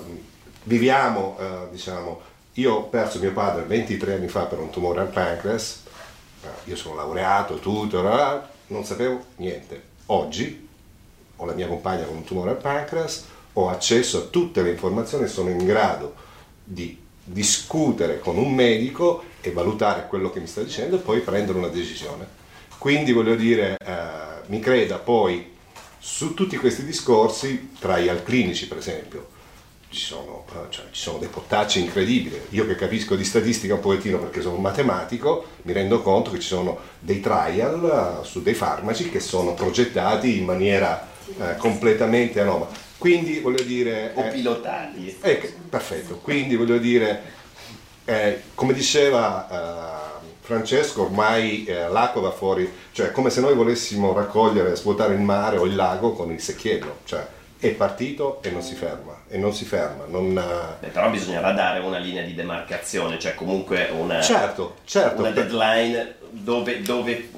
[0.64, 2.22] viviamo, eh, diciamo,
[2.54, 5.84] io ho perso mio padre 23 anni fa per un tumore al pancreas,
[6.66, 8.02] io sono laureato, tutto,
[8.68, 9.94] non sapevo niente.
[10.08, 10.68] Oggi
[11.38, 13.26] ho la mia compagna con un tumore al pancreas,
[13.58, 16.16] ho accesso a tutte le informazioni sono in grado
[16.64, 21.58] di discutere con un medico e valutare quello che mi sta dicendo e poi prendere
[21.58, 22.28] una decisione.
[22.78, 25.54] Quindi voglio dire, eh, mi creda poi
[25.98, 29.34] su tutti questi discorsi, tra i clinici per esempio,
[29.90, 32.40] ci sono, eh, cioè, ci sono dei portacci incredibili.
[32.50, 36.40] Io che capisco di statistica un pochettino perché sono un matematico, mi rendo conto che
[36.40, 41.08] ci sono dei trial uh, su dei farmaci che sono progettati in maniera
[41.38, 42.85] uh, completamente anomala.
[43.06, 44.14] Quindi voglio dire...
[44.16, 45.16] O pilotati.
[45.22, 47.22] Eh, perfetto, quindi voglio dire,
[48.04, 55.14] eh, come diceva Francesco, ormai l'acqua va fuori, cioè come se noi volessimo raccogliere, svuotare
[55.14, 57.28] il mare o il lago con il secchiello, cioè
[57.60, 60.06] è partito e non si ferma, e non si ferma.
[60.08, 60.34] Non...
[60.80, 66.16] Beh, però bisognerà dare una linea di demarcazione, cioè comunque una, certo, certo, una deadline
[66.32, 67.30] dove, dove,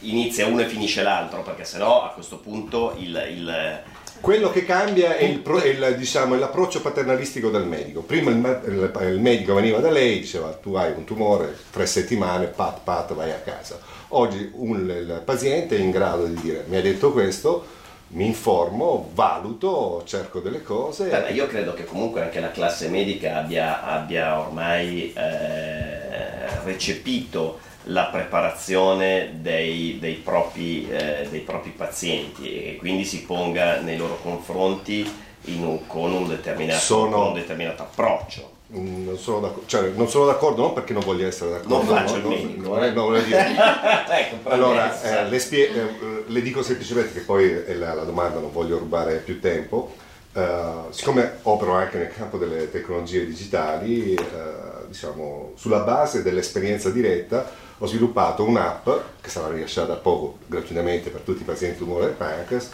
[0.00, 3.82] inizia uno e finisce l'altro, perché sennò a questo punto il, il
[4.24, 8.00] quello che cambia è, il, è il, diciamo, l'approccio paternalistico del medico.
[8.00, 12.80] Prima il, il, medico veniva da lei, diceva tu hai un tumore, tre settimane, pat
[12.82, 13.78] pat vai a casa.
[14.08, 17.66] Oggi un, il paziente è in grado di dire mi ha detto questo,
[18.08, 21.10] mi informo, valuto, cerco delle cose.
[21.10, 28.04] Beh, io credo che comunque anche la classe medica abbia, abbia ormai eh, recepito la
[28.04, 35.22] preparazione dei, dei, propri, eh, dei, propri, pazienti e quindi si ponga nei loro confronti
[35.46, 38.52] un, con, un determinato, sono, con un determinato approccio.
[38.76, 41.76] Mm, non sono, cioè, non sono, d'accordo, non perché non voglio essere d'accordo.
[41.76, 42.68] Non faccio no, il medico.
[42.68, 42.90] No, eh.
[42.90, 43.16] no, no,
[44.08, 48.40] ecco, allora, eh, le, spie- eh, le, dico semplicemente che poi è la, la, domanda,
[48.40, 49.94] non voglio rubare più tempo.
[50.32, 57.48] Uh, siccome opero anche nel campo delle tecnologie digitali, uh, diciamo, sulla base dell'esperienza diretta,
[57.84, 58.88] ho sviluppato un'app
[59.20, 62.70] che sarà rilasciata a poco gratuitamente per tutti i pazienti di tumore del pancreas,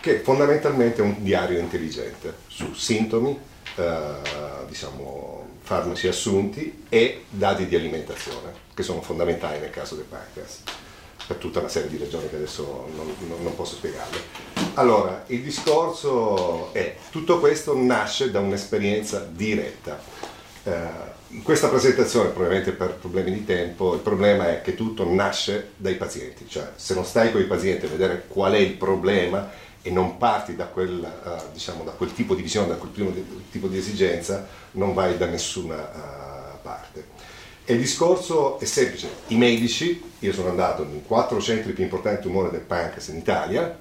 [0.00, 3.38] che fondamentalmente è un diario intelligente su sintomi,
[3.76, 4.04] eh,
[4.66, 10.62] diciamo, farmaci assunti e dati di alimentazione, che sono fondamentali nel caso del pancreas,
[11.26, 14.18] per tutta una serie di ragioni che adesso non, non, non posso spiegarle.
[14.74, 20.00] Allora, il discorso è, tutto questo nasce da un'esperienza diretta.
[20.64, 25.70] Eh, in questa presentazione, probabilmente per problemi di tempo, il problema è che tutto nasce
[25.76, 29.50] dai pazienti, cioè se non stai con i pazienti a vedere qual è il problema
[29.82, 32.92] e non parti da quel, uh, diciamo, da quel tipo di visione, da quel
[33.50, 37.04] tipo di esigenza, non vai da nessuna uh, parte.
[37.64, 42.20] E il discorso è semplice, i medici, io sono andato in quattro centri più importanti
[42.20, 43.76] di tumore del pancreas in Italia,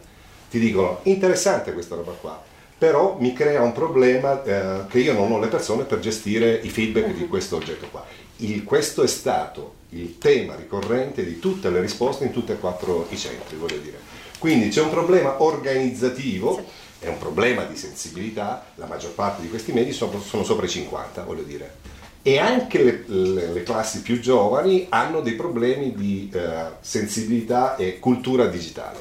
[0.50, 2.44] ti dicono interessante questa roba qua,
[2.84, 6.70] però mi crea un problema eh, che io non ho le persone per gestire i
[6.70, 8.06] feedback di questo oggetto qua.
[8.40, 13.08] Il, questo è stato il tema ricorrente di tutte le risposte in tutti e quattro
[13.10, 13.98] i centri, voglio dire.
[14.38, 16.62] Quindi c'è un problema organizzativo,
[17.00, 20.70] è un problema di sensibilità, la maggior parte di questi medici sono, sono sopra i
[20.70, 21.76] 50, voglio dire.
[22.22, 28.00] E anche le, le, le, classi più giovani hanno dei problemi di eh, sensibilità e
[28.00, 29.00] cultura digitale.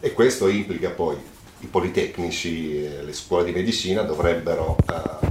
[0.00, 1.29] E questo implica poi
[1.60, 5.28] i politecnici e le scuole di medicina dovrebbero eh,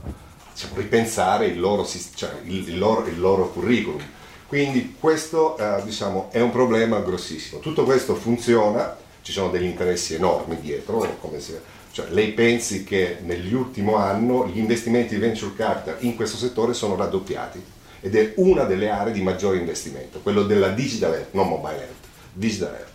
[0.53, 4.01] diciamo, ripensare il loro, cioè, il, il, loro, il loro, curriculum.
[4.47, 7.59] Quindi questo eh, diciamo, è un problema grossissimo.
[7.59, 11.07] Tutto questo funziona, ci sono degli interessi enormi dietro,
[11.37, 11.57] si,
[11.91, 16.95] cioè, lei pensi che nell'ultimo anno gli investimenti di venture capital in questo settore sono
[16.95, 17.61] raddoppiati
[18.01, 22.05] ed è una delle aree di maggiore investimento, quello della digital health, non mobile health,
[22.31, 22.87] digital health,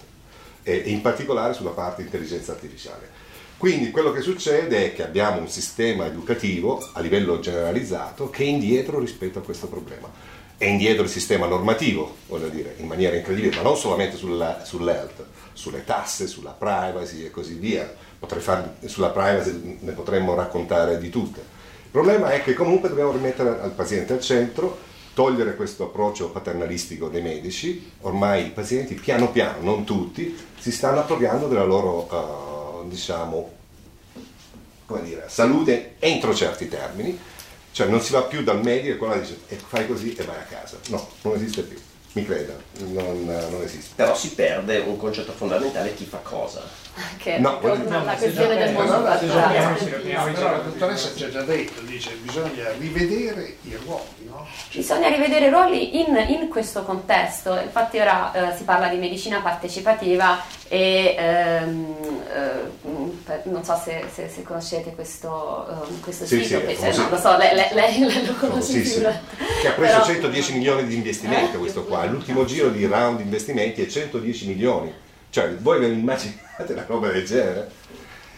[0.62, 3.22] e in particolare sulla parte intelligenza artificiale.
[3.56, 8.46] Quindi quello che succede è che abbiamo un sistema educativo a livello generalizzato che è
[8.46, 10.10] indietro rispetto a questo problema.
[10.56, 15.24] È indietro il sistema normativo, voglio dire, in maniera incredibile, ma non solamente sulla, sull'health,
[15.52, 17.92] sulle tasse, sulla privacy e così via.
[18.26, 21.40] Far, sulla privacy ne potremmo raccontare di tutte.
[21.40, 24.78] Il problema è che comunque dobbiamo rimettere al paziente al centro,
[25.14, 31.00] togliere questo approccio paternalistico dei medici, ormai i pazienti piano piano, non tutti, si stanno
[31.00, 32.53] appropriando della loro, uh,
[32.88, 33.52] diciamo,
[34.86, 37.18] come dire, salute entro certi termini,
[37.72, 40.36] cioè non si va più dal medico e quello dice e fai così e vai
[40.36, 40.78] a casa.
[40.88, 41.78] No, non esiste più,
[42.14, 43.92] mi creda, non, non esiste.
[43.96, 46.62] Però si perde un concetto fondamentale, chi fa cosa
[47.16, 49.84] che no, ritorna la questione del monopattinaggio.
[50.32, 54.46] Però la dottoressa ci ha già detto, dice bisogna rivedere i ruoli, no?
[54.68, 58.96] Cioè, bisogna rivedere i ruoli in, in questo contesto, infatti ora eh, si parla di
[58.96, 66.44] medicina partecipativa e ehm, eh, non so se, se, se conoscete questo, um, questo sì,
[66.44, 69.00] sito, sì, che, no, lo so, lei, lei, lei lo conosce sì, sì.
[69.00, 70.04] che ha preso Però...
[70.04, 75.02] 110 milioni di investimenti questo qua, l'ultimo giro di round investimenti è 110 milioni
[75.34, 77.68] cioè, voi ve immaginate una roba del genere?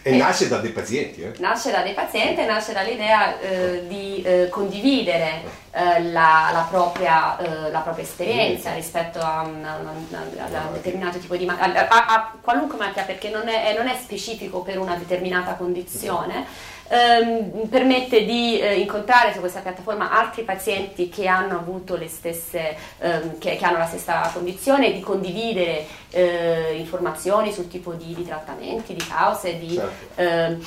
[0.01, 1.21] E eh, nasce da dei pazienti.
[1.21, 1.33] Eh?
[1.37, 7.69] Nasce da dei pazienti, nasce dall'idea eh, di eh, condividere eh, la, la, propria, eh,
[7.69, 12.05] la, propria, esperienza rispetto a, una, una, una, a un determinato tipo di malattia, a,
[12.07, 16.47] a, qualunque malattia, perché non è, non è specifico per una determinata condizione
[16.89, 22.75] ehm, permette di eh, incontrare su questa piattaforma altri pazienti che hanno avuto le stesse,
[22.99, 28.25] ehm, che, che, hanno la stessa condizione, di condividere eh, informazioni sul tipo di, di,
[28.25, 30.21] trattamenti, di cause, di, certo.
[30.21, 30.65] ehm,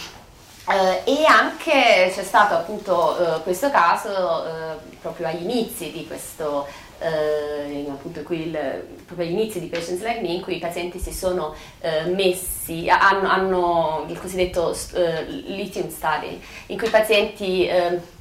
[0.69, 6.67] eh, e anche c'è stato appunto eh, questo caso eh, proprio agli inizi di questo
[7.01, 11.13] eh, appunto il, proprio agli inizi di Patients Like Me in cui i pazienti si
[11.13, 18.19] sono eh, messi, hanno, hanno, il cosiddetto eh, lithium study, in cui i pazienti eh,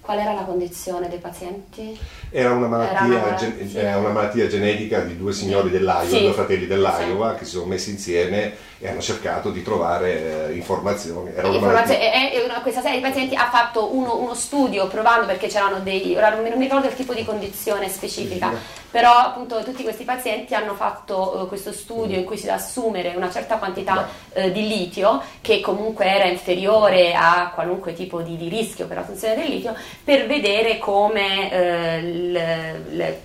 [0.00, 1.96] Qual era la condizione dei pazienti?
[2.30, 5.72] Era una malattia, era una malattia, gen- una malattia genetica di due signori sì.
[5.72, 6.20] dell'Iowa, sì.
[6.20, 7.38] due fratelli dell'Iowa, sì.
[7.38, 11.32] che si sono messi insieme e hanno cercato di trovare eh, informazioni.
[11.34, 15.26] Era Informazione, e, e una, questa serie di pazienti ha fatto uno, uno, studio provando
[15.26, 18.50] perché c'erano dei, ora non mi ricordo il tipo di condizione specifica,
[18.90, 23.12] però appunto tutti questi pazienti hanno fatto uh, questo studio in cui si deve assumere
[23.14, 28.48] una certa quantità uh, di litio che comunque era inferiore a qualunque tipo di, di
[28.48, 33.22] rischio per la funzione del litio per vedere come uh, le, le,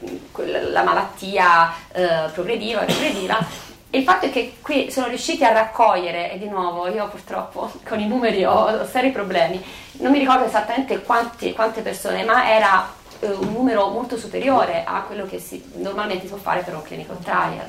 [0.72, 1.74] la malattia
[2.34, 3.66] progrediva, progrediva
[3.96, 8.00] il fatto è che qui sono riusciti a raccogliere, e di nuovo io purtroppo con
[8.00, 9.64] i numeri ho, ho seri problemi,
[10.00, 15.04] non mi ricordo esattamente quanti, quante persone, ma era eh, un numero molto superiore a
[15.04, 17.68] quello che si, normalmente si può fare per un clinical trial.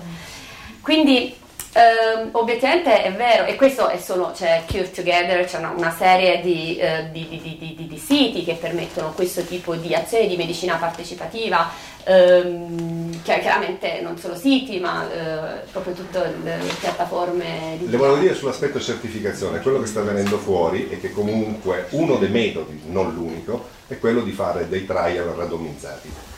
[0.80, 1.36] Quindi
[1.76, 6.40] Um, obiettivamente è vero, e questo è solo, c'è Cure Together, c'è una, una serie
[6.40, 11.68] di, uh, di, di, di, siti che permettono questo tipo di azioni di medicina partecipativa,
[12.06, 17.78] um, chiaramente non solo siti, ma uh, proprio tutte le, le piattaforme.
[17.84, 22.30] Le volevo dire sull'aspetto certificazione, quello che sta venendo fuori è che comunque uno dei
[22.30, 26.35] metodi, non l'unico, è quello di fare dei trial randomizzati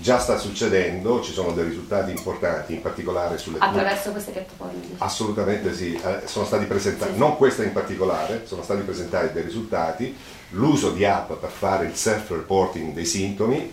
[0.00, 4.80] già sta succedendo, ci sono dei risultati importanti, in particolare sulle attraverso queste piattaforme.
[4.98, 10.14] Assolutamente sì, eh, sono stati presentati, non questa in particolare, sono stati presentati dei risultati,
[10.50, 13.72] l'uso di app per fare il self-reporting dei sintomi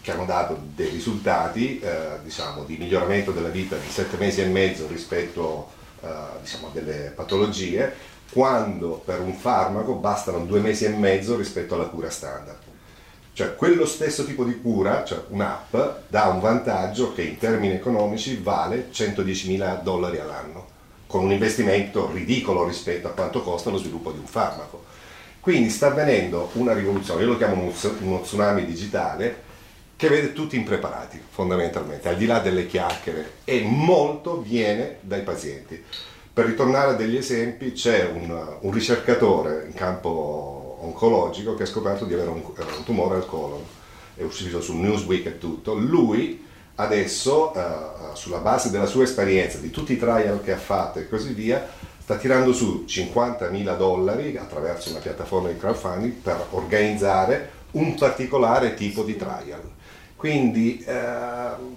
[0.00, 4.46] che hanno dato dei risultati eh, diciamo, di miglioramento della vita di sette mesi e
[4.46, 5.70] mezzo rispetto
[6.00, 6.08] eh,
[6.42, 7.94] diciamo, a delle patologie,
[8.30, 12.63] quando per un farmaco bastano due mesi e mezzo rispetto alla cura standard.
[13.34, 15.74] Cioè quello stesso tipo di cura, cioè un'app,
[16.06, 20.68] dà un vantaggio che in termini economici vale 110 mila dollari all'anno,
[21.08, 24.84] con un investimento ridicolo rispetto a quanto costa lo sviluppo di un farmaco.
[25.40, 29.42] Quindi sta avvenendo una rivoluzione, io lo chiamo uno tsunami digitale,
[29.96, 35.82] che vede tutti impreparati fondamentalmente, al di là delle chiacchiere, e molto viene dai pazienti.
[36.32, 42.04] Per ritornare a degli esempi, c'è un, un ricercatore in campo oncologico che ha scoperto
[42.04, 43.62] di avere un, un tumore al colon,
[44.16, 46.44] è uscito su Newsweek e tutto, lui
[46.76, 51.08] adesso uh, sulla base della sua esperienza, di tutti i trial che ha fatto e
[51.08, 51.66] così via,
[51.98, 59.02] sta tirando su 50.000 dollari attraverso una piattaforma di crowdfunding per organizzare un particolare tipo
[59.02, 59.62] di trial.
[60.16, 61.76] Quindi uh,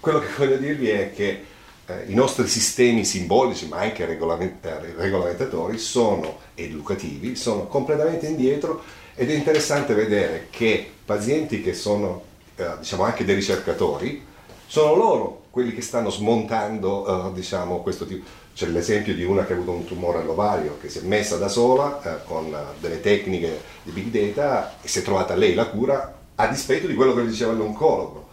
[0.00, 1.44] quello che voglio dirvi è che
[1.86, 8.82] eh, i nostri sistemi simbolici, ma anche regolamentatori, sono educativi, sono completamente indietro
[9.14, 12.22] ed è interessante vedere che pazienti che sono
[12.56, 14.24] eh, diciamo anche dei ricercatori
[14.66, 18.26] sono loro quelli che stanno smontando uh, diciamo, questo tipo.
[18.52, 21.48] C'è l'esempio di una che ha avuto un tumore all'ovario, che si è messa da
[21.48, 26.14] sola uh, con delle tecniche di big data e si è trovata lei la cura
[26.34, 28.25] a dispetto di quello che diceva l'oncologo.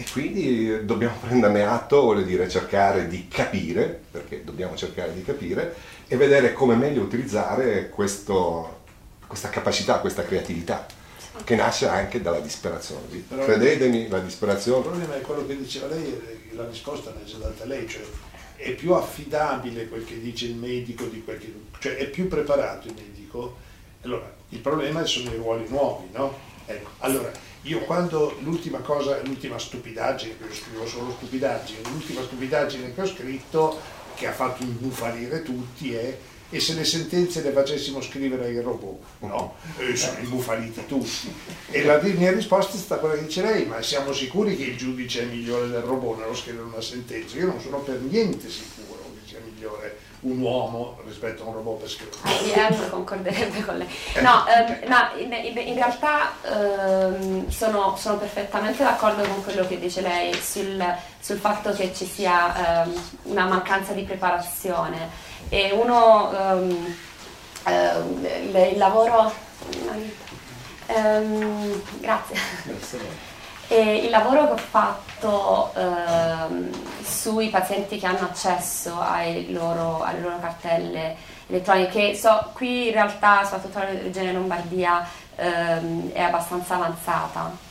[0.00, 5.74] E quindi dobbiamo prenderne atto, vuol dire cercare di capire, perché dobbiamo cercare di capire,
[6.08, 8.84] e vedere come meglio utilizzare questo,
[9.26, 10.86] questa capacità, questa creatività
[11.44, 13.02] che nasce anche dalla disperazione.
[13.28, 14.78] Però Credetemi, la disperazione.
[14.78, 16.18] Il problema è quello che diceva lei,
[16.52, 18.02] la risposta l'ha già data lei, cioè
[18.56, 21.52] è più affidabile quel che dice il medico di quel che.
[21.78, 23.56] cioè è più preparato il medico.
[24.02, 26.48] Allora, il problema sono i ruoli nuovi, no?
[26.64, 27.30] Ecco, allora
[27.62, 33.80] io quando l'ultima cosa, l'ultima stupidaggine, io scrivo solo stupidaggini, l'ultima stupidaggine che ho scritto,
[34.14, 36.16] che ha fatto imbufalire tutti, è
[36.52, 39.54] e se le sentenze le facessimo scrivere ai robot, no?
[39.78, 41.32] E sono imbufaliti tutti.
[41.70, 44.76] E la mia risposta è stata quella che dice lei, ma siamo sicuri che il
[44.76, 47.36] giudice è migliore del robot nello scrivere una sentenza?
[47.36, 51.80] Io non sono per niente sicuro che sia migliore un uomo rispetto a un robot
[51.80, 52.16] per scrivere.
[52.60, 53.88] Ah, concorderebbe con lei.
[54.20, 60.02] No, ehm, ma in, in, realtà ehm, sono, sono, perfettamente d'accordo con quello che dice
[60.02, 60.82] lei sul,
[61.18, 65.28] sul fatto che ci sia ehm, una mancanza di preparazione.
[65.48, 66.98] E uno uh,
[67.64, 69.32] il lavoro
[70.86, 73.29] um, grazie
[73.72, 76.70] e il lavoro che ho fatto um,
[77.04, 79.00] sui pazienti che hanno accesso
[79.50, 81.14] loro, alle loro cartelle
[81.46, 85.06] elettroniche so, qui in realtà soprattutto la regione Lombardia
[85.36, 87.69] è abbastanza avanzata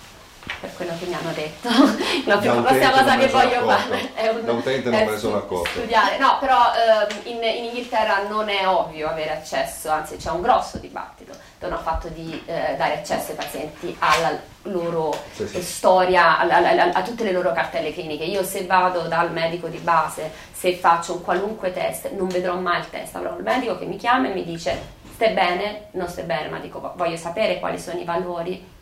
[0.59, 1.69] per quello che mi hanno detto.
[2.25, 5.37] la prima prossima cosa che voglio fare è un, da utente non me ne sono
[5.37, 5.69] accorto.
[5.69, 6.17] Studiare.
[6.17, 10.77] No, però ehm, in, in, Inghilterra non è ovvio avere accesso, anzi c'è un grosso
[10.77, 15.61] dibattito intorno al fatto di eh, dare accesso ai pazienti alla loro sì, sì.
[15.61, 18.23] storia, a, a, a, tutte le loro cartelle cliniche.
[18.23, 22.79] Io se vado dal medico di base, se faccio un qualunque test, non vedrò mai
[22.79, 26.23] il test, avrò il medico che mi chiama e mi dice stai bene, non stai
[26.23, 28.77] bene, ma dico voglio sapere quali sono i valori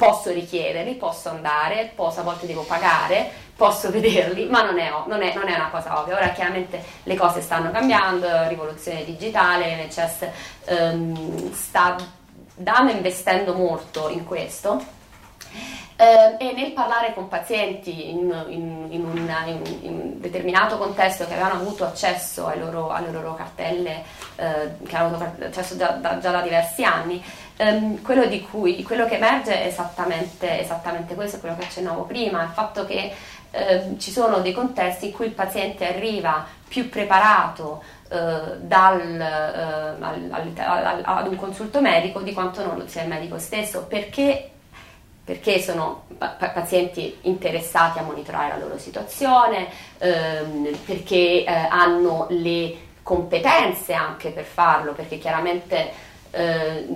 [0.00, 5.20] posso richiederli, posso andare, posso, a volte devo pagare, posso vederli, ma non è, non,
[5.20, 6.16] è, non è, una cosa ovvia.
[6.16, 10.28] Ora chiaramente le cose stanno cambiando, rivoluzione digitale, l'NHS
[10.64, 11.96] ehm, sta
[12.54, 14.82] dando investendo molto in questo.
[16.00, 21.34] Eh, e nel parlare con pazienti in, in, in, una, in, un determinato contesto che
[21.34, 24.02] avevano avuto accesso loro, alle loro cartelle,
[24.36, 27.22] eh, che avevano avuto accesso già da, già da diversi anni,
[27.58, 32.50] ehm, quello, cui, quello, che emerge è esattamente, esattamente questo, quello che accennavo prima, il
[32.54, 33.12] fatto che
[33.50, 40.02] eh, ci sono dei contesti in cui il paziente arriva più preparato eh, dal, eh,
[40.02, 43.84] al, al, al, ad un consulto medico di quanto non lo sia il medico stesso,
[43.84, 44.52] perché
[45.30, 52.74] perché sono pazienti interessati a monitorare la loro situazione, ehm, perché eh, hanno le
[53.04, 55.92] competenze anche per farlo, perché chiaramente
[56.30, 56.86] eh,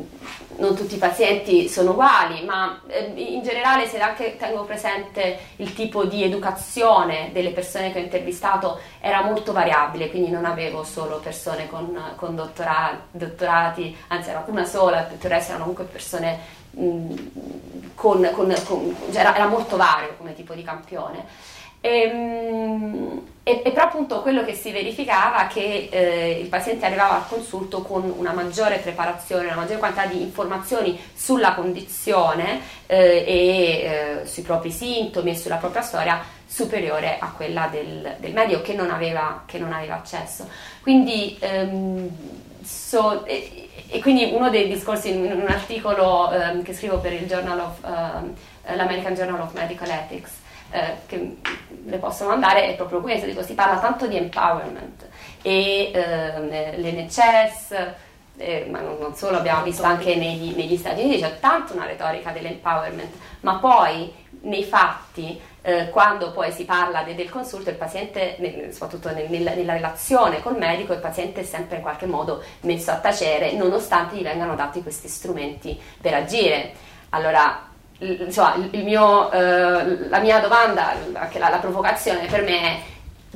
[0.56, 5.74] non tutti i pazienti sono uguali, ma eh, in generale se anche tengo presente il
[5.74, 11.18] tipo di educazione delle persone che ho intervistato era molto variabile, quindi non avevo solo
[11.18, 16.38] persone con, con dottorati, dottorati, anzi era una sola, tutto il erano comunque persone
[16.70, 17.14] mh,
[17.94, 21.52] con, con, con cioè era, era molto vario come tipo di campione.
[21.84, 26.86] E, ehm, e, e, però appunto quello che si verificava è che eh, il paziente
[26.86, 33.24] arrivava al consulto con una maggiore preparazione, una maggiore quantità di informazioni sulla condizione eh,
[33.26, 38.62] e eh, sui propri sintomi e sulla propria storia superiore a quella del, del medico
[38.62, 40.48] che non, aveva, che non aveva accesso.
[40.80, 42.08] Quindi, ehm,
[42.62, 47.26] so, e, e, quindi uno dei discorsi in un articolo ehm, che scrivo per il
[47.26, 48.34] Journal of, ehm,
[48.74, 50.42] l'American Journal of Medical Ethics
[50.74, 51.36] eh, che
[51.84, 55.06] le posso mandare è proprio questo, dico, si parla tanto di empowerment
[55.40, 57.92] e eh, l'NHS,
[58.36, 61.86] eh, ma non, non, solo, abbiamo visto anche negli, negli, Stati Uniti, c'è tanto una
[61.86, 67.76] retorica dell'empowerment, ma poi nei fatti, eh, quando poi si parla de, del consulto, il
[67.76, 72.06] paziente, nel, soprattutto nel, nella, nella relazione col medico, il paziente è sempre in qualche
[72.06, 76.72] modo messo a tacere, nonostante gli vengano dati questi strumenti per agire.
[77.10, 77.72] Allora,
[78.04, 82.80] insomma, mio, eh, la mia domanda, anche la, la, provocazione per me è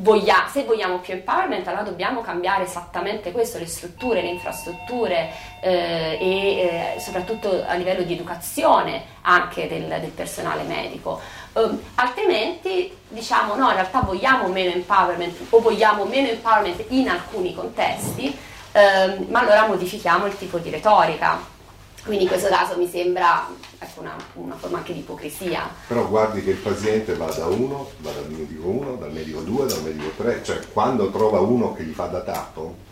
[0.00, 5.30] voglia, se vogliamo più empowerment allora dobbiamo cambiare esattamente questo, le strutture, le infrastrutture
[5.60, 11.20] eh, e eh, soprattutto a livello di educazione anche del, del personale medico.
[11.52, 17.54] Um, altrimenti diciamo no, in realtà vogliamo meno empowerment o vogliamo meno empowerment in alcuni
[17.54, 18.36] contesti,
[18.72, 21.56] ehm, ma allora modifichiamo il tipo di retorica
[22.04, 23.48] quindi in questo caso mi sembra
[23.78, 25.68] ecco, una, una, forma anche di ipocrisia.
[25.86, 29.66] Però guardi che il paziente va da uno, va dal medico 1, dal medico 2,
[29.66, 32.86] dal medico 3, cioè quando trova uno che gli fa da tappo.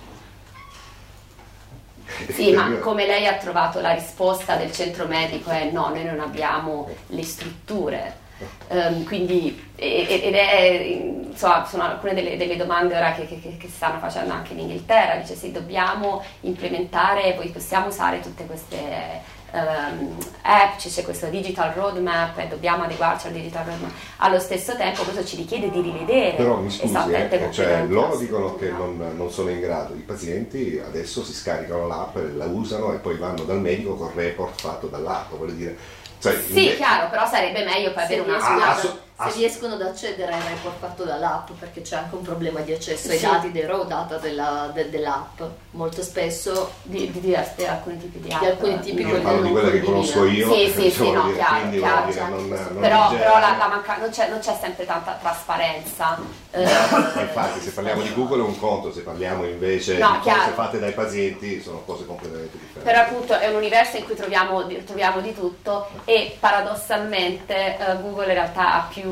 [2.33, 6.21] Sì, ma come lei ha trovato la risposta del centro medico è no, noi non
[6.21, 8.25] abbiamo le strutture.
[8.69, 10.99] Um, quindi, ed è,
[11.37, 15.17] insomma, sono alcune delle, delle domande ora che, che, che, stanno facendo anche in Inghilterra,
[15.17, 22.39] dice se dobbiamo implementare, poi possiamo usare tutte queste um, app, c'è questo digital roadmap
[22.39, 23.93] e dobbiamo adeguarci al digital roadmap.
[24.19, 26.37] Allo stesso tempo questo ci richiede di rivedere.
[26.37, 30.81] Però mi scusi, eh, cioè, loro dicono che non, non, sono in grado, i pazienti
[30.85, 34.89] adesso si scaricano l'app, la usano e poi vanno dal medico con il report fatto
[34.89, 36.77] dall'app, voglio dire cioè, sì, invece...
[36.77, 40.79] chiaro, però sarebbe meglio per avere una ah, ass- se riescono ad accedere ai report
[40.79, 43.25] fatto dall'app, perché c'è anche un problema di accesso ai sì.
[43.25, 45.41] dati dei raw data della, de, dell'app,
[45.71, 48.41] molto spesso di, di, diversi, alcuni tipi di app.
[48.41, 50.53] Di alcuni tipi io parlo di quelle che conosco io.
[50.53, 52.11] Sì, sì, sì, no, dire, chiaro, chiaro.
[52.11, 56.19] Dire, non, non però, però la, la manca- non, c'è, non, c'è, sempre tanta trasparenza.
[56.51, 60.41] Eh, infatti, se parliamo di Google è un conto, se parliamo invece no, di chiaro.
[60.41, 62.91] cose fatte dai pazienti sono cose completamente differenti.
[62.91, 68.27] Però appunto è un universo in cui troviamo, troviamo di tutto e paradossalmente uh, Google
[68.27, 69.06] in realtà ha più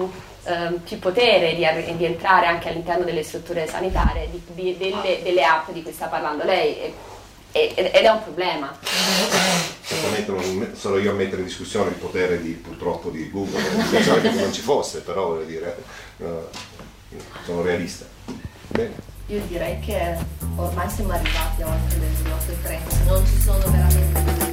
[0.47, 5.43] Um, più potere di, di, entrare anche all'interno delle strutture sanitarie, di, di, delle, delle,
[5.43, 6.93] app di cui sta parlando lei.
[7.51, 8.77] E, ed è un problema.
[9.83, 14.21] Certamente non sono io a mettere in discussione il potere di, purtroppo di Google, pensavo
[14.21, 15.83] che non ci fosse, però voglio dire,
[16.19, 16.27] uh,
[17.45, 18.05] sono realista.
[18.69, 19.13] Bene.
[19.29, 20.19] Io direi che
[20.57, 24.44] ormai siamo arrivati a oltre le 8.30